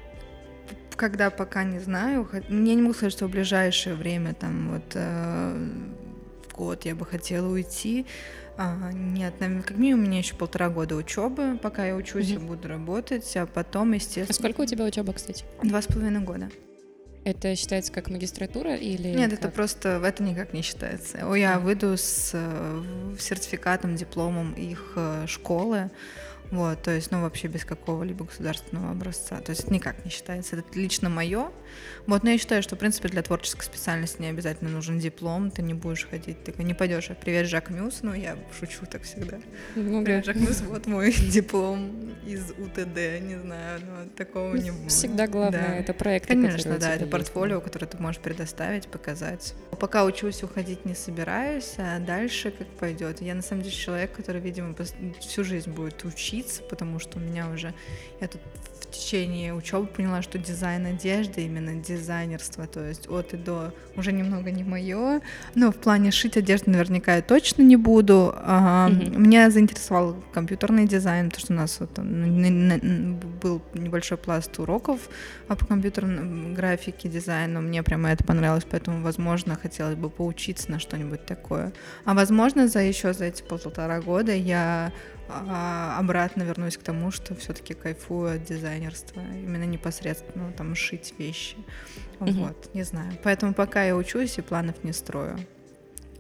когда 0.96 1.30
пока 1.30 1.64
не 1.64 1.80
знаю. 1.80 2.28
Я 2.34 2.40
не 2.50 2.82
могу 2.82 2.94
сказать, 2.94 3.14
что 3.14 3.28
в 3.28 3.32
ближайшее 3.32 3.96
время, 3.96 4.34
там, 4.34 4.72
вот, 4.74 4.92
э, 4.94 5.70
год 6.54 6.86
я 6.86 6.96
бы 6.96 7.06
хотела 7.06 7.48
уйти. 7.48 8.06
А, 8.58 8.92
нет, 8.94 9.34
как 9.40 9.78
минимум 9.78 10.06
у 10.06 10.08
меня 10.08 10.20
еще 10.20 10.36
полтора 10.36 10.70
года 10.70 10.96
учебы, 10.96 11.60
пока 11.62 11.86
я 11.86 11.96
учусь, 11.96 12.30
mm-hmm. 12.30 12.34
я 12.34 12.40
буду 12.40 12.68
работать, 12.70 13.36
а 13.36 13.46
потом, 13.46 13.92
естественно... 13.92 14.28
А 14.30 14.34
сколько 14.34 14.62
у 14.62 14.66
тебя 14.66 14.86
учеба, 14.86 15.12
кстати? 15.12 15.44
Два 15.62 15.82
с 15.82 15.88
половиной 15.88 16.22
года. 16.22 16.50
Это 17.26 17.56
считается 17.56 17.92
как 17.92 18.10
магистратура 18.10 18.76
или? 18.76 19.10
Нет, 19.10 19.32
как? 19.32 19.40
это 19.40 19.50
просто 19.50 20.02
это 20.06 20.22
никак 20.22 20.54
не 20.54 20.62
считается. 20.62 21.18
Я 21.34 21.60
выйду 21.60 21.98
с 21.98 22.32
э, 22.34 22.84
сертификатом, 23.20 23.96
дипломом 23.96 24.54
их 24.54 24.94
э, 24.96 25.26
школы. 25.28 25.90
Вот, 26.52 26.82
то 26.84 26.92
есть, 26.92 27.12
ну, 27.12 27.22
вообще 27.22 27.48
без 27.48 27.66
какого-либо 27.66 28.26
государственного 28.26 28.92
образца. 28.92 29.40
То 29.42 29.52
есть 29.52 29.64
это 29.64 29.74
никак 29.74 30.04
не 30.06 30.12
считается. 30.12 30.56
Это 30.56 30.80
лично 30.80 31.10
мое. 31.10 31.52
Вот, 32.06 32.24
но 32.24 32.30
я 32.30 32.38
считаю, 32.38 32.62
что, 32.62 32.76
в 32.76 32.80
принципе, 32.80 33.10
для 33.10 33.22
творческой 33.22 33.64
специальности 33.64 34.22
не 34.22 34.28
обязательно 34.28 34.70
нужен 34.70 35.00
диплом. 35.00 35.52
Ты 35.52 35.62
не 35.64 35.74
будешь 35.74 36.08
ходить, 36.08 36.44
ты 36.44 36.64
не 36.64 36.74
пойдешь. 36.74 37.10
А 37.10 37.16
привет, 37.16 37.48
Жак 37.48 37.70
Мюс. 37.70 38.00
Ну, 38.04 38.14
я 38.14 38.38
шучу 38.60 38.86
так 38.86 39.04
всегда. 39.04 39.40
Ну, 39.76 40.04
привет, 40.04 40.26
Жак 40.26 40.36
Мюс, 40.36 40.62
вот 40.62 40.86
мой 40.88 41.12
диплом 41.32 42.14
из 42.26 42.52
УТД. 42.52 43.22
Не 43.22 43.40
знаю, 43.42 43.82
но 43.82 44.10
такого 44.16 44.56
не 44.56 44.72
будет. 44.72 44.92
Всегда 44.92 45.28
главное 45.28 45.70
да. 45.70 45.76
это 45.76 45.94
проект. 45.94 46.28
Конечно, 46.28 46.78
да, 46.78 46.96
это 46.96 47.06
портфолио, 47.08 47.60
которое 47.62 47.88
ты 47.88 47.98
можешь 47.98 48.22
предоставить, 48.22 48.88
показать. 48.88 49.54
Пока 49.80 50.06
учусь, 50.06 50.44
уходить 50.44 50.86
не 50.86 50.96
собираюсь, 50.96 51.76
а 51.78 52.00
дальше 52.00 52.52
как 52.52 52.68
пойдет. 52.68 53.22
Я 53.22 53.36
на 53.36 53.42
самом 53.42 53.64
деле 53.64 53.76
человек, 53.76 54.14
который, 54.14 54.42
видимо, 54.42 54.76
всю 55.20 55.44
жизнь 55.44 55.72
будет 55.72 56.04
учить 56.06 56.35
учиться, 56.36 56.64
потому 56.64 57.00
что 57.00 57.18
у 57.18 57.22
меня 57.22 57.50
уже, 57.50 57.74
я 58.20 58.28
тут 58.28 58.42
в 58.90 58.92
течение 58.92 59.54
учебы 59.54 59.88
поняла, 59.88 60.22
что 60.22 60.38
дизайн 60.38 60.86
одежды, 60.86 61.46
именно 61.46 61.76
дизайнерство, 61.76 62.68
то 62.68 62.88
есть 62.88 63.10
от 63.10 63.34
и 63.34 63.38
до 63.38 63.74
уже 63.96 64.12
немного 64.12 64.52
не 64.52 64.64
мое, 64.64 65.22
но 65.56 65.72
в 65.72 65.76
плане 65.76 66.12
шить 66.12 66.38
одежду 66.38 66.72
наверняка 66.72 67.16
я 67.16 67.22
точно 67.22 67.62
не 67.62 67.78
буду. 67.78 68.34
А, 68.36 68.90
mm-hmm. 68.90 69.18
Меня 69.18 69.50
заинтересовал 69.50 70.16
компьютерный 70.34 70.88
дизайн, 70.88 71.30
потому 71.30 71.46
что 71.46 71.54
у 71.54 71.56
нас 71.56 71.80
вот, 71.80 72.00
был 73.42 73.62
небольшой 73.74 74.18
пласт 74.18 74.58
уроков 74.60 75.10
по 75.48 75.56
компьютерной 75.56 76.54
графике, 76.54 77.10
дизайну, 77.10 77.62
мне 77.62 77.84
прямо 77.84 78.10
это 78.10 78.24
понравилось, 78.24 78.66
поэтому, 78.70 79.02
возможно, 79.02 79.56
хотелось 79.56 79.96
бы 79.96 80.10
поучиться 80.10 80.72
на 80.72 80.80
что-нибудь 80.80 81.26
такое. 81.26 81.74
А 82.04 82.14
возможно, 82.14 82.68
за 82.68 82.82
еще 82.82 83.14
за 83.14 83.26
эти 83.26 83.44
полтора 83.44 84.02
года 84.02 84.34
я 84.34 84.92
а 85.28 85.98
обратно 86.00 86.44
вернусь 86.44 86.78
к 86.78 86.84
тому, 86.84 87.10
что 87.12 87.34
все-таки 87.36 87.74
кайфую 87.74 88.36
от 88.36 88.44
дизайнерства, 88.76 89.22
именно 89.34 89.64
непосредственно 89.64 90.52
там 90.52 90.76
шить 90.76 91.14
вещи. 91.18 91.56
Mm-hmm. 92.20 92.32
Вот, 92.34 92.74
не 92.74 92.84
знаю. 92.84 93.12
Поэтому 93.24 93.54
пока 93.54 93.84
я 93.84 93.96
учусь 93.96 94.38
и 94.38 94.42
планов 94.42 94.84
не 94.84 94.94
строю. 94.94 95.38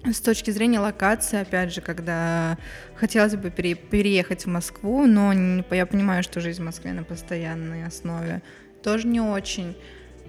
С 0.03 0.21
точки 0.21 0.51
зрения 0.51 0.79
локации, 0.79 1.41
опять 1.41 1.73
же, 1.73 1.81
когда 1.81 2.57
хотелось 2.95 3.35
бы 3.35 3.49
пере- 3.49 3.75
переехать 3.75 4.45
в 4.45 4.49
Москву, 4.49 5.07
но 5.07 5.33
не, 5.33 5.63
я 5.71 5.85
понимаю, 5.85 6.21
что 6.21 6.41
жизнь 6.41 6.61
в 6.61 6.65
Москве 6.65 6.93
на 6.93 7.03
постоянной 7.03 7.85
основе 7.85 8.43
тоже 8.83 9.07
не 9.07 9.19
очень, 9.19 9.75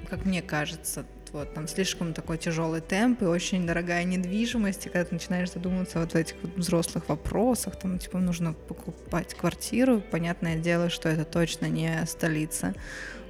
как 0.09 0.24
мне 0.24 0.41
кажется, 0.41 1.05
вот 1.37 1.55
там 1.55 1.68
слишком 1.68 2.12
такой 2.14 2.39
тяжелый 2.39 2.80
темп 2.80 3.22
и 3.22 3.26
очень 3.26 3.66
дорогая 3.66 4.05
недвижимость, 4.05 4.87
и 4.87 4.89
когда 4.89 5.05
ты 5.05 5.14
начинаешь 5.14 5.53
задумываться 5.53 6.01
вот 6.01 6.12
в 6.12 6.14
этих 6.14 6.37
вот 6.43 6.57
взрослых 6.57 7.09
вопросах, 7.09 7.78
там, 7.78 7.99
типа, 7.99 8.18
нужно 8.18 8.53
покупать 8.53 9.34
квартиру, 9.34 10.03
понятное 10.11 10.57
дело, 10.57 10.89
что 10.91 11.09
это 11.09 11.24
точно 11.24 11.66
не 11.66 12.05
столица, 12.07 12.74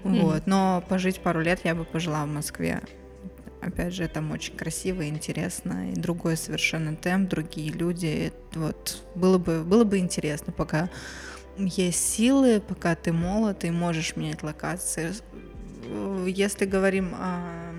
mm-hmm. 0.04 0.20
вот, 0.22 0.46
но 0.46 0.84
пожить 0.88 1.20
пару 1.20 1.40
лет 1.40 1.60
я 1.64 1.74
бы 1.74 1.84
пожила 1.84 2.24
в 2.24 2.28
Москве, 2.28 2.82
опять 3.60 3.94
же, 3.94 4.08
там 4.08 4.30
очень 4.30 4.56
красиво 4.56 5.02
и 5.02 5.08
интересно, 5.08 5.90
и 5.90 5.94
другой 5.94 6.36
совершенно 6.36 6.94
темп, 6.96 7.28
другие 7.28 7.72
люди, 7.72 8.32
вот, 8.54 9.02
было 9.14 9.38
бы, 9.38 9.64
было 9.64 9.84
бы 9.84 9.98
интересно, 9.98 10.52
пока 10.52 10.88
есть 11.58 12.14
силы, 12.14 12.60
пока 12.60 12.94
ты 12.94 13.12
молод 13.12 13.64
и 13.64 13.70
можешь 13.70 14.16
менять 14.16 14.42
локации. 14.42 15.12
Если 16.26 16.64
говорим 16.64 17.14
о 17.14 17.72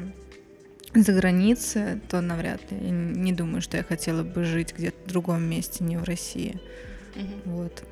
за 0.94 1.14
границы, 1.14 2.00
то 2.10 2.22
навряд 2.22 2.72
ли. 2.72 2.78
Я 2.82 2.92
не 2.92 3.34
думаю, 3.34 3.62
что 3.62 3.78
я 3.78 3.84
хотела 3.84 4.24
бы 4.24 4.44
жить 4.44 4.74
где-то 4.76 4.98
в 5.06 5.08
другом 5.08 5.44
месте, 5.44 5.84
не 5.84 5.98
в 5.98 6.04
России. 6.04 6.60
Мгм. 7.16 7.42
Вот. 7.46 7.84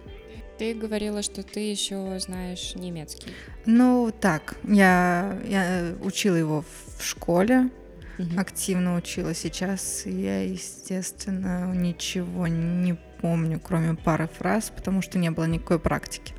Ты 0.57 0.73
говорила, 0.73 1.21
что 1.21 1.43
ты 1.43 1.59
еще 1.59 2.17
знаешь 2.19 2.73
немецкий. 2.75 3.33
Ну, 3.65 4.11
так, 4.21 4.55
я, 4.63 5.37
я 5.45 5.93
учила 6.01 6.35
его 6.35 6.63
в 6.97 7.03
школе, 7.03 7.69
Мгм. 8.17 8.39
активно 8.39 8.95
учила 8.95 9.33
сейчас. 9.33 10.03
Я, 10.05 10.43
естественно, 10.43 11.73
ничего 11.75 12.47
не 12.47 12.97
помню, 13.21 13.59
кроме 13.59 13.95
пары 13.95 14.27
фраз, 14.27 14.71
потому 14.73 15.01
что 15.01 15.19
не 15.19 15.31
было 15.31 15.45
никакой 15.45 15.79
практики. 15.79 16.33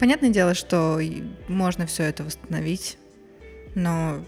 Понятное 0.00 0.30
дело, 0.30 0.54
что 0.54 0.98
можно 1.46 1.86
все 1.86 2.04
это 2.04 2.24
восстановить, 2.24 2.98
но 3.74 4.24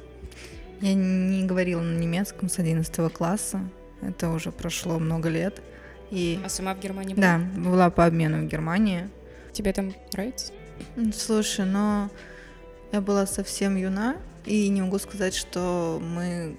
я 0.81 0.95
не 0.95 1.45
говорила 1.47 1.81
на 1.81 1.99
немецком 1.99 2.49
с 2.49 2.59
11 2.59 3.13
класса. 3.13 3.61
Это 4.01 4.31
уже 4.31 4.51
прошло 4.51 4.99
много 4.99 5.29
лет. 5.29 5.63
И 6.11 6.39
А 6.45 6.49
сама 6.49 6.75
в 6.75 6.81
Германии 6.81 7.15
была? 7.15 7.23
да, 7.39 7.61
была 7.61 7.91
по 7.91 8.05
обмену 8.05 8.39
в 8.45 8.49
Германии. 8.49 9.09
Тебе 9.53 9.73
там 9.73 9.95
нравится? 10.13 10.53
Слушай, 11.15 11.65
но 11.67 12.11
я 12.91 13.01
была 13.01 13.27
совсем 13.27 13.77
юна, 13.77 14.17
и 14.45 14.69
не 14.69 14.83
могу 14.83 14.99
сказать, 14.99 15.35
что 15.35 16.01
мы 16.03 16.57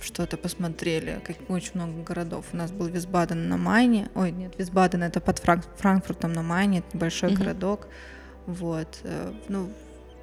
что-то 0.00 0.36
посмотрели, 0.36 1.20
как 1.24 1.36
очень 1.48 1.70
много 1.74 2.02
городов. 2.02 2.46
У 2.52 2.56
нас 2.56 2.72
был 2.72 2.86
Висбаден 2.86 3.48
на 3.48 3.56
Майне. 3.56 4.08
Ой, 4.14 4.32
нет, 4.32 4.54
Висбаден 4.58 5.02
это 5.02 5.20
под 5.20 5.38
Франк- 5.38 5.68
Франкфуртом 5.76 6.32
на 6.32 6.42
Майне, 6.42 6.80
это 6.80 6.88
небольшой 6.96 7.30
Мгм. 7.30 7.38
городок. 7.38 7.86
Вот. 8.46 8.98
э, 9.04 9.32
Ну, 9.48 9.70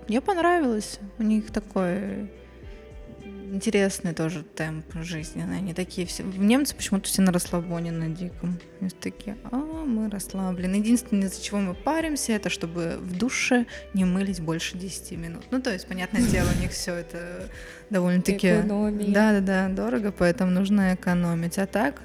мне 0.07 0.21
понравилось. 0.21 0.99
У 1.19 1.23
них 1.23 1.51
такой 1.51 2.29
интересный 3.51 4.13
тоже 4.13 4.43
темп 4.43 4.85
жизни. 5.01 5.41
Они 5.41 5.73
такие 5.73 6.07
все... 6.07 6.23
Немцы 6.23 6.75
почему-то 6.75 7.07
все 7.07 7.21
на 7.21 7.31
расслабоне, 7.31 7.91
на 7.91 8.09
диком. 8.09 8.59
И 8.79 8.89
такие, 8.89 9.37
а, 9.51 9.57
мы 9.57 10.09
расслаблены. 10.09 10.75
Единственное, 10.75 11.27
из-за 11.27 11.41
чего 11.41 11.59
мы 11.59 11.73
паримся, 11.73 12.33
это 12.33 12.49
чтобы 12.49 12.97
в 12.99 13.17
душе 13.17 13.65
не 13.93 14.05
мылись 14.05 14.39
больше 14.39 14.77
10 14.77 15.11
минут. 15.17 15.43
Ну, 15.51 15.61
то 15.61 15.71
есть, 15.71 15.87
понятное 15.87 16.21
дело, 16.21 16.47
у 16.57 16.61
них 16.61 16.71
все 16.71 16.95
это 16.95 17.49
довольно-таки... 17.91 18.47
Экономия. 18.47 19.13
Да-да-да, 19.13 19.69
дорого, 19.69 20.11
поэтому 20.11 20.51
нужно 20.51 20.95
экономить. 20.95 21.57
А 21.59 21.67
так, 21.67 22.01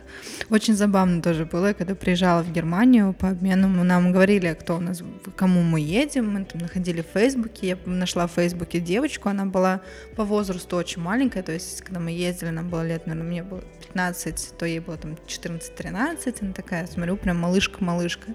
очень 0.51 0.75
забавно 0.75 1.23
тоже 1.23 1.47
было, 1.47 1.73
когда 1.73 1.95
приезжала 1.95 2.43
в 2.43 2.53
Германию 2.53 3.15
по 3.15 3.31
обмену, 3.31 3.69
нам 3.69 4.13
говорили, 4.13 4.57
кто 4.61 4.77
у 4.77 4.81
нас, 4.81 5.01
к 5.01 5.31
кому 5.37 5.63
мы 5.63 5.81
едем, 5.81 6.31
мы 6.31 6.45
там 6.45 6.61
находили 6.61 7.03
в 7.03 7.19
Фейсбуке, 7.19 7.69
я 7.69 7.79
нашла 7.87 8.27
в 8.27 8.33
Фейсбуке 8.33 8.81
девочку, 8.81 9.29
она 9.29 9.47
была 9.47 9.81
по 10.17 10.25
возрасту 10.25 10.77
очень 10.77 11.03
маленькая, 11.07 11.43
то 11.43 11.53
есть, 11.53 11.83
когда 11.83 12.01
мы 12.01 12.11
ездили, 12.11 12.51
нам 12.51 12.69
было 12.69 12.87
лет, 12.87 13.07
наверное, 13.07 13.29
мне 13.29 13.43
было 13.43 13.63
15, 13.81 14.59
то 14.59 14.67
ей 14.67 14.81
было 14.81 14.97
там 14.97 15.17
14-13, 15.27 16.37
она 16.41 16.53
такая, 16.53 16.87
смотрю, 16.87 17.17
прям 17.17 17.39
малышка-малышка. 17.39 18.35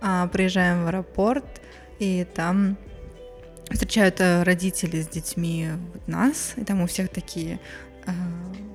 А, 0.00 0.28
приезжаем 0.28 0.84
в 0.84 0.86
аэропорт, 0.86 1.44
и 1.98 2.26
там 2.34 2.76
встречают 3.70 4.20
э, 4.20 4.42
родители 4.42 5.00
с 5.00 5.08
детьми 5.08 5.68
вот 5.92 6.06
нас, 6.08 6.54
и 6.56 6.64
там 6.64 6.82
у 6.82 6.86
всех 6.86 7.08
такие 7.08 7.58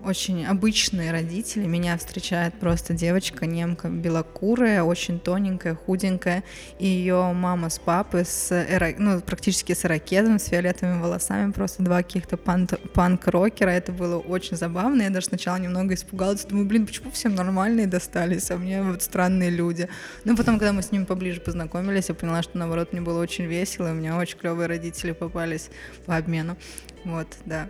очень 0.10 0.46
обычные 0.46 1.12
родители. 1.12 1.66
Меня 1.66 1.98
встречает 1.98 2.54
просто 2.56 2.94
девочка, 2.94 3.46
немка, 3.46 3.90
белокурая, 3.90 4.84
очень 4.84 5.20
тоненькая, 5.20 5.76
худенькая, 5.76 6.44
и 6.80 6.88
ее 6.88 7.32
мама 7.34 7.70
с 7.70 7.80
папой 7.80 8.26
с 8.26 8.52
эро- 8.52 8.96
ну, 8.98 9.22
практически 9.22 9.74
с 9.74 9.86
ирокезом, 9.86 10.40
с 10.40 10.46
фиолетовыми 10.46 11.02
волосами, 11.02 11.52
просто 11.52 11.84
два 11.84 11.98
каких-то 11.98 12.38
панк-рокера. 12.38 13.70
Это 13.70 13.92
было 13.92 14.18
очень 14.18 14.58
забавно. 14.58 15.04
Я 15.04 15.10
даже 15.10 15.28
сначала 15.28 15.58
немного 15.58 15.94
испугалась, 15.94 16.46
думаю, 16.46 16.66
блин, 16.66 16.88
почему 16.88 17.12
всем 17.12 17.36
нормальные 17.36 17.88
достались, 17.88 18.50
а 18.52 18.58
мне 18.58 18.82
вот 18.82 19.04
странные 19.04 19.50
люди. 19.50 19.90
Но 20.24 20.36
потом, 20.36 20.58
когда 20.58 20.74
мы 20.74 20.82
с 20.82 20.92
ними 20.92 21.04
поближе 21.04 21.42
познакомились, 21.42 22.10
я 22.10 22.16
поняла, 22.16 22.42
что 22.42 22.58
наоборот 22.58 22.94
мне 22.94 23.02
было 23.02 23.22
очень 23.22 23.46
весело, 23.46 23.90
и 23.90 23.92
у 23.92 23.96
меня 23.96 24.18
очень 24.18 24.38
клевые 24.38 24.68
родители 24.68 25.12
попались 25.12 25.70
по 26.06 26.18
обмену. 26.18 26.58
Вот, 27.04 27.28
да. 27.46 27.70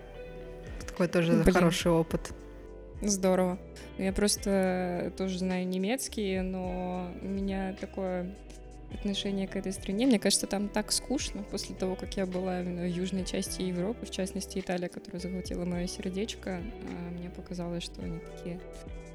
Такой 1.00 1.14
тоже 1.14 1.32
Блин. 1.32 1.54
хороший 1.54 1.92
опыт. 1.94 2.34
Здорово. 3.02 3.58
Я 3.98 4.12
просто 4.12 5.14
тоже 5.18 5.40
знаю 5.40 5.66
немецкий, 5.66 6.42
но 6.42 7.14
у 7.22 7.26
меня 7.26 7.74
такое 7.80 8.36
отношение 8.94 9.48
к 9.48 9.56
этой 9.56 9.72
стране. 9.72 10.06
Мне 10.06 10.20
кажется, 10.20 10.48
там 10.48 10.68
так 10.70 10.92
скучно 10.92 11.44
после 11.44 11.76
того, 11.76 11.96
как 11.96 12.18
я 12.18 12.26
была 12.26 12.62
в 12.62 12.86
южной 12.88 13.26
части 13.26 13.62
Европы, 13.62 14.06
в 14.06 14.12
частности 14.12 14.60
Италия, 14.60 14.90
которая 14.90 15.22
захватила 15.22 15.66
мое 15.66 15.88
сердечко. 15.88 16.62
а 16.62 17.12
Мне 17.12 17.30
показалось, 17.30 17.84
что 17.84 18.02
они 18.02 18.20
такие 18.20 18.60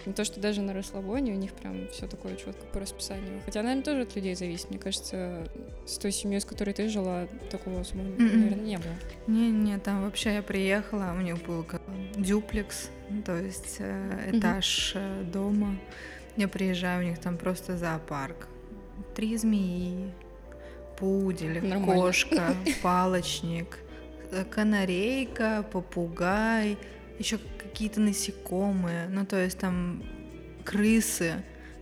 не 0.06 0.12
то, 0.12 0.22
что 0.24 0.38
даже 0.38 0.60
на 0.60 0.74
расслабоне, 0.74 1.32
у 1.32 1.36
них 1.36 1.52
прям 1.54 1.88
все 1.88 2.06
такое 2.06 2.36
четко 2.36 2.66
по 2.74 2.80
расписанию. 2.80 3.40
Хотя, 3.46 3.62
наверное, 3.62 3.84
тоже 3.84 4.02
от 4.02 4.14
людей 4.14 4.34
зависит. 4.34 4.68
Мне 4.68 4.78
кажется, 4.78 5.48
с 5.86 5.96
той 5.96 6.12
семьей, 6.12 6.40
с 6.42 6.44
которой 6.44 6.74
ты 6.74 6.90
жила, 6.90 7.26
такого 7.50 7.80
особо, 7.80 8.02
Мгм. 8.02 8.18
наверное, 8.18 8.64
не 8.64 8.76
было. 8.76 8.94
Не-не, 9.26 9.78
там 9.78 10.02
вообще 10.02 10.34
я 10.34 10.42
приехала, 10.42 11.14
у 11.16 11.22
них 11.22 11.42
был 11.46 11.62
как 11.64 11.80
дюплекс, 12.16 12.90
ну, 13.08 13.22
то 13.22 13.36
есть 13.38 13.76
э, 13.78 14.30
этаж 14.32 14.92
э, 14.94 15.22
дома. 15.32 15.78
Я 16.36 16.48
приезжаю, 16.48 17.02
у 17.04 17.08
них 17.08 17.18
там 17.18 17.38
просто 17.38 17.78
зоопарк. 17.78 18.48
Три 19.14 19.36
змеи, 19.36 20.12
пудель, 20.96 21.62
Нормально. 21.64 22.02
кошка, 22.02 22.56
палочник, 22.82 23.78
э, 24.30 24.44
канарейка, 24.44 25.64
попугай, 25.70 26.78
еще 27.18 27.38
какие-то 27.58 28.00
насекомые, 28.00 29.08
ну 29.08 29.24
то 29.24 29.36
есть 29.42 29.58
там 29.58 30.02
крысы. 30.64 31.34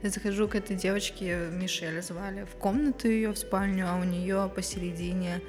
Я 0.02 0.10
захожу 0.10 0.48
к 0.48 0.56
этой 0.56 0.74
девочке, 0.74 1.48
Мишель 1.52 2.02
звали, 2.02 2.44
в 2.44 2.56
комнату 2.56 3.08
ее, 3.08 3.30
в 3.30 3.38
спальню, 3.38 3.86
а 3.88 4.00
у 4.00 4.04
нее 4.04 4.50
посередине 4.54 5.40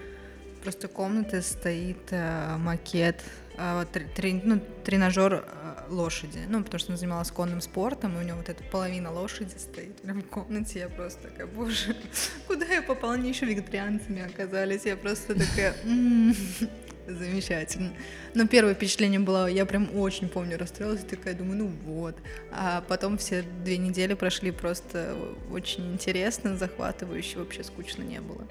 просто 0.63 0.87
комнаты 0.87 1.41
стоит 1.41 2.11
э, 2.11 2.55
макет, 2.57 3.21
э, 3.57 3.77
вот 3.79 3.91
тре- 3.91 4.07
трен- 4.15 4.41
ну, 4.43 4.59
тренажер 4.83 5.33
э, 5.45 5.83
лошади. 5.89 6.39
Ну, 6.47 6.63
потому 6.63 6.79
что 6.79 6.91
она 6.91 6.97
занималась 6.97 7.31
конным 7.31 7.61
спортом, 7.61 8.15
и 8.15 8.19
у 8.19 8.23
нее 8.23 8.35
вот 8.35 8.49
эта 8.49 8.63
половина 8.65 9.11
лошади 9.11 9.55
стоит 9.57 10.01
прям 10.01 10.21
в 10.21 10.27
комнате. 10.27 10.79
Я 10.79 10.89
просто 10.89 11.23
такая, 11.29 11.47
боже, 11.47 11.95
куда 12.47 12.65
я 12.65 12.81
попала? 12.81 13.13
Они 13.13 13.29
еще 13.29 13.45
вегетарианцами 13.45 14.21
оказались. 14.25 14.85
Я 14.85 14.95
просто 14.97 15.35
такая, 15.35 15.75
«М, 15.83 16.35
замечательно. 17.07 17.93
Но 18.33 18.47
первое 18.47 18.73
впечатление 18.75 19.19
было, 19.19 19.47
я 19.47 19.65
прям 19.65 19.95
очень 19.95 20.29
помню, 20.29 20.57
расстроилась, 20.57 21.03
такая, 21.03 21.33
думаю, 21.33 21.57
ну 21.57 21.67
вот. 21.85 22.15
А 22.51 22.81
потом 22.87 23.17
все 23.17 23.43
две 23.63 23.77
недели 23.77 24.13
прошли 24.13 24.51
просто 24.51 25.15
очень 25.51 25.93
интересно, 25.93 26.57
захватывающе, 26.57 27.39
вообще 27.39 27.63
скучно 27.63 28.03
не 28.03 28.21
было. 28.21 28.47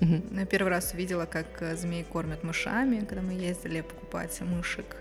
Я 0.00 0.46
первый 0.46 0.68
раз 0.68 0.92
увидела, 0.92 1.26
как 1.26 1.46
э, 1.60 1.76
змей 1.76 2.04
кормят 2.04 2.42
мышами, 2.42 3.00
когда 3.00 3.22
мы 3.22 3.32
ездили 3.32 3.80
покупать 3.80 4.38
мышек 4.40 4.96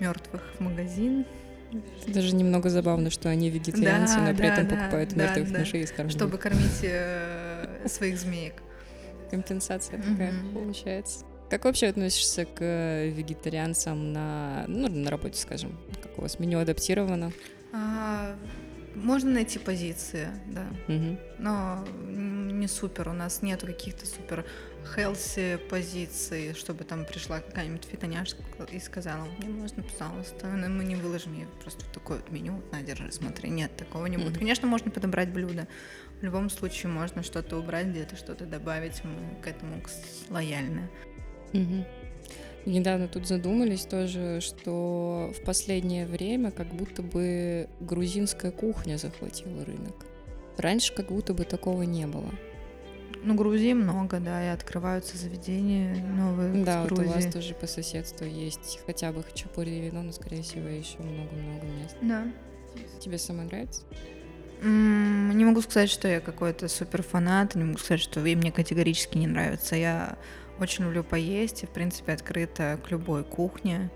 мертвых 0.00 0.42
в 0.58 0.60
магазин, 0.60 1.26
Даже 2.06 2.34
немного 2.34 2.70
забавно, 2.70 3.10
что 3.10 3.28
они 3.28 3.50
вегетарианцы, 3.50 4.16
Да, 4.16 4.26
но 4.26 4.34
при 4.34 4.46
да, 4.46 4.52
этом 4.54 4.68
да, 4.68 4.76
покупают 4.76 5.10
да, 5.10 5.16
мертвых 5.24 5.52
да. 5.52 5.58
мышей 5.58 5.82
и 5.82 5.86
скармливают. 5.86 6.18
чтобы 6.18 6.38
кормить 6.38 6.80
э, 6.82 7.86
своих 7.86 8.18
змеек. 8.18 8.54
Компенсация 9.30 10.00
такая 10.00 10.32
получается. 10.54 11.24
Как 11.50 11.64
вообще 11.64 11.86
относишься 11.88 12.44
к 12.44 12.60
э, 12.60 13.08
вегетарианцам 13.08 14.12
на, 14.12 14.64
ну, 14.68 14.88
на 14.88 15.10
работе, 15.10 15.38
скажем? 15.38 15.78
Как 16.02 16.18
у 16.18 16.22
вас 16.22 16.38
меню 16.38 16.58
адаптировано? 16.58 17.32
А, 17.72 18.34
можно 18.94 19.30
найти 19.30 19.58
позиции, 19.58 20.28
да, 20.46 20.66
Мгм. 20.88 21.18
но 21.38 21.86
не 22.08 22.66
супер. 22.66 23.08
У 23.08 23.12
нас 23.12 23.42
нету 23.42 23.66
каких-то 23.66 24.06
супер 24.06 24.44
healthy 24.96 25.58
позиций, 25.58 26.54
чтобы 26.54 26.84
там 26.84 27.04
пришла 27.04 27.40
какая-нибудь 27.40 27.84
фитоняшка 27.84 28.42
и 28.72 28.78
сказала, 28.80 29.24
мне 29.38 29.48
можно, 29.48 29.82
пожалуйста, 29.82 30.46
но 30.48 30.68
мы 30.68 30.84
не 30.84 30.96
выложим 30.96 31.34
ей 31.34 31.46
просто 31.62 31.84
в 31.84 31.88
такое 31.88 32.18
вот 32.18 32.30
меню, 32.30 32.62
на, 32.72 32.82
держи, 32.82 33.10
смотри. 33.12 33.50
Нет, 33.50 33.76
такого 33.76 34.06
не 34.06 34.16
будет. 34.16 34.30
Мгм. 34.30 34.38
Конечно, 34.38 34.66
можно 34.66 34.90
подобрать 34.90 35.30
блюдо. 35.30 35.66
В 36.20 36.24
любом 36.24 36.50
случае 36.50 36.90
можно 36.90 37.22
что-то 37.22 37.56
убрать, 37.58 37.86
где-то 37.86 38.16
что-то 38.16 38.44
добавить. 38.46 39.02
Мы 39.04 39.40
к 39.42 39.46
этому 39.46 39.80
лояльны. 40.30 40.88
Мгм. 41.52 41.84
Недавно 42.68 43.08
тут 43.08 43.26
задумались 43.26 43.86
тоже, 43.86 44.40
что 44.42 45.32
в 45.34 45.42
последнее 45.42 46.06
время 46.06 46.50
как 46.50 46.66
будто 46.66 47.02
бы 47.02 47.66
грузинская 47.80 48.50
кухня 48.50 48.98
захватила 48.98 49.64
рынок. 49.64 49.94
Раньше 50.58 50.94
как 50.94 51.08
будто 51.08 51.32
бы 51.32 51.44
такого 51.44 51.84
не 51.84 52.06
было. 52.06 52.30
Ну, 53.24 53.34
Грузии 53.34 53.72
много, 53.72 54.20
да, 54.20 54.44
и 54.44 54.48
открываются 54.48 55.16
заведения 55.16 56.04
новые 56.04 56.62
Да, 56.62 56.82
вот 56.82 56.92
у 56.98 57.02
вас 57.04 57.24
тоже 57.32 57.54
по 57.54 57.66
соседству 57.66 58.26
есть 58.26 58.80
хотя 58.84 59.12
бы 59.12 59.22
хачапури 59.22 59.70
и 59.70 59.80
вино, 59.80 60.02
но, 60.02 60.12
скорее 60.12 60.42
всего, 60.42 60.68
еще 60.68 60.98
много-много 60.98 61.66
мест. 61.66 61.96
Да. 62.02 62.26
Тебе 63.00 63.16
самой 63.16 63.46
нравится? 63.46 63.82
Не 64.62 65.44
могу 65.44 65.62
сказать, 65.62 65.88
что 65.88 66.06
я 66.06 66.20
какой-то 66.20 66.68
супер 66.68 67.02
фанат, 67.02 67.54
не 67.54 67.64
могу 67.64 67.78
сказать, 67.78 68.02
что 68.02 68.24
и 68.24 68.36
мне 68.36 68.52
категорически 68.52 69.16
не 69.16 69.26
нравится. 69.26 69.74
Я 69.74 70.18
очень 70.60 70.84
люблю 70.84 71.04
поесть 71.04 71.62
и, 71.62 71.66
в 71.66 71.70
принципе, 71.70 72.12
открыта 72.12 72.78
к 72.84 72.90
любой 72.90 73.24
кухне. 73.24 73.90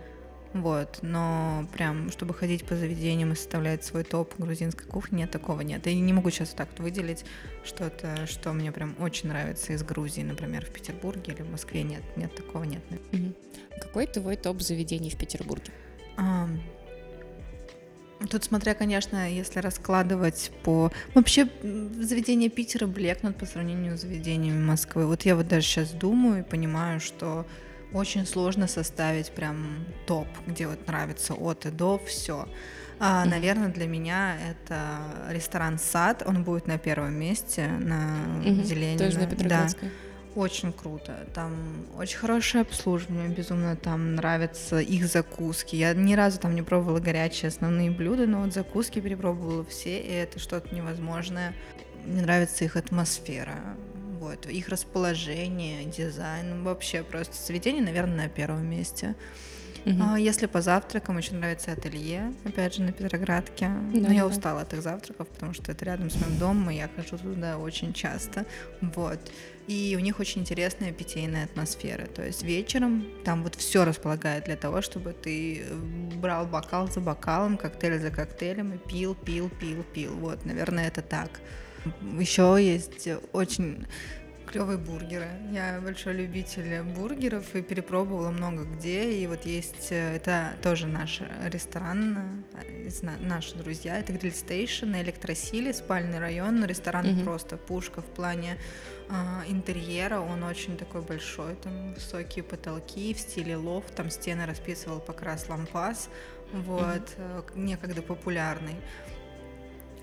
вот, 0.55 0.99
но 1.03 1.67
прям, 1.73 2.11
чтобы 2.11 2.35
ходить 2.35 2.65
по 2.65 2.77
заведениям 2.77 3.33
и 3.33 3.35
составлять 3.35 3.85
свой 3.85 4.05
топ 4.05 4.39
грузинской 4.39 4.87
кухни, 4.87 5.19
нет, 5.19 5.31
такого 5.31 5.63
нет. 5.63 5.87
И 5.87 5.99
не 5.99 6.13
могу 6.13 6.31
сейчас 6.31 6.51
так 6.51 6.69
выделить 6.79 7.25
что-то, 7.65 8.27
что 8.27 8.53
мне 8.53 8.71
прям 8.71 8.95
очень 8.99 9.29
нравится 9.29 9.73
из 9.73 9.83
Грузии, 9.83 10.23
например, 10.23 10.67
в 10.67 10.71
Петербурге 10.71 11.33
или 11.33 11.43
в 11.43 11.51
Москве, 11.51 11.83
нет, 11.83 12.03
нет, 12.17 12.35
такого 12.35 12.65
нет. 12.65 12.83
Угу. 13.13 13.33
Какой 13.81 14.07
твой 14.07 14.37
топ 14.37 14.61
заведений 14.61 15.11
в 15.11 15.17
Петербурге? 15.17 15.73
А, 16.19 16.49
Тут, 18.31 18.45
смотря, 18.45 18.75
конечно, 18.75 19.31
если 19.31 19.61
раскладывать 19.61 20.51
по... 20.63 20.93
Вообще, 21.15 21.49
заведения 21.63 22.49
Питера 22.49 22.87
блекнут 22.87 23.37
по 23.37 23.47
сравнению 23.47 23.97
с 23.97 24.03
заведениями 24.03 24.63
Москвы. 24.63 25.07
Вот 25.07 25.23
я 25.23 25.37
вот 25.37 25.49
даже 25.49 25.67
сейчас 25.67 25.91
думаю 25.91 26.41
и 26.41 26.43
понимаю, 26.43 27.01
что 27.01 27.47
очень 27.93 28.27
сложно 28.27 28.69
составить 28.69 29.31
прям 29.33 29.85
топ, 30.07 30.27
где 30.47 30.67
вот 30.67 30.87
нравится 30.87 31.35
от 31.35 31.67
и 31.67 31.71
до 31.71 31.99
все. 32.07 32.49
А, 32.99 33.25
наверное, 33.25 33.69
для 33.69 33.87
меня 33.87 34.37
это 34.49 35.29
ресторан 35.31 35.79
Сад, 35.79 36.23
он 36.25 36.45
будет 36.45 36.67
на 36.67 36.79
первом 36.79 37.15
месте 37.15 37.67
на. 37.67 38.17
Зеленина. 38.65 38.99
Тоже 38.99 39.19
на 39.19 39.27
Петроградской. 39.27 39.89
Да. 39.89 39.95
Очень 40.35 40.73
круто. 40.73 41.27
Там 41.35 41.87
очень 41.99 42.17
хорошее 42.17 42.63
обслуживание, 42.63 43.29
безумно 43.29 43.77
там 43.77 44.15
нравятся 44.15 44.79
их 44.79 45.07
закуски. 45.07 45.77
Я 45.77 45.93
ни 45.93 46.15
разу 46.15 46.41
там 46.41 46.55
не 46.55 46.63
пробовала 46.63 47.01
горячие 47.01 47.49
основные 47.49 47.91
блюда, 47.91 48.27
но 48.27 48.41
вот 48.41 48.55
закуски 48.55 49.01
перепробовала 49.01 49.65
все, 49.65 49.99
и 49.99 50.11
это 50.11 50.39
что-то 50.39 50.75
невозможное. 50.75 51.55
Мне 52.07 52.23
нравится 52.23 52.65
их 52.65 52.77
атмосфера 52.77 53.77
вот, 54.23 54.47
их 54.47 54.69
расположение, 54.69 55.85
дизайн, 55.85 56.63
вообще 56.63 57.03
просто 57.03 57.35
заведение, 57.35 57.83
наверное, 57.83 58.17
на 58.17 58.29
первом 58.29 58.65
месте. 58.67 59.17
Угу. 59.85 60.17
Если 60.17 60.47
по 60.47 60.61
завтракам, 60.61 61.17
очень 61.17 61.37
нравится 61.37 61.73
ателье, 61.73 62.33
опять 62.45 62.75
же, 62.75 62.83
на 62.83 62.93
Петроградке. 62.93 63.69
Да, 63.93 64.09
Но 64.09 64.13
я 64.13 64.27
устала 64.27 64.61
от 64.61 64.73
их 64.75 64.83
завтраков, 64.83 65.29
потому 65.29 65.55
что 65.55 65.73
это 65.73 65.85
рядом 65.85 66.11
с 66.11 66.21
моим 66.21 66.39
домом, 66.39 66.71
и 66.71 66.77
я 66.77 66.89
хожу 66.95 67.19
туда 67.19 67.59
очень 67.59 67.93
часто. 67.93 68.47
Вот. 68.81 69.19
И 69.67 69.95
у 69.97 70.01
них 70.01 70.19
очень 70.19 70.43
интересная 70.43 70.93
питейная 70.93 71.45
атмосфера. 71.45 72.07
То 72.07 72.25
есть 72.25 72.43
вечером 72.43 73.07
там 73.25 73.43
вот 73.43 73.55
все 73.55 73.85
располагает 73.85 74.45
для 74.45 74.57
того, 74.57 74.83
чтобы 74.83 75.13
ты 75.13 75.65
брал 76.17 76.47
бокал 76.47 76.89
за 76.89 77.01
бокалом, 77.01 77.57
коктейль 77.57 77.99
за 78.01 78.11
коктейлем 78.11 78.75
и 78.75 78.79
пил, 78.79 79.15
пил, 79.15 79.51
пил, 79.51 79.85
пил. 79.95 80.15
Вот, 80.15 80.45
наверное, 80.45 80.89
это 80.89 81.03
так. 81.03 81.41
Еще 82.19 82.57
есть 82.61 83.09
очень 83.33 83.87
клевые 84.47 84.79
бургеры. 84.79 85.29
Я 85.53 85.81
большой 85.81 86.15
любитель 86.15 86.83
бургеров 86.83 87.55
и 87.55 87.63
перепробовала 87.63 88.31
много 88.31 88.65
где. 88.65 89.13
И 89.13 89.27
вот 89.27 89.47
есть, 89.47 89.89
э, 89.91 90.17
это 90.17 90.53
тоже 90.63 90.87
наш 90.87 91.21
ресторан, 91.45 92.45
э, 92.55 92.89
наши 93.21 93.57
друзья, 93.57 93.99
это 93.99 94.13
Grill 94.13 94.33
Station 94.33 94.87
на 94.87 95.03
Электросиле, 95.03 95.73
спальный 95.73 96.19
район, 96.19 96.65
ресторан 96.65 97.07
mm-hmm. 97.07 97.25
просто 97.25 97.57
пушка 97.57 98.03
в 98.03 98.07
плане 98.07 98.59
э, 99.09 99.15
интерьера, 99.49 100.21
он 100.21 100.43
очень 100.43 100.77
такой 100.77 101.03
большой, 101.03 101.55
там 101.57 101.95
высокие 101.95 102.43
потолки 102.43 103.15
в 103.15 103.21
стиле 103.21 103.57
лофт, 103.57 103.95
там 103.95 104.11
стены 104.11 104.47
расписывал 104.47 105.01
покрас 105.01 105.49
лампас, 105.49 106.09
вот, 106.53 106.83
mm-hmm. 107.17 107.59
некогда 107.59 108.03
популярный. 108.03 108.77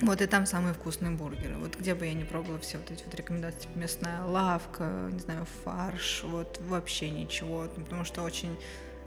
Вот 0.01 0.21
и 0.21 0.27
там 0.27 0.45
самые 0.45 0.73
вкусные 0.73 1.11
бургеры. 1.11 1.57
Вот 1.57 1.77
где 1.77 1.93
бы 1.93 2.05
я 2.05 2.13
не 2.13 2.23
пробовала 2.23 2.59
все 2.59 2.77
вот 2.77 2.89
эти 2.89 3.03
вот 3.03 3.13
рекомендации, 3.15 3.61
типа 3.61 3.77
мясная 3.77 4.23
лавка, 4.23 5.09
не 5.11 5.19
знаю, 5.19 5.45
фарш, 5.63 6.23
вот 6.23 6.59
вообще 6.67 7.09
ничего, 7.09 7.67
потому 7.75 8.05
что 8.05 8.21
очень 8.21 8.57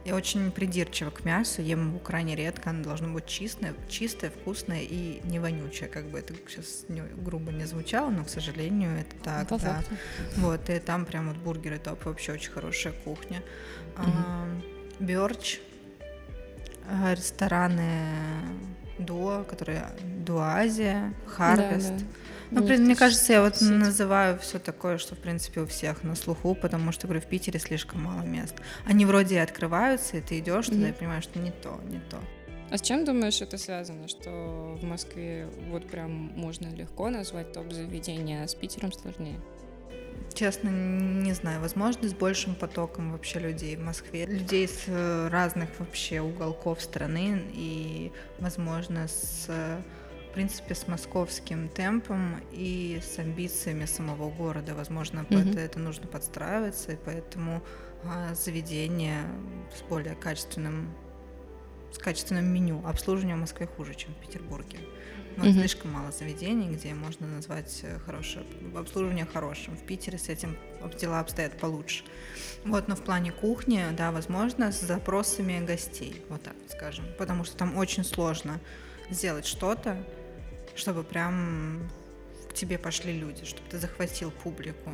я 0.04 0.16
очень 0.16 0.50
придирчива 0.50 1.10
к 1.10 1.24
мясу, 1.24 1.62
ем 1.62 1.90
его 1.90 1.98
крайне 2.00 2.34
редко, 2.34 2.70
оно 2.70 2.82
должно 2.82 3.12
быть 3.12 3.26
чистое, 3.26 3.72
чистое, 3.88 4.30
вкусное 4.30 4.82
и 4.82 5.20
не 5.24 5.38
вонючее, 5.38 5.88
как 5.88 6.06
бы 6.06 6.18
это 6.18 6.34
сейчас 6.48 6.86
не, 6.88 7.02
грубо 7.02 7.52
не 7.52 7.66
звучало, 7.66 8.10
но, 8.10 8.24
к 8.24 8.28
сожалению, 8.28 8.98
это 8.98 9.16
так, 9.22 9.44
это 9.44 9.58
да. 9.58 9.74
Факт. 9.74 9.90
Вот, 10.38 10.70
и 10.70 10.78
там 10.80 11.04
прям 11.04 11.28
вот 11.28 11.36
бургеры 11.36 11.78
топ, 11.78 12.04
вообще 12.04 12.32
очень 12.32 12.50
хорошая 12.50 12.92
кухня. 13.04 13.42
Угу. 13.96 14.06
А, 14.06 14.48
Бёрч, 14.98 15.60
а, 16.88 17.14
рестораны 17.14 18.02
Дуа, 19.04 19.44
которые 19.44 19.86
Дуазия, 20.24 21.14
Харвест. 21.26 21.90
Да, 21.90 21.98
да. 21.98 22.04
Ну, 22.50 22.62
Нет, 22.62 22.80
мне 22.80 22.94
кажется, 22.94 23.32
я 23.32 23.42
вот 23.42 23.56
сеть. 23.56 23.70
называю 23.70 24.38
все 24.38 24.58
такое, 24.58 24.98
что, 24.98 25.14
в 25.14 25.18
принципе, 25.18 25.60
у 25.62 25.66
всех 25.66 26.02
на 26.02 26.14
слуху, 26.14 26.54
потому 26.54 26.92
что, 26.92 27.06
говорю, 27.06 27.22
в 27.22 27.26
Питере 27.26 27.58
слишком 27.58 28.02
мало 28.02 28.22
мест. 28.22 28.54
Они 28.84 29.06
вроде 29.06 29.36
и 29.36 29.38
открываются, 29.38 30.18
и 30.18 30.20
ты 30.20 30.38
идешь 30.38 30.66
mm-hmm. 30.66 30.74
туда 30.74 30.88
и 30.90 30.92
понимаешь, 30.92 31.24
что 31.24 31.38
не 31.38 31.50
то, 31.50 31.80
не 31.88 32.00
то. 32.10 32.18
А 32.70 32.76
с 32.76 32.82
чем 32.82 33.04
думаешь, 33.04 33.40
это 33.40 33.56
связано, 33.56 34.06
что 34.06 34.78
в 34.80 34.84
Москве 34.84 35.48
вот 35.70 35.86
прям 35.88 36.10
можно 36.10 36.68
легко 36.74 37.08
назвать 37.08 37.52
топ 37.52 37.72
заведения, 37.72 38.44
а 38.44 38.48
с 38.48 38.54
Питером 38.54 38.92
сложнее? 38.92 39.40
Честно, 40.34 40.68
не 40.70 41.32
знаю. 41.34 41.60
Возможно, 41.60 42.08
с 42.08 42.14
большим 42.14 42.54
потоком 42.54 43.12
вообще 43.12 43.38
людей 43.38 43.76
в 43.76 43.80
Москве. 43.80 44.26
Людей 44.26 44.66
с 44.66 44.84
э, 44.86 45.28
разных 45.28 45.68
вообще 45.78 46.20
уголков 46.20 46.80
страны 46.80 47.42
и, 47.52 48.12
возможно, 48.38 49.08
с 49.08 49.48
в 50.32 50.34
принципе, 50.34 50.74
с 50.74 50.88
московским 50.88 51.68
темпом 51.68 52.42
и 52.52 53.02
с 53.02 53.18
амбициями 53.18 53.84
самого 53.84 54.30
города. 54.30 54.74
Возможно, 54.74 55.26
mm-hmm. 55.28 55.48
под 55.48 55.58
это 55.58 55.78
нужно 55.78 56.06
подстраиваться, 56.06 56.92
и 56.92 56.96
поэтому 56.96 57.62
а, 58.04 58.34
заведение 58.34 59.26
с 59.76 59.82
более 59.82 60.14
качественным, 60.14 60.88
с 61.92 61.98
качественным 61.98 62.46
меню 62.46 62.80
обслуживания 62.86 63.36
в 63.36 63.40
Москве 63.40 63.66
хуже, 63.66 63.94
чем 63.94 64.14
в 64.14 64.26
Петербурге. 64.26 64.78
Но 65.36 65.44
mm-hmm. 65.44 65.52
слишком 65.52 65.92
мало 65.92 66.12
заведений, 66.12 66.68
где 66.68 66.94
можно 66.94 67.26
назвать 67.26 67.80
э, 67.82 67.98
хорошее 68.00 68.44
обслуживание 68.76 69.26
хорошим. 69.26 69.76
В 69.76 69.82
Питере 69.84 70.18
с 70.18 70.28
этим 70.28 70.56
дела 71.00 71.20
обстоят 71.20 71.58
получше. 71.58 72.04
Вот, 72.64 72.88
но 72.88 72.96
в 72.96 73.02
плане 73.02 73.32
кухни, 73.32 73.84
да, 73.96 74.12
возможно, 74.12 74.72
с 74.72 74.80
запросами 74.80 75.64
гостей, 75.64 76.22
вот 76.28 76.42
так 76.42 76.54
скажем. 76.70 77.04
Потому 77.18 77.44
что 77.44 77.56
там 77.56 77.76
очень 77.76 78.04
сложно 78.04 78.60
сделать 79.10 79.46
что-то, 79.46 79.96
чтобы 80.74 81.02
прям 81.02 81.90
к 82.48 82.54
тебе 82.54 82.78
пошли 82.78 83.18
люди, 83.18 83.44
чтобы 83.44 83.68
ты 83.70 83.78
захватил 83.78 84.30
публику. 84.30 84.92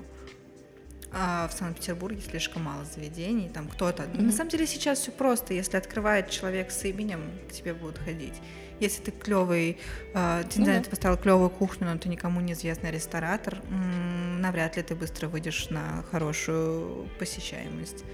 А 1.11 1.49
в 1.49 1.53
Санкт-Петербурге 1.53 2.20
слишком 2.20 2.62
мало 2.62 2.84
заведений, 2.84 3.49
там 3.49 3.66
кто-то. 3.66 4.03
Mm-hmm. 4.03 4.22
На 4.22 4.32
самом 4.32 4.51
деле 4.51 4.66
сейчас 4.66 5.01
все 5.01 5.11
просто. 5.11 5.55
Если 5.55 5.76
открывает 5.76 6.28
человек 6.28 6.70
с 6.70 6.84
именем, 6.84 7.22
к 7.49 7.53
тебе 7.53 7.72
будут 7.72 7.99
ходить. 7.99 8.34
Если 8.81 9.03
ты 9.03 9.11
клевый, 9.11 9.79
э, 10.14 10.45
ты, 10.49 10.61
mm-hmm. 10.61 10.85
ты 10.85 10.91
поставил 10.91 11.16
клевую 11.16 11.51
кухню, 11.51 11.87
но 11.87 11.99
ты 11.99 12.09
никому 12.09 12.41
неизвестный 12.41 12.91
ресторатор, 12.91 13.61
м- 13.70 14.41
навряд 14.41 14.76
ли 14.76 14.83
ты 14.83 14.95
быстро 14.95 15.29
выйдешь 15.29 15.70
на 15.70 16.05
хорошую 16.11 17.09
посещаемость. 17.18 18.05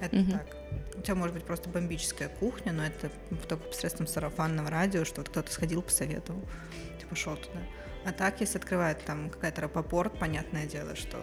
Это 0.00 0.16
mm-hmm. 0.16 0.32
так. 0.32 0.46
У 0.96 1.02
тебя 1.02 1.14
может 1.14 1.34
быть 1.34 1.44
просто 1.44 1.68
бомбическая 1.68 2.28
кухня, 2.28 2.72
но 2.72 2.84
это 2.84 3.10
только 3.48 3.64
посредством 3.64 4.06
сарафанного 4.06 4.70
радио, 4.70 5.04
что 5.04 5.20
вот 5.20 5.28
кто-то 5.28 5.50
сходил, 5.50 5.82
посоветовал, 5.82 6.42
ты 7.00 7.06
пошел 7.06 7.36
туда. 7.36 7.60
А 8.04 8.12
так, 8.12 8.40
если 8.40 8.58
открывает 8.58 9.04
там 9.04 9.30
какая-то 9.30 9.62
рапопорт, 9.62 10.18
понятное 10.18 10.66
дело, 10.66 10.96
что 10.96 11.18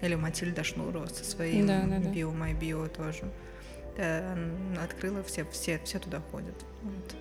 или 0.00 0.14
Матильда 0.14 0.64
Шнурова 0.64 1.06
со 1.06 1.24
своим 1.24 1.66
да, 1.66 1.82
да, 1.82 1.98
да. 1.98 2.10
Bio 2.10 2.32
My 2.32 2.58
Bio 2.58 2.88
тоже. 2.88 3.24
Да, 3.96 4.36
открыла, 4.82 5.22
все, 5.24 5.44
все, 5.46 5.80
все 5.84 5.98
туда 5.98 6.20
ходят. 6.30 6.54
Вот. 6.82 7.16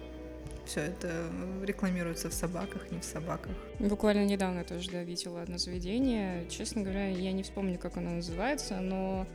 Все 0.67 0.81
это 0.81 1.31
рекламируется 1.63 2.29
в 2.29 2.33
собаках, 2.33 2.91
не 2.91 2.99
в 2.99 3.05
собаках. 3.05 3.53
Буквально 3.79 4.25
недавно 4.25 4.65
тоже 4.65 4.91
да, 4.91 5.01
видела 5.01 5.41
одно 5.41 5.57
заведение. 5.57 6.45
Честно 6.49 6.81
говоря, 6.81 7.07
я 7.07 7.31
не 7.31 7.43
вспомню, 7.43 7.79
как 7.79 7.95
оно 7.95 8.09
называется, 8.11 8.81
но 8.81 9.25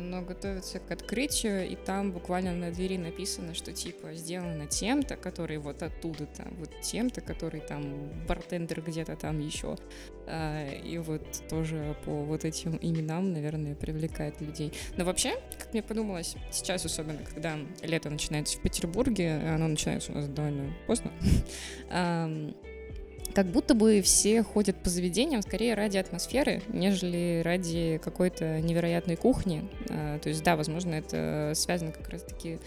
но 0.00 0.22
готовится 0.22 0.78
к 0.78 0.90
открытию, 0.90 1.68
и 1.68 1.76
там 1.76 2.12
буквально 2.12 2.54
на 2.54 2.70
двери 2.70 2.96
написано, 2.96 3.54
что 3.54 3.72
типа 3.72 4.14
сделано 4.14 4.66
тем-то, 4.66 5.16
который 5.16 5.58
вот 5.58 5.82
оттуда-то, 5.82 6.46
вот 6.58 6.80
тем-то, 6.82 7.20
который 7.20 7.60
там 7.60 8.10
бартендер 8.26 8.80
где-то 8.80 9.16
там 9.16 9.40
еще. 9.40 9.76
А, 10.26 10.68
и 10.68 10.98
вот 10.98 11.42
тоже 11.48 11.96
по 12.04 12.24
вот 12.24 12.44
этим 12.44 12.78
именам, 12.80 13.32
наверное, 13.32 13.74
привлекает 13.74 14.40
людей. 14.40 14.72
Но 14.96 15.04
вообще, 15.04 15.34
как 15.58 15.72
мне 15.72 15.82
подумалось, 15.82 16.36
сейчас 16.52 16.84
особенно, 16.84 17.18
когда 17.24 17.58
лето 17.82 18.10
начинается 18.10 18.58
в 18.58 18.62
Петербурге, 18.62 19.34
оно 19.34 19.68
начинается 19.68 20.12
у 20.12 20.14
нас 20.14 20.28
довольно 20.28 20.72
поздно, 20.86 21.12
как 23.36 23.48
будто 23.48 23.74
бы 23.74 24.00
все 24.00 24.42
ходят 24.42 24.76
по 24.82 24.88
заведениям 24.88 25.42
скорее 25.42 25.74
ради 25.74 25.98
атмосферы, 25.98 26.62
нежели 26.68 27.42
ради 27.44 28.00
какой-то 28.02 28.62
невероятной 28.62 29.16
кухни. 29.16 29.68
А, 29.90 30.18
то 30.20 30.30
есть, 30.30 30.42
да, 30.42 30.56
возможно, 30.56 30.94
это 30.94 31.52
связано 31.54 31.92
как 31.92 32.08
раз-таки 32.08 32.58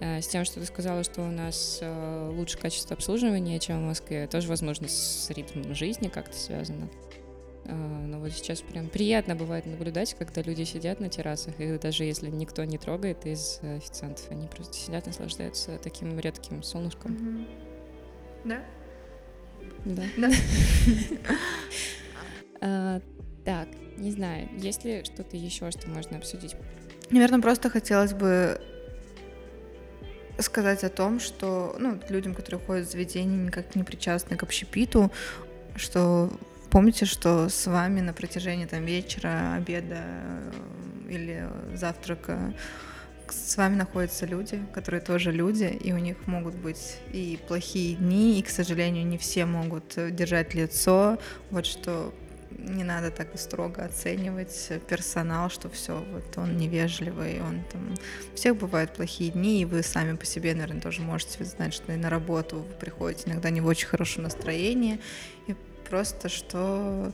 а, 0.00 0.22
с 0.22 0.26
тем, 0.26 0.46
что 0.46 0.60
ты 0.60 0.64
сказала, 0.64 1.04
что 1.04 1.20
у 1.20 1.30
нас 1.30 1.78
а, 1.82 2.30
лучше 2.30 2.56
качество 2.56 2.96
обслуживания, 2.96 3.58
чем 3.58 3.82
в 3.82 3.86
Москве. 3.86 4.26
Тоже, 4.26 4.48
возможно, 4.48 4.88
с 4.88 5.28
ритмом 5.28 5.74
жизни 5.74 6.08
как-то 6.08 6.34
связано. 6.34 6.88
Но 7.66 8.18
вот 8.18 8.32
сейчас 8.32 8.62
прям 8.62 8.88
приятно 8.88 9.36
бывает 9.36 9.66
наблюдать, 9.66 10.14
когда 10.14 10.40
люди 10.40 10.62
сидят 10.62 11.00
на 11.00 11.10
террасах, 11.10 11.60
и 11.60 11.76
даже 11.76 12.04
если 12.04 12.30
никто 12.30 12.64
не 12.64 12.78
трогает 12.78 13.26
из 13.26 13.60
официантов, 13.62 14.30
они 14.30 14.48
просто 14.48 14.74
сидят, 14.74 15.06
наслаждаются 15.06 15.78
таким 15.82 16.18
редким 16.18 16.62
солнышком. 16.62 17.12
Мгм. 17.12 17.46
Да? 18.44 18.64
Да. 19.84 20.02
А, 22.66 23.02
Так, 23.44 23.68
не 23.98 24.10
знаю, 24.10 24.48
есть 24.56 24.84
ли 24.84 25.04
что-то 25.04 25.36
еще, 25.36 25.70
что 25.70 25.90
можно 25.90 26.16
обсудить? 26.16 26.56
Наверное, 27.10 27.42
просто 27.42 27.68
хотелось 27.68 28.14
бы 28.14 28.58
сказать 30.38 30.82
о 30.82 30.88
том, 30.88 31.20
что 31.20 31.76
ну, 31.78 32.00
людям, 32.08 32.34
которые 32.34 32.64
ходят 32.64 32.88
в 32.88 32.90
заведение, 32.90 33.46
никак 33.46 33.74
не 33.74 33.84
причастны 33.84 34.36
к 34.36 34.42
общепиту, 34.42 35.12
что 35.76 36.30
помните, 36.70 37.04
что 37.04 37.48
с 37.48 37.66
вами 37.66 38.00
на 38.00 38.12
протяжении 38.12 38.66
там 38.66 38.84
вечера, 38.84 39.54
обеда 39.54 40.02
э, 40.02 40.52
или 41.08 41.48
завтрака 41.74 42.54
с 43.32 43.56
вами 43.56 43.76
находятся 43.76 44.26
люди, 44.26 44.60
которые 44.72 45.00
тоже 45.00 45.32
люди, 45.32 45.64
и 45.64 45.92
у 45.92 45.98
них 45.98 46.26
могут 46.26 46.54
быть 46.54 46.98
и 47.12 47.38
плохие 47.48 47.96
дни, 47.96 48.38
и, 48.38 48.42
к 48.42 48.48
сожалению, 48.48 49.06
не 49.06 49.18
все 49.18 49.44
могут 49.44 49.96
э, 49.96 50.10
держать 50.10 50.54
лицо. 50.54 51.18
Вот 51.50 51.66
что 51.66 52.12
не 52.58 52.84
надо 52.84 53.10
так 53.10 53.28
строго 53.38 53.84
оценивать 53.84 54.72
персонал, 54.88 55.50
что 55.50 55.68
все, 55.68 56.04
вот 56.12 56.36
он 56.38 56.56
невежливый, 56.56 57.40
он 57.42 57.62
там... 57.70 57.94
У 58.32 58.36
всех 58.36 58.56
бывают 58.56 58.92
плохие 58.92 59.30
дни, 59.30 59.62
и 59.62 59.64
вы 59.64 59.82
сами 59.82 60.16
по 60.16 60.24
себе, 60.24 60.54
наверное, 60.54 60.80
тоже 60.80 61.02
можете 61.02 61.44
знать, 61.44 61.74
что 61.74 61.92
и 61.92 61.96
на 61.96 62.10
работу 62.10 62.58
вы 62.58 62.74
приходите 62.74 63.28
иногда 63.30 63.50
не 63.50 63.60
в 63.60 63.66
очень 63.66 63.88
хорошем 63.88 64.24
настроении, 64.24 65.00
и 65.46 65.54
просто 65.88 66.28
что 66.28 67.12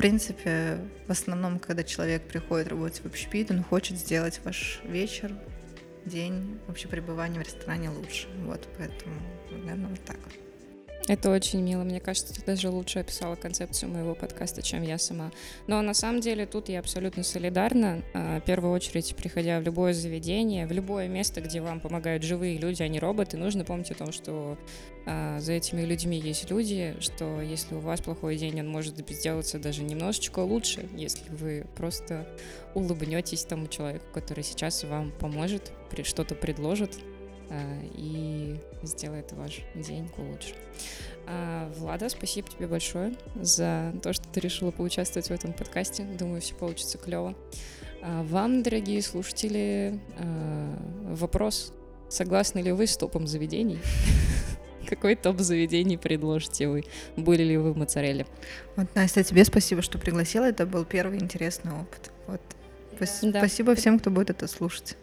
принципе, 0.00 0.78
в 1.06 1.10
основном, 1.10 1.58
когда 1.58 1.84
человек 1.84 2.22
приходит 2.22 2.68
работать 2.68 3.02
в 3.02 3.06
общепит, 3.06 3.50
он 3.50 3.62
хочет 3.62 3.98
сделать 3.98 4.40
ваш 4.44 4.80
вечер, 4.84 5.30
день, 6.06 6.58
вообще 6.66 6.88
пребывание 6.88 7.42
в 7.42 7.44
ресторане 7.44 7.90
лучше. 7.90 8.26
Вот, 8.46 8.66
поэтому, 8.78 9.14
наверное, 9.50 9.90
вот 9.90 10.04
так. 10.04 10.16
Это 11.08 11.30
очень 11.30 11.60
мило. 11.62 11.82
Мне 11.82 11.98
кажется, 11.98 12.34
ты 12.34 12.42
даже 12.44 12.70
лучше 12.70 13.00
описала 13.00 13.34
концепцию 13.34 13.90
моего 13.90 14.14
подкаста, 14.14 14.62
чем 14.62 14.82
я 14.82 14.98
сама. 14.98 15.32
Но 15.66 15.80
на 15.82 15.94
самом 15.94 16.20
деле 16.20 16.46
тут 16.46 16.68
я 16.68 16.78
абсолютно 16.78 17.22
солидарна. 17.22 18.02
А, 18.14 18.38
В 18.40 18.44
первую 18.44 18.72
очередь, 18.72 19.14
приходя 19.16 19.58
в 19.60 19.62
любое 19.62 19.92
заведение, 19.92 20.66
в 20.66 20.72
любое 20.72 21.08
место, 21.08 21.40
где 21.40 21.60
вам 21.60 21.80
помогают 21.80 22.22
живые 22.22 22.58
люди, 22.58 22.82
а 22.82 22.88
не 22.88 23.00
роботы, 23.00 23.36
нужно 23.36 23.64
помнить 23.64 23.90
о 23.90 23.94
том, 23.94 24.12
что 24.12 24.58
а, 25.06 25.40
за 25.40 25.54
этими 25.54 25.82
людьми 25.82 26.18
есть 26.18 26.50
люди, 26.50 26.94
что 27.00 27.40
если 27.40 27.74
у 27.74 27.80
вас 27.80 28.00
плохой 28.00 28.36
день, 28.36 28.60
он 28.60 28.68
может 28.68 28.96
сделаться 29.10 29.58
даже 29.58 29.82
немножечко 29.82 30.40
лучше, 30.40 30.88
если 30.96 31.28
вы 31.30 31.66
просто 31.76 32.28
улыбнетесь 32.74 33.44
тому 33.44 33.66
человеку, 33.66 34.04
который 34.12 34.44
сейчас 34.44 34.84
вам 34.84 35.10
поможет, 35.12 35.72
что-то 36.04 36.34
предложит, 36.34 36.98
и 37.96 38.60
сделает 38.82 39.32
ваш 39.32 39.60
день 39.74 40.10
лучше. 40.18 40.54
А, 41.26 41.70
Влада, 41.76 42.08
спасибо 42.08 42.48
тебе 42.48 42.66
большое 42.66 43.14
за 43.40 43.92
то, 44.02 44.12
что 44.12 44.26
ты 44.28 44.40
решила 44.40 44.70
поучаствовать 44.70 45.28
в 45.28 45.32
этом 45.32 45.52
подкасте. 45.52 46.04
Думаю, 46.04 46.40
все 46.40 46.54
получится 46.54 46.98
клево. 46.98 47.34
А, 48.02 48.22
Вам, 48.24 48.62
дорогие 48.62 49.02
слушатели, 49.02 50.00
а, 50.18 50.76
вопрос. 51.14 51.72
Согласны 52.08 52.58
ли 52.60 52.72
вы 52.72 52.86
с 52.86 52.96
топом 52.96 53.26
заведений? 53.26 53.78
Какой 54.88 55.14
топ 55.14 55.38
заведений 55.40 55.96
предложите 55.96 56.66
вы? 56.66 56.84
Были 57.16 57.44
ли 57.44 57.56
вы 57.56 57.72
в 57.72 57.76
моцарелле? 57.76 58.26
Вот, 58.76 58.88
Настя, 58.96 59.22
тебе 59.22 59.44
спасибо, 59.44 59.82
что 59.82 59.98
пригласила. 59.98 60.44
Это 60.44 60.66
был 60.66 60.84
первый 60.84 61.18
интересный 61.20 61.72
опыт. 61.72 62.10
Вот. 62.26 62.40
Пас- 62.98 63.20
Да. 63.22 63.38
Спасибо 63.38 63.74
всем, 63.76 63.98
кто 64.00 64.10
будет 64.10 64.30
это 64.30 64.48
слушать. 64.48 64.96